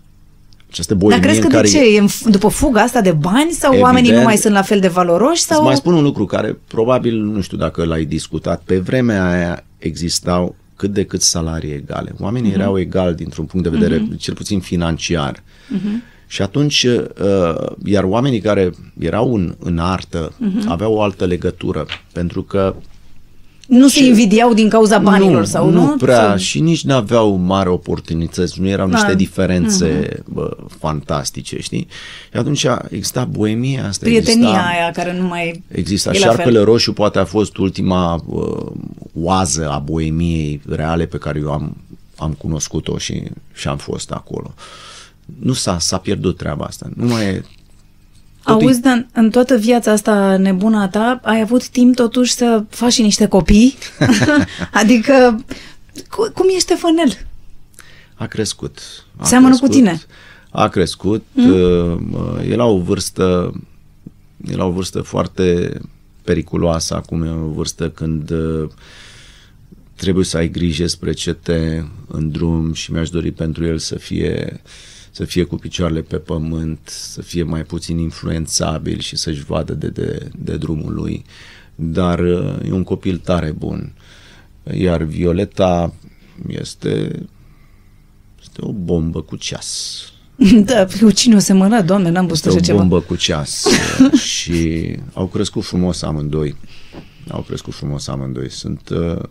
[0.69, 1.67] Această Dar boemie crezi că în de care...
[1.67, 1.95] ce?
[1.95, 3.81] E în f- după fuga asta de bani sau Evident.
[3.83, 5.41] oamenii nu mai sunt la fel de valoroși?
[5.41, 5.55] Sau...
[5.55, 5.57] Sau...
[5.57, 9.63] Îți mai spun un lucru care probabil, nu știu dacă l-ai discutat, pe vremea aia
[9.77, 12.15] existau cât de cât salarii egale.
[12.19, 12.59] Oamenii Mhm.
[12.59, 14.17] erau egali dintr-un punct de vedere, Mhm.
[14.17, 15.43] cel puțin financiar.
[15.69, 16.03] Mhm.
[16.27, 20.69] Și atunci, uh, iar oamenii care erau în, în artă Mhm.
[20.69, 22.75] aveau o altă legătură, pentru că
[23.67, 25.81] Nu se invidiau din cauza banilor nu, sau nu?
[25.85, 25.95] nu?
[25.97, 29.13] prea Sau- și nici nu aveau mari oportunități, nu erau niște Da.
[29.13, 30.33] diferențe Mhm.
[30.33, 31.87] bă, fantastice, știi?
[32.31, 36.09] Și atunci exista boemia asta, Prietenia exista, aia care nu mai Exista.
[36.13, 36.63] e la Șarpele fel.
[36.65, 38.65] roșu poate a fost ultima uh,
[39.13, 41.77] oază a boemiei reale pe care eu am,
[42.15, 43.23] am cunoscut-o și,
[43.53, 44.53] și am fost acolo.
[45.39, 46.89] Nu s-a, s-a pierdut treaba asta.
[46.95, 47.45] Nu mai e Tot
[48.47, 52.93] Auzi, dar în toată viața asta nebună a ta, ai avut timp totuși să faci
[52.93, 53.77] și niște copii?
[54.81, 55.45] adică,
[56.09, 57.17] cu, cum e Ștefanel?
[58.15, 58.79] A crescut.
[59.17, 60.01] A Seamănă cu crescut, tine.
[60.49, 61.23] A crescut.
[61.31, 61.45] Mm.
[61.49, 62.39] Mm?
[62.49, 63.53] E la o vârstă
[64.45, 65.77] e la o vârstă foarte
[66.23, 68.69] periculoasă acum, e o vârstă când uh,
[69.95, 73.95] trebuie să ai grijă spre ce te în drum și mi-aș dori pentru el să
[73.95, 74.61] fie
[75.17, 79.87] să fie cu picioarele pe pământ, să fie mai puțin influențabil și să-și vadă de,
[79.87, 81.25] de, de drumul lui.
[81.75, 83.93] Dar uh, e un copil tare bun.
[84.73, 85.93] Iar Violeta
[86.47, 87.25] este
[88.41, 90.01] este o bombă cu ceas.
[90.65, 92.77] da, cu cine o semăna, doamne, n-am văzut Este așa o ceva.
[92.77, 93.65] bombă cu ceas.
[94.35, 96.55] și au crescut frumos amândoi.
[97.29, 98.49] Au crescut frumos amândoi.
[98.49, 98.89] Sunt...
[98.89, 99.23] uh,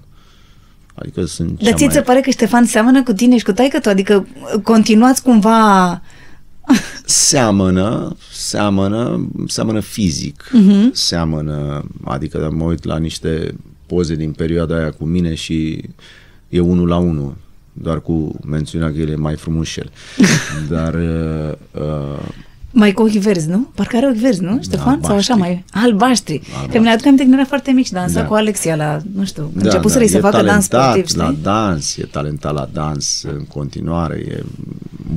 [0.98, 3.88] Adică sunt Dar ți se pare că Ștefan seamănă cu tine și cu taică tu?
[3.88, 4.26] Adică
[4.62, 6.02] continuați cumva...
[7.04, 10.90] Seamănă, seamănă, seamănă fizic, Mhm.
[10.94, 13.54] seamănă, adică mă uit la niște
[13.86, 15.84] poze din perioada aia cu mine și
[16.48, 17.36] e unul la unul,
[17.72, 19.90] doar cu mențiunea că el e mai frumușel.
[20.70, 22.28] Dar uh, uh,
[22.70, 23.70] Mai cu ochi verzi, nu?
[23.74, 25.00] Parcă are ochi verzi, nu, Ștefan?
[25.02, 25.64] Sau așa mai...
[25.72, 26.32] Albaștri.
[26.44, 26.72] Albaștri.
[26.72, 28.26] Că mi-le aduc aminte când era foarte mic și dansa Da.
[28.26, 31.18] cu Alexia la, nu știu, Da, începuseră da, să e facă dans talentat sportiv, știi?
[31.20, 34.42] la dans, e talentat la dans în continuare, e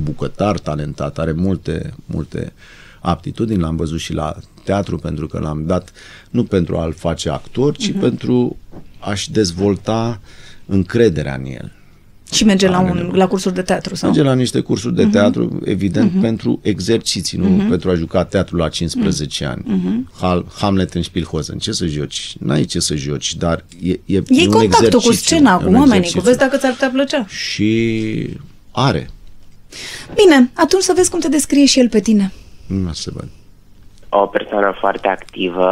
[0.02, 2.52] bucătar talentat, are multe, multe
[3.00, 5.92] aptitudini, l-am văzut și la teatru pentru că l-am dat
[6.30, 8.00] nu pentru a-l face actor, ci Mhm.
[8.00, 8.56] pentru
[8.98, 10.20] a-și dezvolta
[10.66, 11.72] încrederea în el.
[12.32, 13.16] Și merge la, Are un, nevoie.
[13.16, 14.08] la cursuri de teatru sau?
[14.10, 15.10] Merge la niște cursuri de Mhm.
[15.12, 16.20] teatru, evident, Mhm.
[16.20, 17.68] pentru exerciții, nu Mhm.
[17.68, 19.62] pentru a juca teatru la 15 ani.
[19.66, 20.10] Mhm.
[20.20, 21.58] Hal, Hamlet în Spielhosen.
[21.58, 22.34] Ce să joci?
[22.38, 25.64] N-ai ce să joci, dar e, e, e Iei un contactul cu exercițiu, scena, e
[25.64, 26.20] cu un oamenii, cu exercițiu.
[26.22, 27.26] vezi dacă ți-ar putea plăcea.
[27.26, 28.36] Și
[28.70, 29.10] are.
[30.14, 32.32] Bine, atunci să vezi cum te descrie și el pe tine.
[32.66, 33.28] Nu se văd.
[34.08, 35.68] O persoană foarte activă,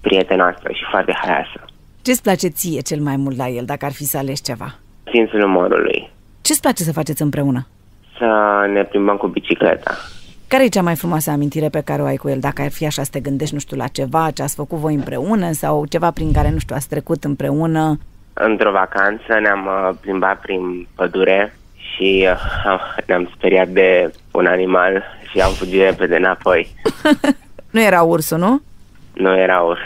[0.00, 1.64] prietenoasă și foarte haioasă.
[2.02, 4.78] Ce-ți place ție cel mai mult la el, dacă ar fi să alegi ceva?
[5.12, 6.10] Simțul umorului.
[6.40, 7.66] Ce-ți place să faceți împreună?
[8.18, 9.94] Să ne plimbăm cu bicicleta.
[10.48, 12.38] Care e cea mai frumoasă amintire pe care o ai cu el?
[12.40, 14.94] Dacă ar fi așa să te gândești, nu știu, la ceva ce ați făcut voi
[14.94, 17.98] împreună sau ceva prin care, nu știu, ați trecut împreună?
[18.32, 22.28] Într-o vacanță ne-am uh, plimbat prin pădure și
[22.66, 26.68] uh, ne-am speriat de un animal și am fugit repede înapoi.
[27.70, 28.62] Nu era ursul, nu?
[29.12, 29.80] Nu era urs.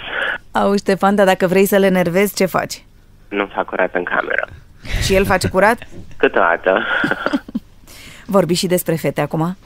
[0.50, 2.84] Auzi, Ștefan, dar dacă vrei să le enervezi, ce faci?
[3.28, 4.48] Nu fac curat în cameră.
[5.02, 5.78] Și el face curat?
[6.16, 6.82] Câteodată.
[8.26, 9.56] Vorbi și despre fete acum?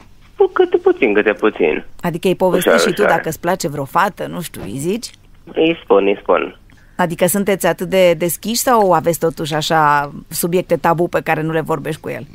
[0.53, 1.85] Câte puțin, câte puțin.
[2.01, 3.15] Adică îi povestești Ușor, și tu ușor.
[3.15, 5.05] dacă îți place vreo fată, nu știu, îi zici?
[5.53, 6.57] Îi spun, îi spun.
[6.95, 11.61] Adică sunteți atât de deschiși sau aveți totuși așa subiecte tabu pe care nu le
[11.61, 12.27] vorbești cu el?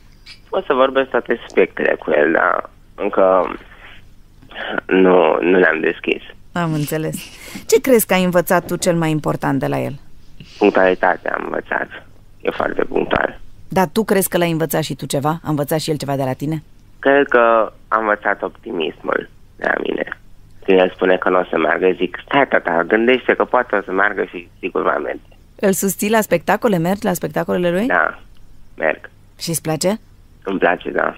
[0.51, 3.57] O să vorbesc toate subiectele cu el, dar încă
[4.87, 6.23] nu, nu le-am deschis.
[6.53, 7.17] Am înțeles.
[7.67, 9.95] Ce crezi că ai învățat tu cel mai important de la el?
[10.59, 11.89] Punctualitatea am învățat.
[12.45, 13.41] E foarte punctual.
[13.69, 15.29] Dar tu crezi că l-ai învățat și tu ceva?
[15.43, 16.63] A învățat și el ceva de la tine?
[16.99, 20.19] Cred că am învățat optimismul de la mine.
[20.65, 23.83] Când el spune că nu o să meargă, zic, stai tata, gândește că poate o
[23.83, 25.21] să meargă și sigur va merge.
[25.61, 26.77] Îl susții la spectacole?
[26.79, 27.87] Mergi la spectacolele lui?
[27.87, 28.19] Da,
[28.77, 29.11] merg.
[29.39, 29.99] Și îți place?
[30.43, 31.17] Îmi place, da.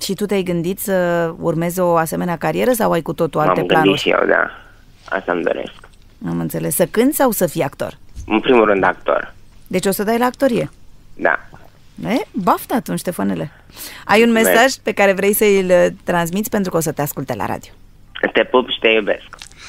[0.00, 0.94] Și tu te-ai gândit să
[1.40, 3.86] urmezi o asemenea carieră sau ai cu totul alte M-am planuri?
[3.88, 4.50] gândit și eu, da.
[5.16, 5.72] Asta îmi doresc.
[6.28, 6.74] Am înțeles.
[6.74, 7.92] Să cânti sau să fii actor?
[8.26, 9.34] În primul rând, actor.
[9.72, 10.70] Deci o să dai la actorie.
[11.14, 11.48] Da.
[12.08, 13.50] E, baftă atunci, Ștefanele.
[14.04, 14.54] Ai un Mulțumesc.
[14.54, 17.70] mesaj pe care vrei să-l uh, transmiți pentru că o să te asculte la radio.
[18.32, 19.22] Te pup și te iubesc.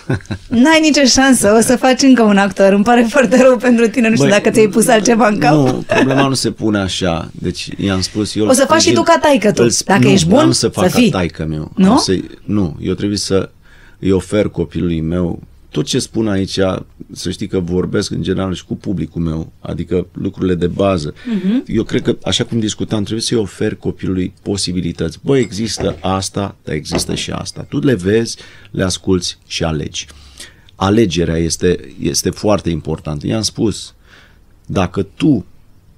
[0.64, 2.74] N-ai nicio șansă, o să faci încă un actor.
[2.74, 5.54] Îmi pare foarte rău pentru tine, nu știu Băi, dacă ți-ai pus altceva în cap.
[5.54, 7.30] Nu, problema nu se pune așa.
[7.32, 8.48] Deci i-am spus eu...
[8.48, 9.64] O să faci și tu ca taică tu.
[9.64, 11.10] îl sp- Dacă nu, ești bun, n-am să fac să fii.
[11.10, 11.72] ca taică meu.
[11.76, 11.92] Nu?
[11.92, 12.14] Am Să,
[12.44, 13.50] nu, eu trebuie să
[14.00, 15.40] îi ofer copilului meu
[15.74, 16.58] tot ce spun aici,
[17.12, 21.14] să știi că vorbesc în general și cu publicul meu, adică lucrurile de bază.
[21.36, 21.64] Mhm.
[21.68, 25.20] Eu cred că, așa cum discutam, trebuie să-i oferi copilului posibilități.
[25.24, 27.62] Băi, există asta, dar există și asta.
[27.70, 28.38] Tu le vezi,
[28.72, 30.08] le asculți și alegi.
[30.76, 33.28] Alegerea este, este foarte importantă.
[33.28, 33.94] I-am spus,
[34.66, 35.46] dacă tu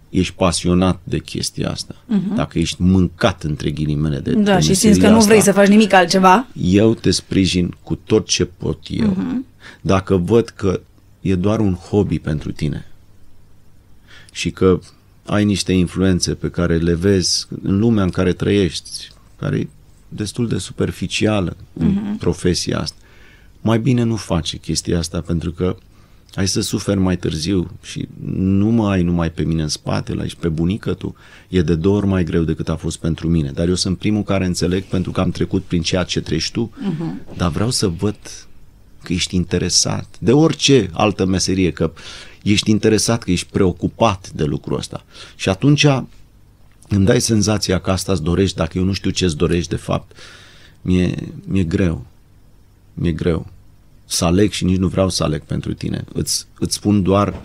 [0.09, 2.35] ești pasionat de chestia asta, Mhm.
[2.35, 5.41] dacă ești mâncat între ghilimele de Da, de și simți meseria că nu asta, vrei
[5.41, 6.47] să faci nimic altceva.
[6.61, 9.07] eu te sprijin cu tot ce pot eu.
[9.07, 9.45] Mhm.
[9.81, 10.79] Dacă văd că
[11.21, 12.85] e doar un hobby pentru tine,
[14.31, 14.79] și că
[15.25, 19.09] ai niște influențe pe care le vezi în lumea în care trăiești,
[19.39, 19.67] care e
[20.07, 22.17] destul de superficială în Mhm.
[22.17, 22.97] profesia asta,
[23.61, 25.75] mai bine nu face chestia asta pentru că
[26.35, 30.25] ai să suferi mai târziu și nu mă ai numai pe mine în spate, la
[30.27, 31.15] și pe bunică tu.
[31.49, 33.51] E de două ori mai greu decât a fost pentru mine.
[33.51, 36.71] Dar eu sunt primul care înțeleg pentru că am trecut prin ceea ce treci tu,
[36.79, 37.21] Mhm.
[37.37, 38.15] dar vreau să văd
[39.05, 41.91] că ești interesat de orice altă meserie, că
[42.43, 45.05] ești interesat, că ești preocupat de lucrul ăsta.
[45.35, 45.85] Și atunci
[46.87, 49.75] îmi dai senzația că asta îți dorești, dacă eu nu știu ce îți dorești de
[49.75, 50.15] fapt,
[50.81, 51.15] mi-e,
[51.47, 52.05] mi-e greu.
[52.93, 53.47] Mi-e greu
[54.05, 56.03] să aleg și nici nu vreau să aleg pentru tine.
[56.13, 57.41] Îți, îți spun doar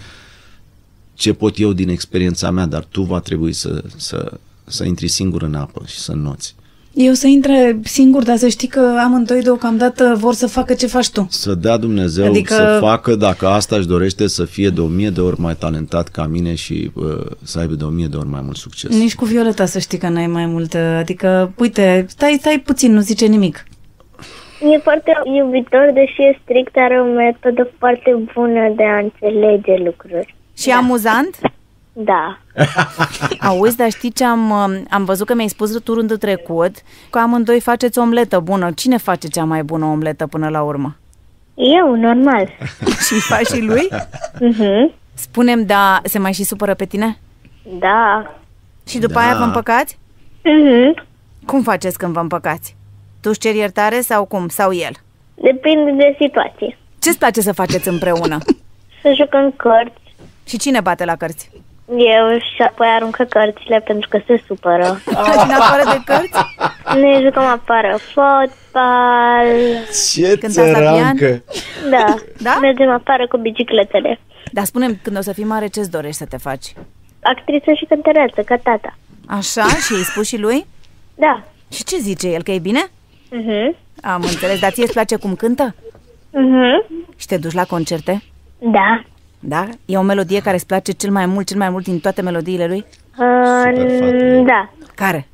[1.15, 5.43] ce pot eu din experiența mea, dar tu va trebui să, să, să intri singur
[5.43, 6.55] în apă și să înnoți.
[6.93, 11.11] Eu să intre singur, dar să știi că amândoi deocamdată vor să facă ce faci
[11.11, 11.27] tu.
[11.31, 12.73] Să dea Dumnezeu Adică- adică...
[12.73, 16.09] să facă, dacă asta își dorește, să fie de o mie de ori mai talentat
[16.09, 17.05] ca mine și uh,
[17.43, 18.99] să aibă de o mie de ori mai mult succes.
[18.99, 23.01] Nici cu Violeta să știi că n-ai mai multă, adică, uite, stai, stai puțin, nu
[23.01, 23.65] zice nimic.
[24.75, 30.35] E foarte iubitor, deși e strict, are o metodă foarte bună de a înțelege lucruri.
[30.57, 31.39] Și amuzant?
[32.05, 32.39] Da.
[33.49, 36.75] Auzi, dar știi ce am, um, am văzut că mi-ai spus tu rândul trecut,
[37.11, 38.71] că amândoi faceți omletă bună.
[38.71, 40.97] Cine face cea mai bună omletă până la urmă?
[41.55, 42.47] Eu, normal.
[43.07, 43.89] și îi faci și lui?
[44.41, 44.93] Mhm.
[45.15, 47.19] Spunem, da, se mai și supără pe tine?
[47.79, 48.35] Da.
[48.87, 49.21] Și după Da.
[49.21, 49.99] aia vă împăcați?
[50.45, 51.05] Mhm.
[51.47, 52.77] Cum faceți când vă împăcați?
[53.21, 54.49] Tu își ceri iertare sau cum?
[54.49, 54.93] Sau el?
[55.35, 56.79] Depinde de situație.
[56.99, 58.39] Ce-ți place să faceți împreună?
[59.03, 60.15] Să jucăm cărți.
[60.47, 61.51] Și cine bate la cărți?
[61.97, 65.01] Eu și apoi aruncă cărțile pentru că se supără.
[65.45, 66.39] În afară de cărți?
[66.95, 69.47] Ne jucăm afară fotbal.
[70.13, 71.17] Ce Cântați la pian?
[71.91, 72.15] Da.
[72.39, 72.59] Da?
[72.61, 74.21] Mergem afară cu bicicletele.
[74.53, 76.73] Dar spune când o să fii mare, ce-ți dorești să te faci?
[77.23, 78.97] Actriță și cântăreață, ca tata.
[79.27, 79.67] Așa?
[79.67, 80.67] Și îi spus și lui?
[81.15, 81.43] Da.
[81.73, 82.43] Și ce zice el?
[82.43, 82.91] Că e bine?
[83.31, 83.77] Mhm.
[84.03, 85.75] Am înțeles, dar ție îți place cum cântă?
[86.31, 86.87] Mhm.
[87.17, 88.23] Și te duci la concerte?
[88.59, 89.05] Da.
[89.41, 89.69] Da?
[89.85, 92.67] E o melodie care îți place cel mai mult, cel mai mult din toate melodiile
[92.67, 92.85] lui?
[93.19, 94.71] Uh, da.
[94.95, 95.27] Care?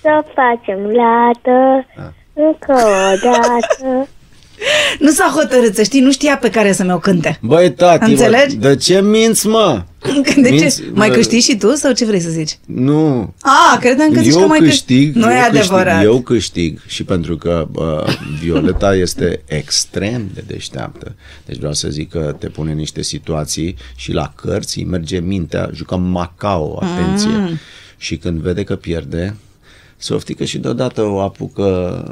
[0.00, 1.86] Să facem lată
[2.32, 4.08] încă o dată.
[5.04, 7.38] Nu s-a hotărât, să știi, nu știa pe care să mi-o cânte.
[7.42, 8.56] Băi, tati, Înțelegi?
[8.56, 9.82] Bă, de ce minți, mă?
[10.42, 10.50] De ce?
[10.50, 12.58] Minți, Mai bă, câștigi și tu sau ce vrei să zici?
[12.66, 13.34] Nu.
[13.40, 15.94] A, credeam că zici eu că mai câștig, Nu e eu adevărat.
[15.94, 21.14] Câștig, eu câștig și pentru că uh, Violeta este extrem de deșteaptă.
[21.46, 25.18] Deci vreau să zic că te pune în niște situații și la cărți îi merge
[25.18, 27.30] mintea, jucăm Macao, atenție.
[27.30, 27.58] Mm.
[27.96, 29.36] Și când vede că pierde,
[29.96, 32.04] se oftică și deodată o apucă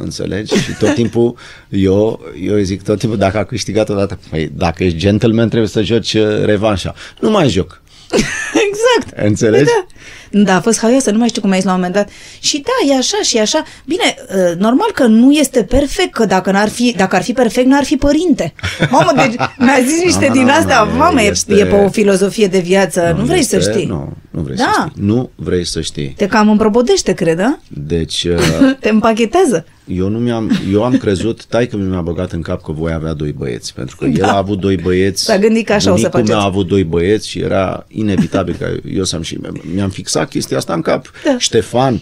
[0.00, 0.54] Înțelegi?
[0.54, 1.36] Și tot timpul
[1.68, 5.68] eu, eu îi zic tot timpul dacă a câștigat odată, păi dacă ești gentleman trebuie
[5.68, 6.94] să joci uh, revanșa.
[7.20, 7.82] Nu mai joc.
[8.68, 9.26] Exact.
[9.26, 9.64] Înțelegi?
[9.64, 9.86] Da.
[10.30, 12.08] Da, a fost haioasă, nu mai știu cum ai zis la un moment dat.
[12.40, 13.62] Și da, e așa și e așa.
[13.86, 17.66] Bine, uh, normal că nu este perfect, că dacă, n-ar fi, dacă ar fi perfect,
[17.66, 18.54] n-ar fi părinte.
[18.90, 19.34] Mamă, deci
[19.64, 22.46] mi-a zis niște Nu, din nu, astea, nu, mamă, e, este- e pe o filozofie
[22.46, 23.86] de viață, nu, vrei este- să știi.
[23.86, 24.72] Nu, nu vrei Da.
[24.74, 25.02] să știi.
[25.04, 26.14] Nu vrei să știi.
[26.16, 27.58] Te cam împrobodește, cred, da?
[27.68, 28.24] Deci,
[28.60, 29.66] uh, Te împachetează.
[29.88, 33.12] Eu nu mi-am, eu am crezut, tai că mi-a băgat în cap că voi avea
[33.12, 34.32] doi băieți, pentru că el Da.
[34.32, 35.24] a avut doi băieți.
[35.24, 36.30] S-a gândit că așa o să bunicul faceți.
[36.30, 39.38] meu a avut doi băieți și era inevitabil că eu să-mi și
[39.74, 41.10] mi-am fixat chestia asta în cap.
[41.24, 41.36] Da.
[41.38, 42.00] Ștefan,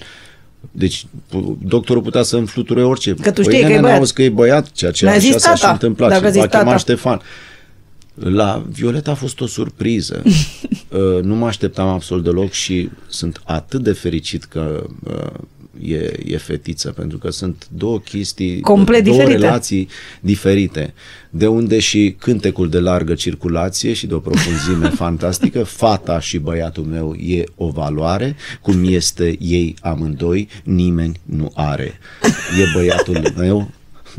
[0.73, 3.15] deci pu- doctorul putea să îmi fluture orice.
[3.15, 3.95] Că tu Păi, știi că e nene, băiat.
[3.97, 6.11] n-auzi că e băiat, ceea ce Mi-a așa zis s-a și tata, întâmplat.
[6.11, 6.77] dacă și zis va chema tata.
[6.77, 7.21] Ștefan.
[8.15, 10.23] La Violeta a fost o surpriză.
[10.91, 15.27] Uh, nu mă așteptam absolut deloc și sunt atât de fericit că uh,
[15.82, 19.44] e, e fetiță, pentru că sunt două chestii, Complet două diferite.
[19.44, 19.89] relații
[20.20, 20.94] diferite.
[21.31, 26.85] De unde și cântecul de largă circulație și de o profunzime fantastică, fata și băiatul
[26.85, 31.98] meu e o valoare, cum este ei amândoi, nimeni nu are.
[32.61, 33.70] E băiatul meu,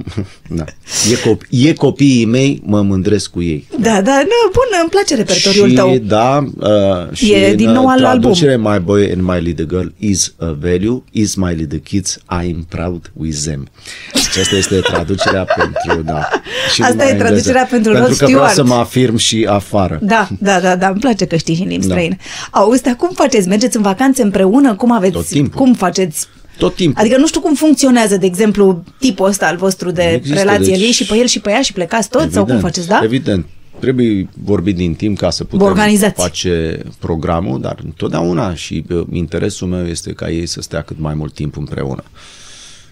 [0.57, 0.63] da.
[1.11, 3.67] E, cop- e copiii mei, mă mândresc cu ei.
[3.79, 5.97] Da, da, nu, bun, îmi place repertoriul și, tău.
[5.97, 8.19] da, uh, și E din în, nou uh, al album.
[8.21, 12.67] traducere, My boy and my little girl is a value, is my little kids, I'm
[12.69, 13.67] proud with them.
[14.13, 16.27] Deci asta este traducerea pentru, da.
[16.73, 17.67] Și Asta numai e în traducerea engleză.
[17.69, 18.53] pentru Pentru Rod că vreau Stewart.
[18.55, 19.99] să mă afirm și afară.
[20.01, 21.93] Da, da, da, da, îmi place că știi și în limbi Da.
[21.93, 22.17] străine.
[22.51, 23.47] Auzi, dar cum faceți?
[23.47, 24.75] Mergeți în vacanțe împreună?
[24.75, 25.13] Cum aveți?
[25.13, 25.59] Tot timpul.
[25.61, 26.27] Cum faceți?
[26.57, 27.01] Tot timpul.
[27.01, 30.65] Adică nu știu cum funcționează, de exemplu, tipul ăsta al vostru de Există, relație.
[30.65, 32.33] deci- Îl iei și pe el și pe ea și plecați toți?
[32.33, 32.99] Sau cum faceți, da?
[33.03, 33.45] Evident.
[33.79, 36.21] Trebuie vorbit din timp ca să Vă putem organizați.
[36.21, 41.13] face programul, dar întotdeauna și uh, interesul meu este ca ei să stea cât mai
[41.13, 42.03] mult timp împreună.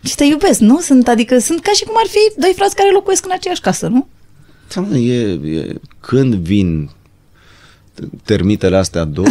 [0.03, 0.79] Și te iubesc, nu?
[0.79, 3.87] Sunt, adică sunt ca și cum ar fi doi frați care locuiesc în aceeași casă,
[3.87, 4.07] nu?
[4.75, 5.21] Da, mă, e,
[5.57, 6.89] e, când vin
[8.23, 9.27] termitele astea două,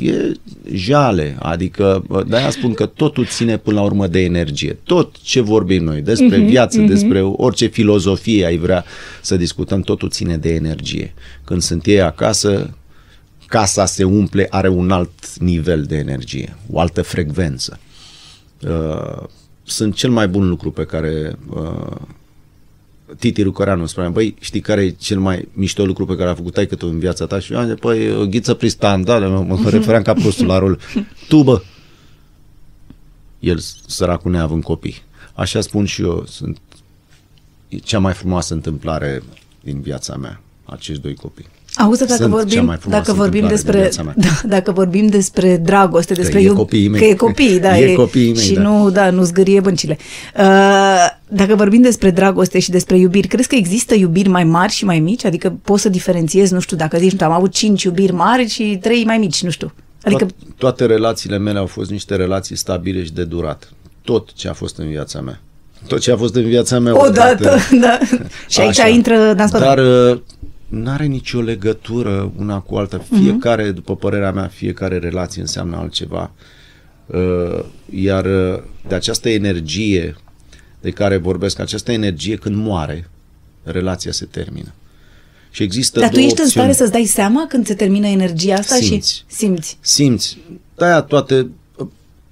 [0.00, 0.32] e
[0.72, 1.36] jale.
[1.38, 4.78] Adică, de-aia spun că totul ține până la urmă de energie.
[4.84, 6.88] Tot ce vorbim noi despre Mhm, viață, mhm.
[6.88, 8.84] despre orice filozofie ai vrea
[9.22, 11.14] să discutăm, totul ține de energie.
[11.44, 12.76] Când sunt ei acasă,
[13.46, 17.78] casa se umple, are un alt nivel de energie, o altă frecvență.
[18.62, 19.26] Uh,
[19.62, 21.96] sunt cel mai bun lucru pe care uh,
[23.18, 26.52] Titi Rucăreanu spunea, băi, știi care e cel mai mișto lucru pe care a făcut
[26.54, 27.38] taică tu în viața ta?
[27.40, 30.58] Și eu am zis, păi, o ghiță pristan, da, mă, mă refeream ca prostul la
[30.58, 30.78] rol.
[31.28, 31.62] Tu, bă!
[33.38, 35.02] El, săracul neavând copii.
[35.34, 36.58] Așa spun și eu, sunt
[37.68, 39.22] e cea mai frumoasă întâmplare
[39.60, 41.46] din viața mea, acești doi copii.
[41.74, 44.14] Auzi, dacă Sunt cea vorbim, mai frumoasă dacă vorbim întâmplare din despre, viața mea.
[44.42, 47.00] da, dacă vorbim despre dragoste, despre e iub- copiii mei.
[47.00, 48.60] că e copii, da, E copiii mei, și da.
[48.62, 49.98] nu, da, nu zgârie băncile.
[50.38, 54.84] Uh, dacă vorbim despre dragoste și despre iubiri, crezi că există iubiri mai mari și
[54.84, 55.24] mai mici?
[55.24, 58.78] Adică poți să diferențiezi, nu știu, dacă zici, nu, am avut cinci iubiri mari și
[58.80, 59.72] trei mai mici, nu știu.
[60.02, 63.72] Adică, Toat- toate relațiile mele au fost niște relații stabile și de durat.
[64.02, 65.40] Tot ce a fost în viața mea.
[65.86, 67.06] Tot ce a fost în viața mea.
[67.06, 67.98] odată, da.
[68.48, 68.88] Și aici Așa.
[68.88, 69.78] intră dans pe Dar
[70.68, 73.04] nu are nicio legătură una cu alta.
[73.20, 76.30] Fiecare, după părerea mea, fiecare relație înseamnă altceva.
[77.06, 80.16] Uh, Iar uh, de această energie
[80.80, 83.10] de care vorbesc, această energie când moare,
[83.62, 84.72] relația se termină.
[85.50, 86.64] Și există Dar tu două ești în opțiuni.
[86.66, 89.14] stare să-ți dai seama când se termină energia asta Simți.
[89.14, 89.78] și simți.
[89.80, 90.38] simți.
[90.76, 91.86] De-aia toate uh,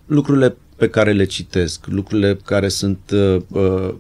[0.07, 2.99] lucrurile pe care le citesc, lucrurile care sunt...
[3.13, 3.95] Uh, uh,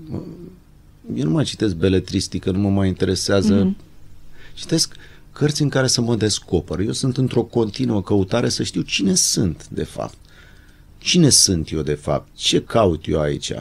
[1.14, 3.54] eu nu mai citesc beletristică, nu mă mai interesează.
[3.54, 3.76] Mhm.
[4.54, 4.94] Citesc
[5.32, 6.78] cărți în care să mă descoper.
[6.78, 10.16] Eu sunt într-o continuă căutare să știu cine sunt, de fapt.
[10.98, 12.28] Cine sunt eu, de fapt?
[12.34, 13.52] Ce caut eu aici?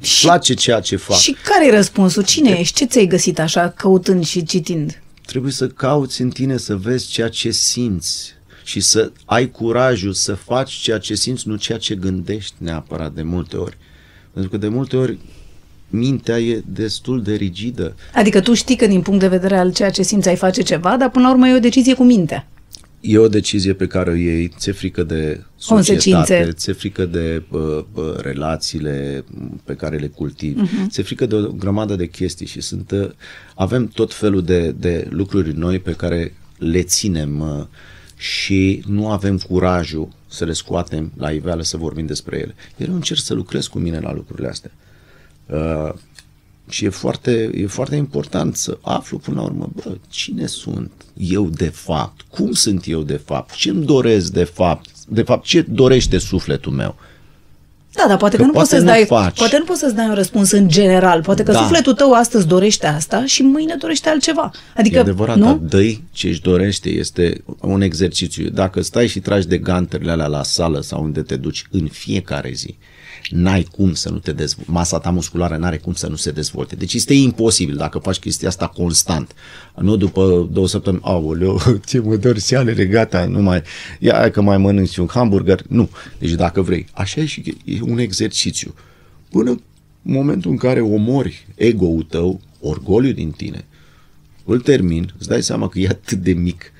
[0.00, 1.16] Îmi place ceea ce fac.
[1.16, 2.24] Și care e răspunsul?
[2.24, 2.74] Cine ești?
[2.74, 5.02] Ce ți-ai găsit așa căutând și citind?
[5.26, 8.34] Trebuie să cauți în tine să vezi ceea ce simți
[8.64, 13.22] și să ai curajul să faci ceea ce simți, nu ceea ce gândești neapărat de
[13.22, 13.76] multe ori.
[14.32, 15.18] Pentru că de multe ori
[15.88, 17.94] mintea e destul de rigidă.
[18.14, 20.96] Adică tu știi că din punct de vedere al ceea ce simți ai face ceva,
[20.96, 22.46] dar până la urmă e o decizie cu mintea.
[23.00, 26.10] E o decizie pe care o iei, ți-e frică de Consecințe.
[26.10, 27.60] societate, ți-e frică de uh,
[27.94, 29.24] uh, relațiile
[29.64, 30.88] pe care le cultivi, Mhm.
[30.88, 33.10] ți-e frică de o grămadă de chestii și sunt, uh,
[33.54, 37.64] avem tot felul de, de lucruri noi pe care le ținem uh,
[38.16, 42.54] și nu avem curajul să le scoatem la iveală să vorbim despre ele.
[42.76, 44.70] Iar eu încerc să lucrez cu mine la lucrurile astea.
[45.46, 45.92] Uh,
[46.68, 51.46] și e foarte, e foarte important să aflu până la urmă, bă, cine sunt eu
[51.48, 52.20] de fapt?
[52.30, 53.54] Cum sunt eu de fapt?
[53.54, 54.88] Ce îmi doresc de fapt?
[55.08, 56.94] De fapt, ce dorește sufletul meu?
[57.92, 59.38] Da, dar poate că, Că nu poți poate să-ți nu dai, faci.
[59.38, 61.22] poate nu poți să-ți dai un răspuns în general.
[61.22, 61.58] Poate că Da.
[61.58, 64.50] sufletul tău astăzi dorește asta și mâine dorește altceva.
[64.76, 65.44] Adică, e adevărat, nu?
[65.44, 68.48] dar dă ce își dorește, este un exercițiu.
[68.48, 72.50] Dacă stai și tragi de ganterele alea la sală sau unde te duci în fiecare
[72.54, 72.76] zi,
[73.30, 74.70] n-ai cum să nu te dezvolte.
[74.70, 76.76] Masa ta musculară n-are cum să nu se dezvolte.
[76.76, 79.34] Deci este imposibil dacă faci chestia asta constant.
[79.76, 83.62] Nu după două săptămâni, aoleu, ce mă dor sealele, gata, nu mai,
[83.98, 85.62] ia hai că mai mănânci un hamburger.
[85.68, 85.90] Nu.
[86.18, 88.74] Deci dacă vrei, așa e și e un exercițiu.
[89.30, 93.64] Până în momentul în care omori ego-ul tău, orgoliu din tine,
[94.44, 96.72] îl termin, îți dai seama că e atât de mic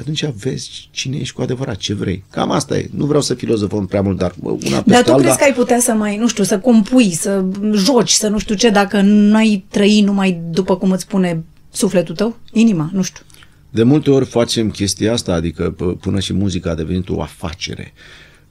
[0.00, 2.24] și atunci vezi cine ești cu adevărat, ce vrei.
[2.30, 2.88] Cam asta e.
[2.94, 5.44] Nu vreau să filozofăm prea mult, dar bă, una pe Dar tu alta, crezi că
[5.44, 7.44] ai putea să mai, nu știu, să compui, să
[7.74, 12.14] joci, să nu știu ce, dacă nu ai trăi numai după cum îți spune sufletul
[12.14, 13.22] tău, inima, nu știu.
[13.70, 17.92] De multe ori facem chestia asta, adică p- până și muzica a devenit o afacere.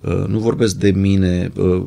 [0.01, 1.83] Uh, Nu vorbesc de mine, uh,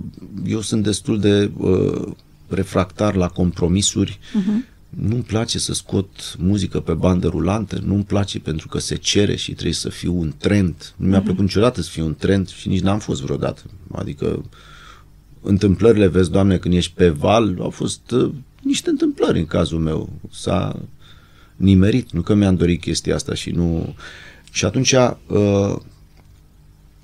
[0.47, 2.03] eu sunt destul de uh,
[2.49, 4.19] refractar la compromisuri.
[4.33, 4.65] Mhm.
[4.97, 9.52] Nu-mi place să scot muzică pe bandă rulantă, nu-mi place pentru că se cere și
[9.52, 10.94] trebuie să fiu un trend.
[10.97, 11.24] Nu mi-a Mhm.
[11.24, 13.62] plăcut niciodată să fiu un trend și nici n-am fost vreodată.
[13.93, 14.44] Adică
[15.40, 18.32] întâmplările, vezi, Doamne, când ești pe val, au fost uh,
[18.62, 20.09] niște întâmplări în cazul meu.
[20.31, 20.78] S-a
[21.56, 23.94] nimerit, nu că mi-am dorit chestia asta și nu...
[24.51, 25.77] Și atunci uh,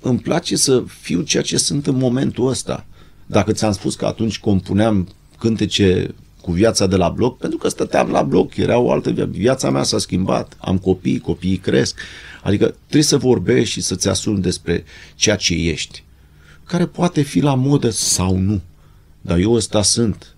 [0.01, 2.85] îmi place să fiu ceea ce sunt în momentul ăsta.
[3.25, 5.07] Dacă ți-am spus că atunci compuneam
[5.39, 9.31] cântece cu viața de la bloc, pentru că stăteam la bloc, era o altă viață.
[9.31, 11.99] Viața mea s-a schimbat, am copii, copiii cresc.
[12.43, 14.83] Adică trebuie să vorbești și să-ți asumi despre
[15.15, 16.03] ceea ce ești,
[16.63, 18.61] care poate fi la modă sau nu.
[19.21, 20.35] Dar eu ăsta sunt.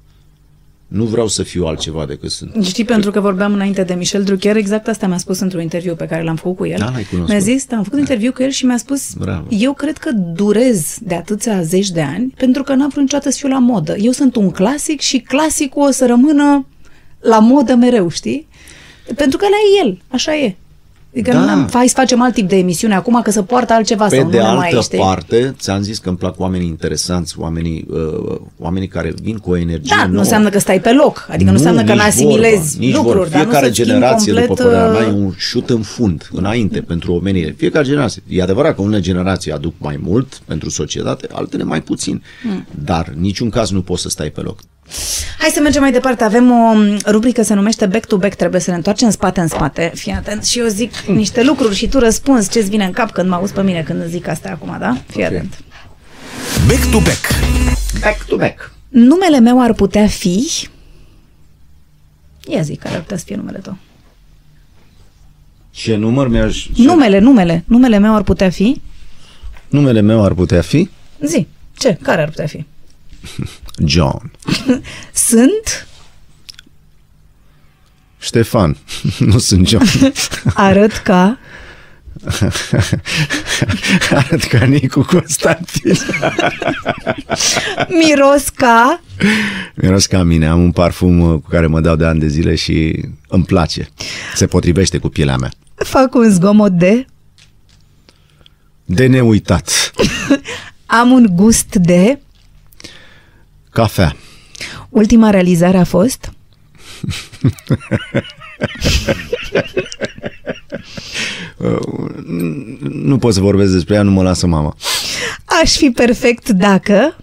[0.92, 2.66] Nu vreau să fiu altceva decât sunt.
[2.66, 6.06] Știi, pentru că vorbeam înainte de Michel Drucker, exact asta mi-a spus într-un interviu pe
[6.06, 6.78] care l-am făcut cu el.
[6.78, 7.28] Da, l-ai cunoscut.
[7.28, 9.48] Mi-a zis, da, am făcut interviu cu el și mi-a spus, Bravo.
[9.50, 13.38] eu cred că durez de atâția zeci de ani pentru că n-am vrut niciodată să
[13.38, 13.96] fiu la modă.
[13.98, 16.66] Eu sunt un clasic și clasicul o să rămână
[17.20, 18.48] la modă mereu, știi?
[19.16, 20.56] Pentru că la e el, așa e.
[21.14, 21.40] Adică Da.
[21.40, 24.16] nu am, hai să facem alt tip de emisiune acum, că să poartă altceva Pe
[24.16, 24.98] sau de nu ne mai altă ești.
[24.98, 29.58] parte, ți-am zis că îmi plac oamenii interesanți, oamenii, uh, oamenii care vin cu o
[29.58, 30.12] energie Da, nouă.
[30.14, 33.18] nu înseamnă că stai pe loc, adică nu, înseamnă că nici n-asimilezi vorba, nici lucruri,
[33.18, 33.30] vorba.
[33.30, 35.82] dar nu Fiecare să schimbi generație, complet, după părerea mea, e uh, un șut în
[35.82, 37.56] fund, înainte, pentru omenire.
[37.58, 38.22] Fiecare generație.
[38.28, 42.24] E adevărat că unele generații aduc mai mult pentru societate, altele mai puțin.
[42.44, 42.66] Mm.
[42.86, 44.60] Dar în niciun caz nu poți să stai pe loc.
[45.38, 46.24] Hai să mergem mai departe.
[46.24, 48.34] Avem o m, rubrică se numește Back to Back.
[48.36, 49.92] Trebuie să ne întoarcem în spate în spate.
[49.96, 53.30] Fii atent și eu zic niște lucruri și tu răspunzi ce-ți vine în cap când
[53.30, 54.98] mă auzi pe mine când îți zic astea acum, da?
[55.08, 55.64] Fii atent.
[56.68, 57.28] Back to back.
[58.02, 58.74] Back to back.
[58.90, 60.48] Numele meu ar putea fi...
[62.48, 63.78] Ia zic care ar putea să fie numele tău.
[65.72, 66.58] Ce număr mi-aș...
[66.64, 67.64] ce- Numele, numele.
[67.68, 68.82] Numele meu ar putea fi...
[69.68, 70.90] Numele meu ar putea fi
[71.20, 71.48] Zi.
[71.78, 71.98] Ce?
[72.02, 72.66] Care ar putea fi?
[73.86, 74.32] John.
[75.14, 75.88] Sunt,
[78.22, 78.78] Ștefan.
[79.32, 79.86] nu sunt John.
[80.54, 81.40] arăt ca...
[84.10, 85.98] Arăt ca Nicu Constantin.
[87.88, 89.02] Miros ca...
[89.76, 90.48] Miros ca mine.
[90.48, 93.90] Am un parfum uh, cu care mă dau de ani de zile și îmi place.
[94.36, 95.52] Se potrivește cu pielea mea.
[95.76, 97.06] Fac un zgomot de...
[98.86, 99.92] De neuitat.
[100.86, 102.20] Am un gust de...
[103.72, 104.16] Cafea.
[104.90, 106.32] Ultima realizare a fost...
[112.92, 114.76] Nu pot să vorbesc despre ea, nu mă lasă mama.
[115.62, 117.16] Aș fi perfect dacă...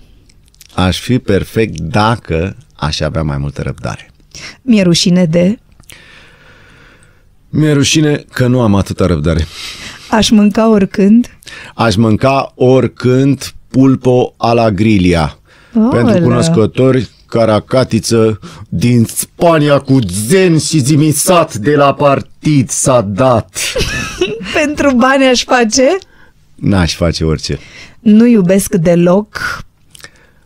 [0.74, 4.10] Aș fi perfect dacă aș avea mai multă răbdare.
[4.62, 5.58] Mi-e rușine de...
[7.48, 9.46] Mi-e rușine că nu am atâta răbdare.
[10.10, 11.38] Aș mânca oricând...
[11.74, 15.37] Aș mânca oricând pulpo ala grilia.
[15.74, 15.88] Olea.
[16.02, 18.38] Pentru cunoscători, caracatiță
[18.68, 23.58] din Spania cu zen și zimisat de la partid s-a dat.
[24.64, 25.88] Pentru bani aș face...
[26.54, 27.58] N-aș face orice.
[28.00, 29.62] Nu iubesc deloc...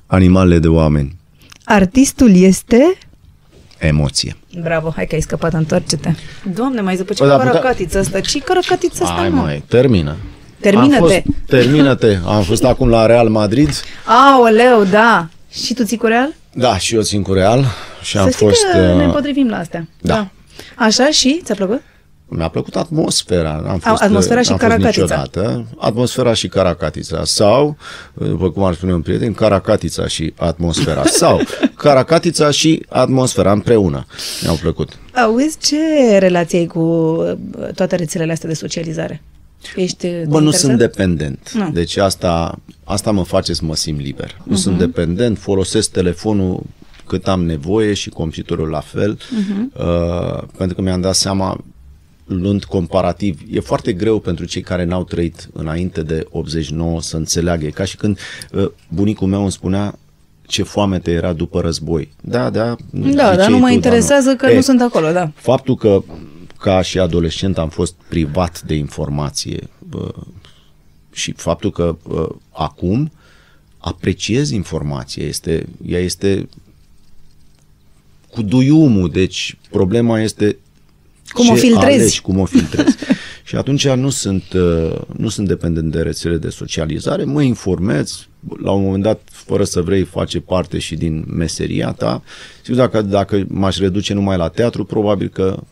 [0.06, 1.16] Animalele de oameni.
[1.64, 2.98] Artistul este...
[3.78, 4.36] Emoție.
[4.62, 6.14] Bravo, hai că ai scăpat, întoarce-te.
[6.54, 8.20] Doamne, mai zăpă ce Bă, da, putea- caracatiță asta?
[8.20, 9.40] Ce caracatiță asta, Hai mă?
[9.40, 10.16] mai, termină.
[10.62, 10.94] Termină-te.
[10.96, 12.18] Am fost, termină-te.
[12.26, 13.68] Am fost acum la Real Madrid.
[14.34, 15.28] Aoleu, da.
[15.50, 16.34] Și tu ții cu real?
[16.54, 17.64] Da, și eu țin cu Real.
[18.02, 18.60] Și am Să știi fost...
[18.72, 19.88] că ne uh, potrivim la astea.
[20.00, 20.28] da.
[20.76, 21.40] Așa și?
[21.44, 21.80] Ți-a plăcut?
[22.28, 23.64] Mi-a plăcut atmosfera.
[23.68, 25.02] Am fost, atmosfera și n-am fost Caracatița.
[25.02, 25.66] niciodată.
[25.78, 27.24] Atmosfera și Caracatița.
[27.24, 27.76] Sau,
[28.14, 31.02] după cum ar spune un prieten, Caracatița și atmosfera.
[31.20, 31.40] Sau
[31.76, 34.06] Caracatița și atmosfera împreună.
[34.42, 34.98] Mi-au plăcut.
[35.24, 35.76] Auzi, ce
[36.18, 37.32] relație ai cu uh,
[37.74, 39.22] toate rețelele astea de socializare?
[39.76, 40.60] Ești uh, Bă, nu interesat?
[40.60, 41.50] sunt dependent.
[41.54, 41.70] Nu.
[41.70, 44.36] Deci asta, asta mă face să mă simt liber.
[44.38, 44.60] Nu Mhm.
[44.60, 46.62] sunt dependent, folosesc telefonul
[47.06, 49.72] cât am nevoie și computerul la fel, Mhm.
[49.76, 51.64] uh, pentru că mi-am dat seama,
[52.24, 57.66] luând comparativ, e foarte greu pentru cei care n-au trăit înainte de 89 să înțeleagă.
[57.66, 58.18] E ca și când
[58.52, 59.94] uh, bunicul meu îmi spunea
[60.46, 62.10] ce foamete era după război.
[62.20, 62.76] Da, da.
[62.90, 65.30] Da, ziceai dar nu mă tu, interesează dar că E, nu sunt acolo, da.
[65.34, 66.02] Faptul că
[66.62, 70.14] ca și adolescent am fost privat de informație bă,
[71.12, 73.12] și faptul că bă, acum
[73.78, 76.48] apreciez informația, este, ea este
[78.30, 80.56] cu duiumul, deci problema este
[81.28, 81.98] Cum o ce filtrezi.
[81.98, 82.96] alegi, cum o filtrezi.
[83.48, 88.26] și atunci nu sunt, uh, nu sunt dependent de rețele de socializare, mă informez,
[88.62, 92.22] la un moment dat, fără să vrei, face parte și din meseria ta.
[92.62, 95.62] Sigur, dacă, dacă m-aș reduce numai la teatru, probabil că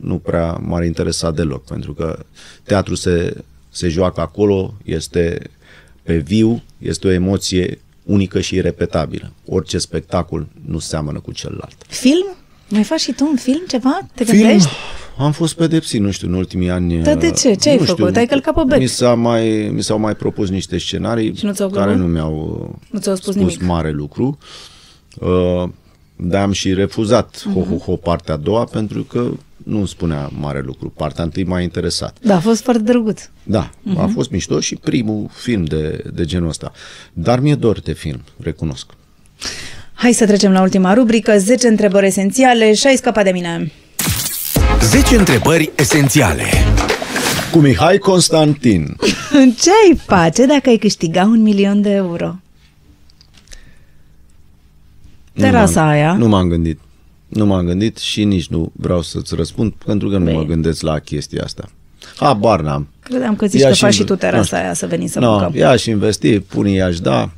[0.00, 2.18] nu prea m-ar interesa deloc, pentru că
[2.62, 3.36] teatru se,
[3.68, 5.50] se joacă acolo, este
[6.02, 9.32] pe viu, este o emoție unică și irepetabilă.
[9.46, 11.76] Orice spectacol nu seamănă cu celălalt.
[11.88, 12.26] Film?
[12.68, 13.98] Mai faci și tu un film ceva?
[14.14, 14.38] Te Film?
[14.38, 14.68] gândești?
[15.18, 17.02] Am fost pedepsit, nu știu, în ultimii ani.
[17.02, 17.54] Dar de ce?
[17.54, 18.16] Ce ai nu făcut?
[18.16, 18.78] Ai călcat pe bec?
[18.78, 22.00] Mi, s-a mai, mi s-au mai propus niște scenarii Și nu ți-au care plăcut?
[22.02, 22.34] nu mi-au
[22.90, 23.62] Nu ți-au spus spus nimic.
[23.62, 24.38] mare lucru.
[25.20, 25.68] Uh,
[26.16, 27.54] dar am și refuzat Mhm.
[27.54, 29.30] ho-ho-ho partea a doua pentru că
[29.64, 30.88] nu îmi spunea mare lucru.
[30.96, 32.16] Partea întâi m-a interesat.
[32.22, 33.22] Da, a fost foarte drăguț.
[33.42, 33.98] Da, Mhm.
[34.00, 36.72] a fost mișto și primul film de, de genul ăsta.
[37.12, 38.86] Dar mi-e dor de film, recunosc.
[39.94, 43.72] Hai să trecem la ultima rubrică, 10 întrebări esențiale și ai scăpat de mine.
[44.82, 46.44] 10 întrebări esențiale.
[47.52, 48.96] Cu Mihai Constantin.
[49.62, 52.34] Ce ai face dacă ai câștiga un milion de euro?
[55.32, 56.12] Terasa Nu m-am- aia.
[56.12, 56.78] Nu m-am gândit.
[57.30, 60.98] Nu m-am gândit și nici nu vreau să-ți răspund pentru că nu mă gândesc la
[60.98, 61.68] chestia asta.
[62.16, 62.88] Habar n-am.
[63.02, 64.56] Credeam că zici Ia că și faci și inv- tu nu terasa știu.
[64.56, 65.52] aia să veni să no, mâncăm.
[65.54, 67.30] ea aș investi, pune i-aș da,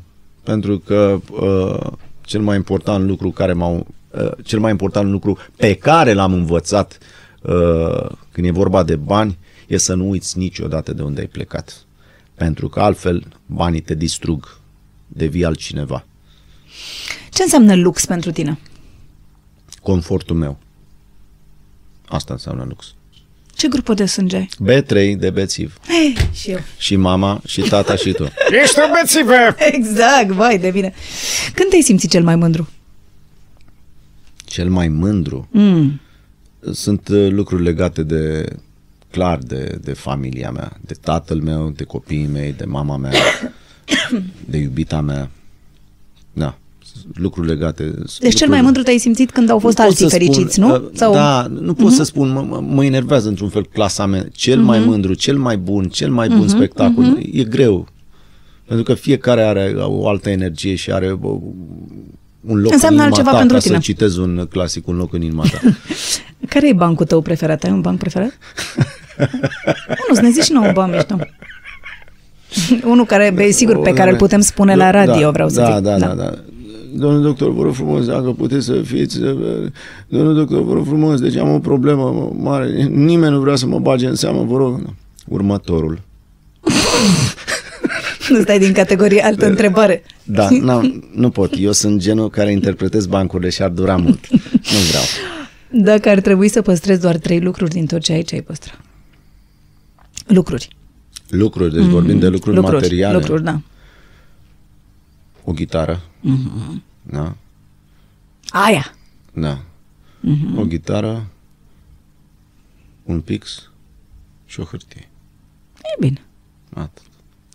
[0.43, 5.75] pentru că uh, cel mai important lucru care m-au, uh, cel mai important lucru pe
[5.75, 6.99] care l-am învățat
[7.43, 11.85] uh, când e vorba de bani e să nu uiți niciodată de unde ai plecat.
[12.35, 14.59] Pentru că altfel banii te distrug,
[15.07, 16.05] devii altcineva.
[17.31, 18.59] Ce înseamnă lux pentru tine?
[19.83, 20.59] Confortul meu.
[22.09, 22.95] Asta înseamnă lux.
[23.55, 24.49] Ce grupă de sânge ai?
[24.65, 25.79] B3 de bețiv.
[25.89, 26.59] Hey, și eu.
[26.79, 28.23] Și mama, și tata, și tu.
[28.63, 29.33] Ești o bețivă!
[29.59, 30.93] Exact, vai de bine.
[31.55, 32.69] Când te-ai simțit cel mai mândru?
[34.45, 36.01] Cel mai mândru Mm.
[36.73, 38.45] sunt uh, lucruri legate de
[39.11, 43.13] clar de, de familia mea, de tatăl meu, de copiii mei, de mama mea,
[44.51, 45.31] de iubita mea.
[46.33, 46.59] Da,
[47.15, 47.95] lucruri legate.
[48.21, 50.75] Deci cel mai mândru te-ai simțit când au fost pot alții să fericiți, spun, nu?
[51.09, 54.27] uh, Da, nu pot să spun, mă, mă- mă enervează într-un fel clasa mea.
[54.33, 54.89] Cel mai Mhm.
[54.89, 57.05] mândru, cel mai bun, cel mai bun Mhm, spectacol.
[57.05, 57.21] mhm.
[57.33, 57.87] E greu.
[58.67, 61.29] Pentru că fiecare are o altă energie și are o,
[62.47, 63.75] un loc Înseamnă în inima altceva ta, pentru ca tine.
[63.75, 65.59] să citez un clasic, un loc în inima ta.
[66.49, 67.63] Care e bancul tău preferat?
[67.65, 68.33] Ai un banc preferat?
[69.89, 71.17] Unul, să ne zici și nouă un banc mișto.
[72.93, 75.85] Unul care, be, sigur, pe care îl putem spune la radio, vreau să da, zic.
[75.85, 76.33] Da, da, da.
[76.95, 79.23] Domnul doctor, vă rog frumos, dacă puteți să fiți...
[79.23, 79.71] uh,
[80.09, 82.83] Domnul doctor, vă rog frumos, deci am o problemă mare.
[82.91, 84.83] Nimeni nu vrea să mă bage în seamă, vă rog.
[85.29, 86.01] Următorul.
[88.29, 90.03] Nu stai din categorie altă întrebare.
[90.25, 91.55] Da, n nu pot.
[91.59, 94.29] Eu sunt genul care interpretez bancurile și ar dura mult.
[94.31, 95.05] Nu vreau.
[95.85, 98.73] Dacă ar trebui să păstrezi doar trei lucruri din tot ce ai, ce ai păstra?
[100.27, 100.69] Lucruri.
[101.29, 103.17] Lucruri, deci vorbim de lucruri, lucruri, materiale.
[103.17, 103.61] Lucruri, da.
[105.45, 106.03] O gitară.
[106.21, 106.83] Mhm.
[107.03, 107.37] Da,
[108.51, 108.95] Aia.
[109.33, 109.61] da.
[110.21, 110.59] Mhm.
[110.59, 111.27] O gitară,
[113.03, 113.71] un pix
[114.47, 115.09] și o hârtie.
[115.77, 116.23] E bine.
[116.75, 117.03] Atât.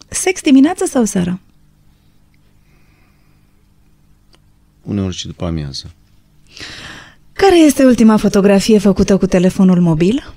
[0.08, 1.40] Sex dimineața sau seara?
[4.82, 5.92] Uneori și după amiază.
[7.34, 10.34] Care este ultima fotografie făcută cu telefonul mobil?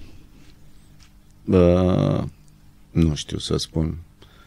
[1.44, 2.24] Bă,
[2.90, 3.96] nu știu să spun.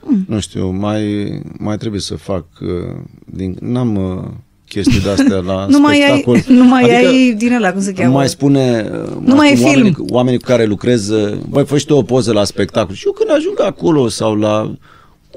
[0.05, 0.25] Mm.
[0.27, 4.23] Nu știu, mai, mai trebuie să fac uh, din, n-am uh,
[4.67, 6.55] chestii de-astea la Nu mai ai, spectacol.
[6.55, 8.13] nu mai Adică ai din ăla, cum se cheamă?
[8.13, 10.07] mai spune uh, Nu mai e acum oamenii, film.
[10.09, 12.95] oamenii cu care lucrez, uh, băi, fă și tu o poză la spectacol.
[12.95, 14.75] Și eu când ajung acolo sau la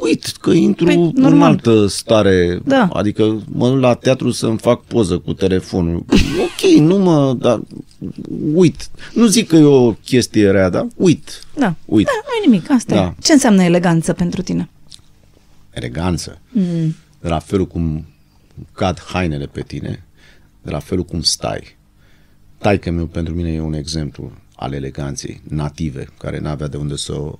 [0.00, 1.48] uit că intru Păi, în normal.
[1.50, 2.88] altă stare, Da.
[2.92, 6.04] adică mă duc la teatru să-mi fac poză cu telefonul.
[6.46, 7.62] Ok, nu mă, dar
[8.54, 8.88] uit.
[9.14, 11.44] Nu zic că e o chestie rea, dar uit.
[11.58, 11.74] Da.
[11.84, 12.06] Uit.
[12.06, 13.02] Da, nu e nimic, asta Da.
[13.02, 13.14] e.
[13.22, 14.68] Ce înseamnă eleganță pentru tine?
[15.70, 16.38] Eleganță.
[16.50, 16.94] Mm.
[17.20, 18.04] de la felul cum
[18.72, 20.04] cad hainele pe tine,
[20.62, 21.76] de la felul cum stai.
[22.58, 27.12] Taică meu pentru mine e un exemplu al eleganței native, care n-avea de unde să
[27.12, 27.38] o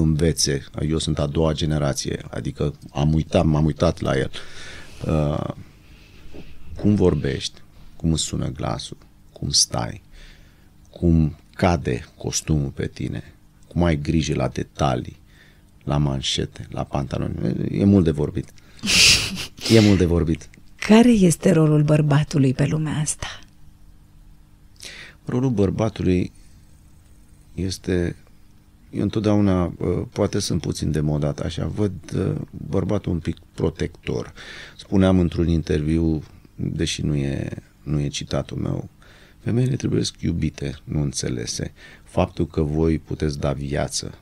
[0.00, 0.64] învețe.
[0.88, 4.30] Eu sunt a doua generație, adică am uitat, m-am uitat la el.
[5.06, 5.54] Uh,
[6.76, 7.60] cum vorbești,
[7.96, 8.96] cum îți sună glasul,
[9.32, 10.02] cum stai,
[10.90, 13.34] cum cade costumul pe tine,
[13.68, 15.16] cum ai grijă la detalii,
[15.84, 17.34] la manșete, la pantaloni.
[17.70, 18.48] E mult de vorbit.
[19.70, 20.48] E mult de vorbit.
[20.76, 23.26] Care este rolul bărbatului pe lumea asta?
[25.24, 26.32] Rolul bărbatului
[27.54, 28.16] este
[28.90, 32.34] eu întotdeauna, uh, poate sunt puțin demodat așa, văd uh,
[32.68, 34.32] bărbatul un pic protector.
[34.76, 36.22] Spuneam într-un interviu,
[36.54, 37.48] deși nu e,
[37.82, 38.88] nu e citatul meu,
[39.38, 41.72] femeile trebuie iubite, nu înțelese.
[42.04, 44.18] Faptul că voi puteți da viață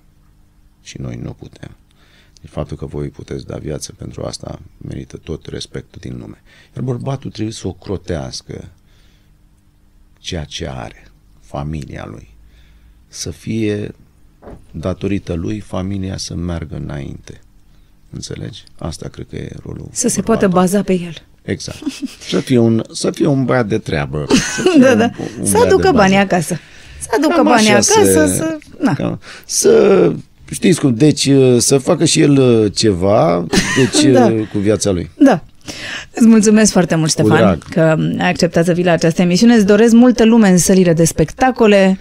[0.83, 1.77] și noi nu putem.
[2.41, 6.43] Deci faptul că voi puteți da viață pentru asta merită tot respectul din lume.
[6.75, 8.73] Iar bărbatul trebuie să o crotească
[10.19, 11.07] ceea ce are,
[11.41, 12.37] familia lui.
[13.09, 13.95] Să fie,
[14.71, 17.41] datorită lui, familia să meargă înainte.
[18.11, 18.65] Înțelegi?
[18.79, 19.89] Asta cred că e rolul.
[19.93, 21.15] Să se poată baza pe el.
[21.43, 21.79] Exact.
[22.29, 24.25] Să fie un, să fie un băiat de treabă.
[24.29, 25.05] Să fie Da, da.
[25.05, 25.97] un- un Să băiat de aducă bază.
[25.97, 26.59] banii acasă.
[27.01, 28.59] Să aducă Cam banii așa acasă, se- să...
[28.81, 28.95] Na.
[28.95, 30.13] Cam, să
[30.51, 33.47] știți cum, deci să facă și el uh, ceva
[33.77, 34.27] deci, Da.
[34.27, 35.11] uh, cu viața lui.
[35.19, 35.45] Da.
[36.15, 37.63] Îți mulțumesc foarte mult, Cu Ștefan, drag.
[37.71, 37.81] că
[38.23, 39.55] ai acceptat să vii la această emisiune.
[39.55, 41.99] Îți doresc multă lume în sălile de spectacole,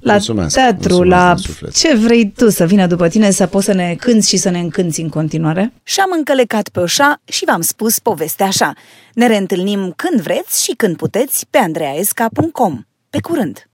[0.00, 1.74] la Mulțumesc, teatru, mulțumesc la din suflet.
[1.74, 4.58] ce vrei tu să vină după tine, să poți să ne cânți și să ne
[4.58, 5.72] încânți în continuare.
[5.82, 8.72] Și-am încălecat pe oșa și v-am spus povestea așa.
[9.14, 12.80] Ne reîntâlnim când vreți și când puteți pe andreaesca.com.
[13.10, 13.64] Pe curând!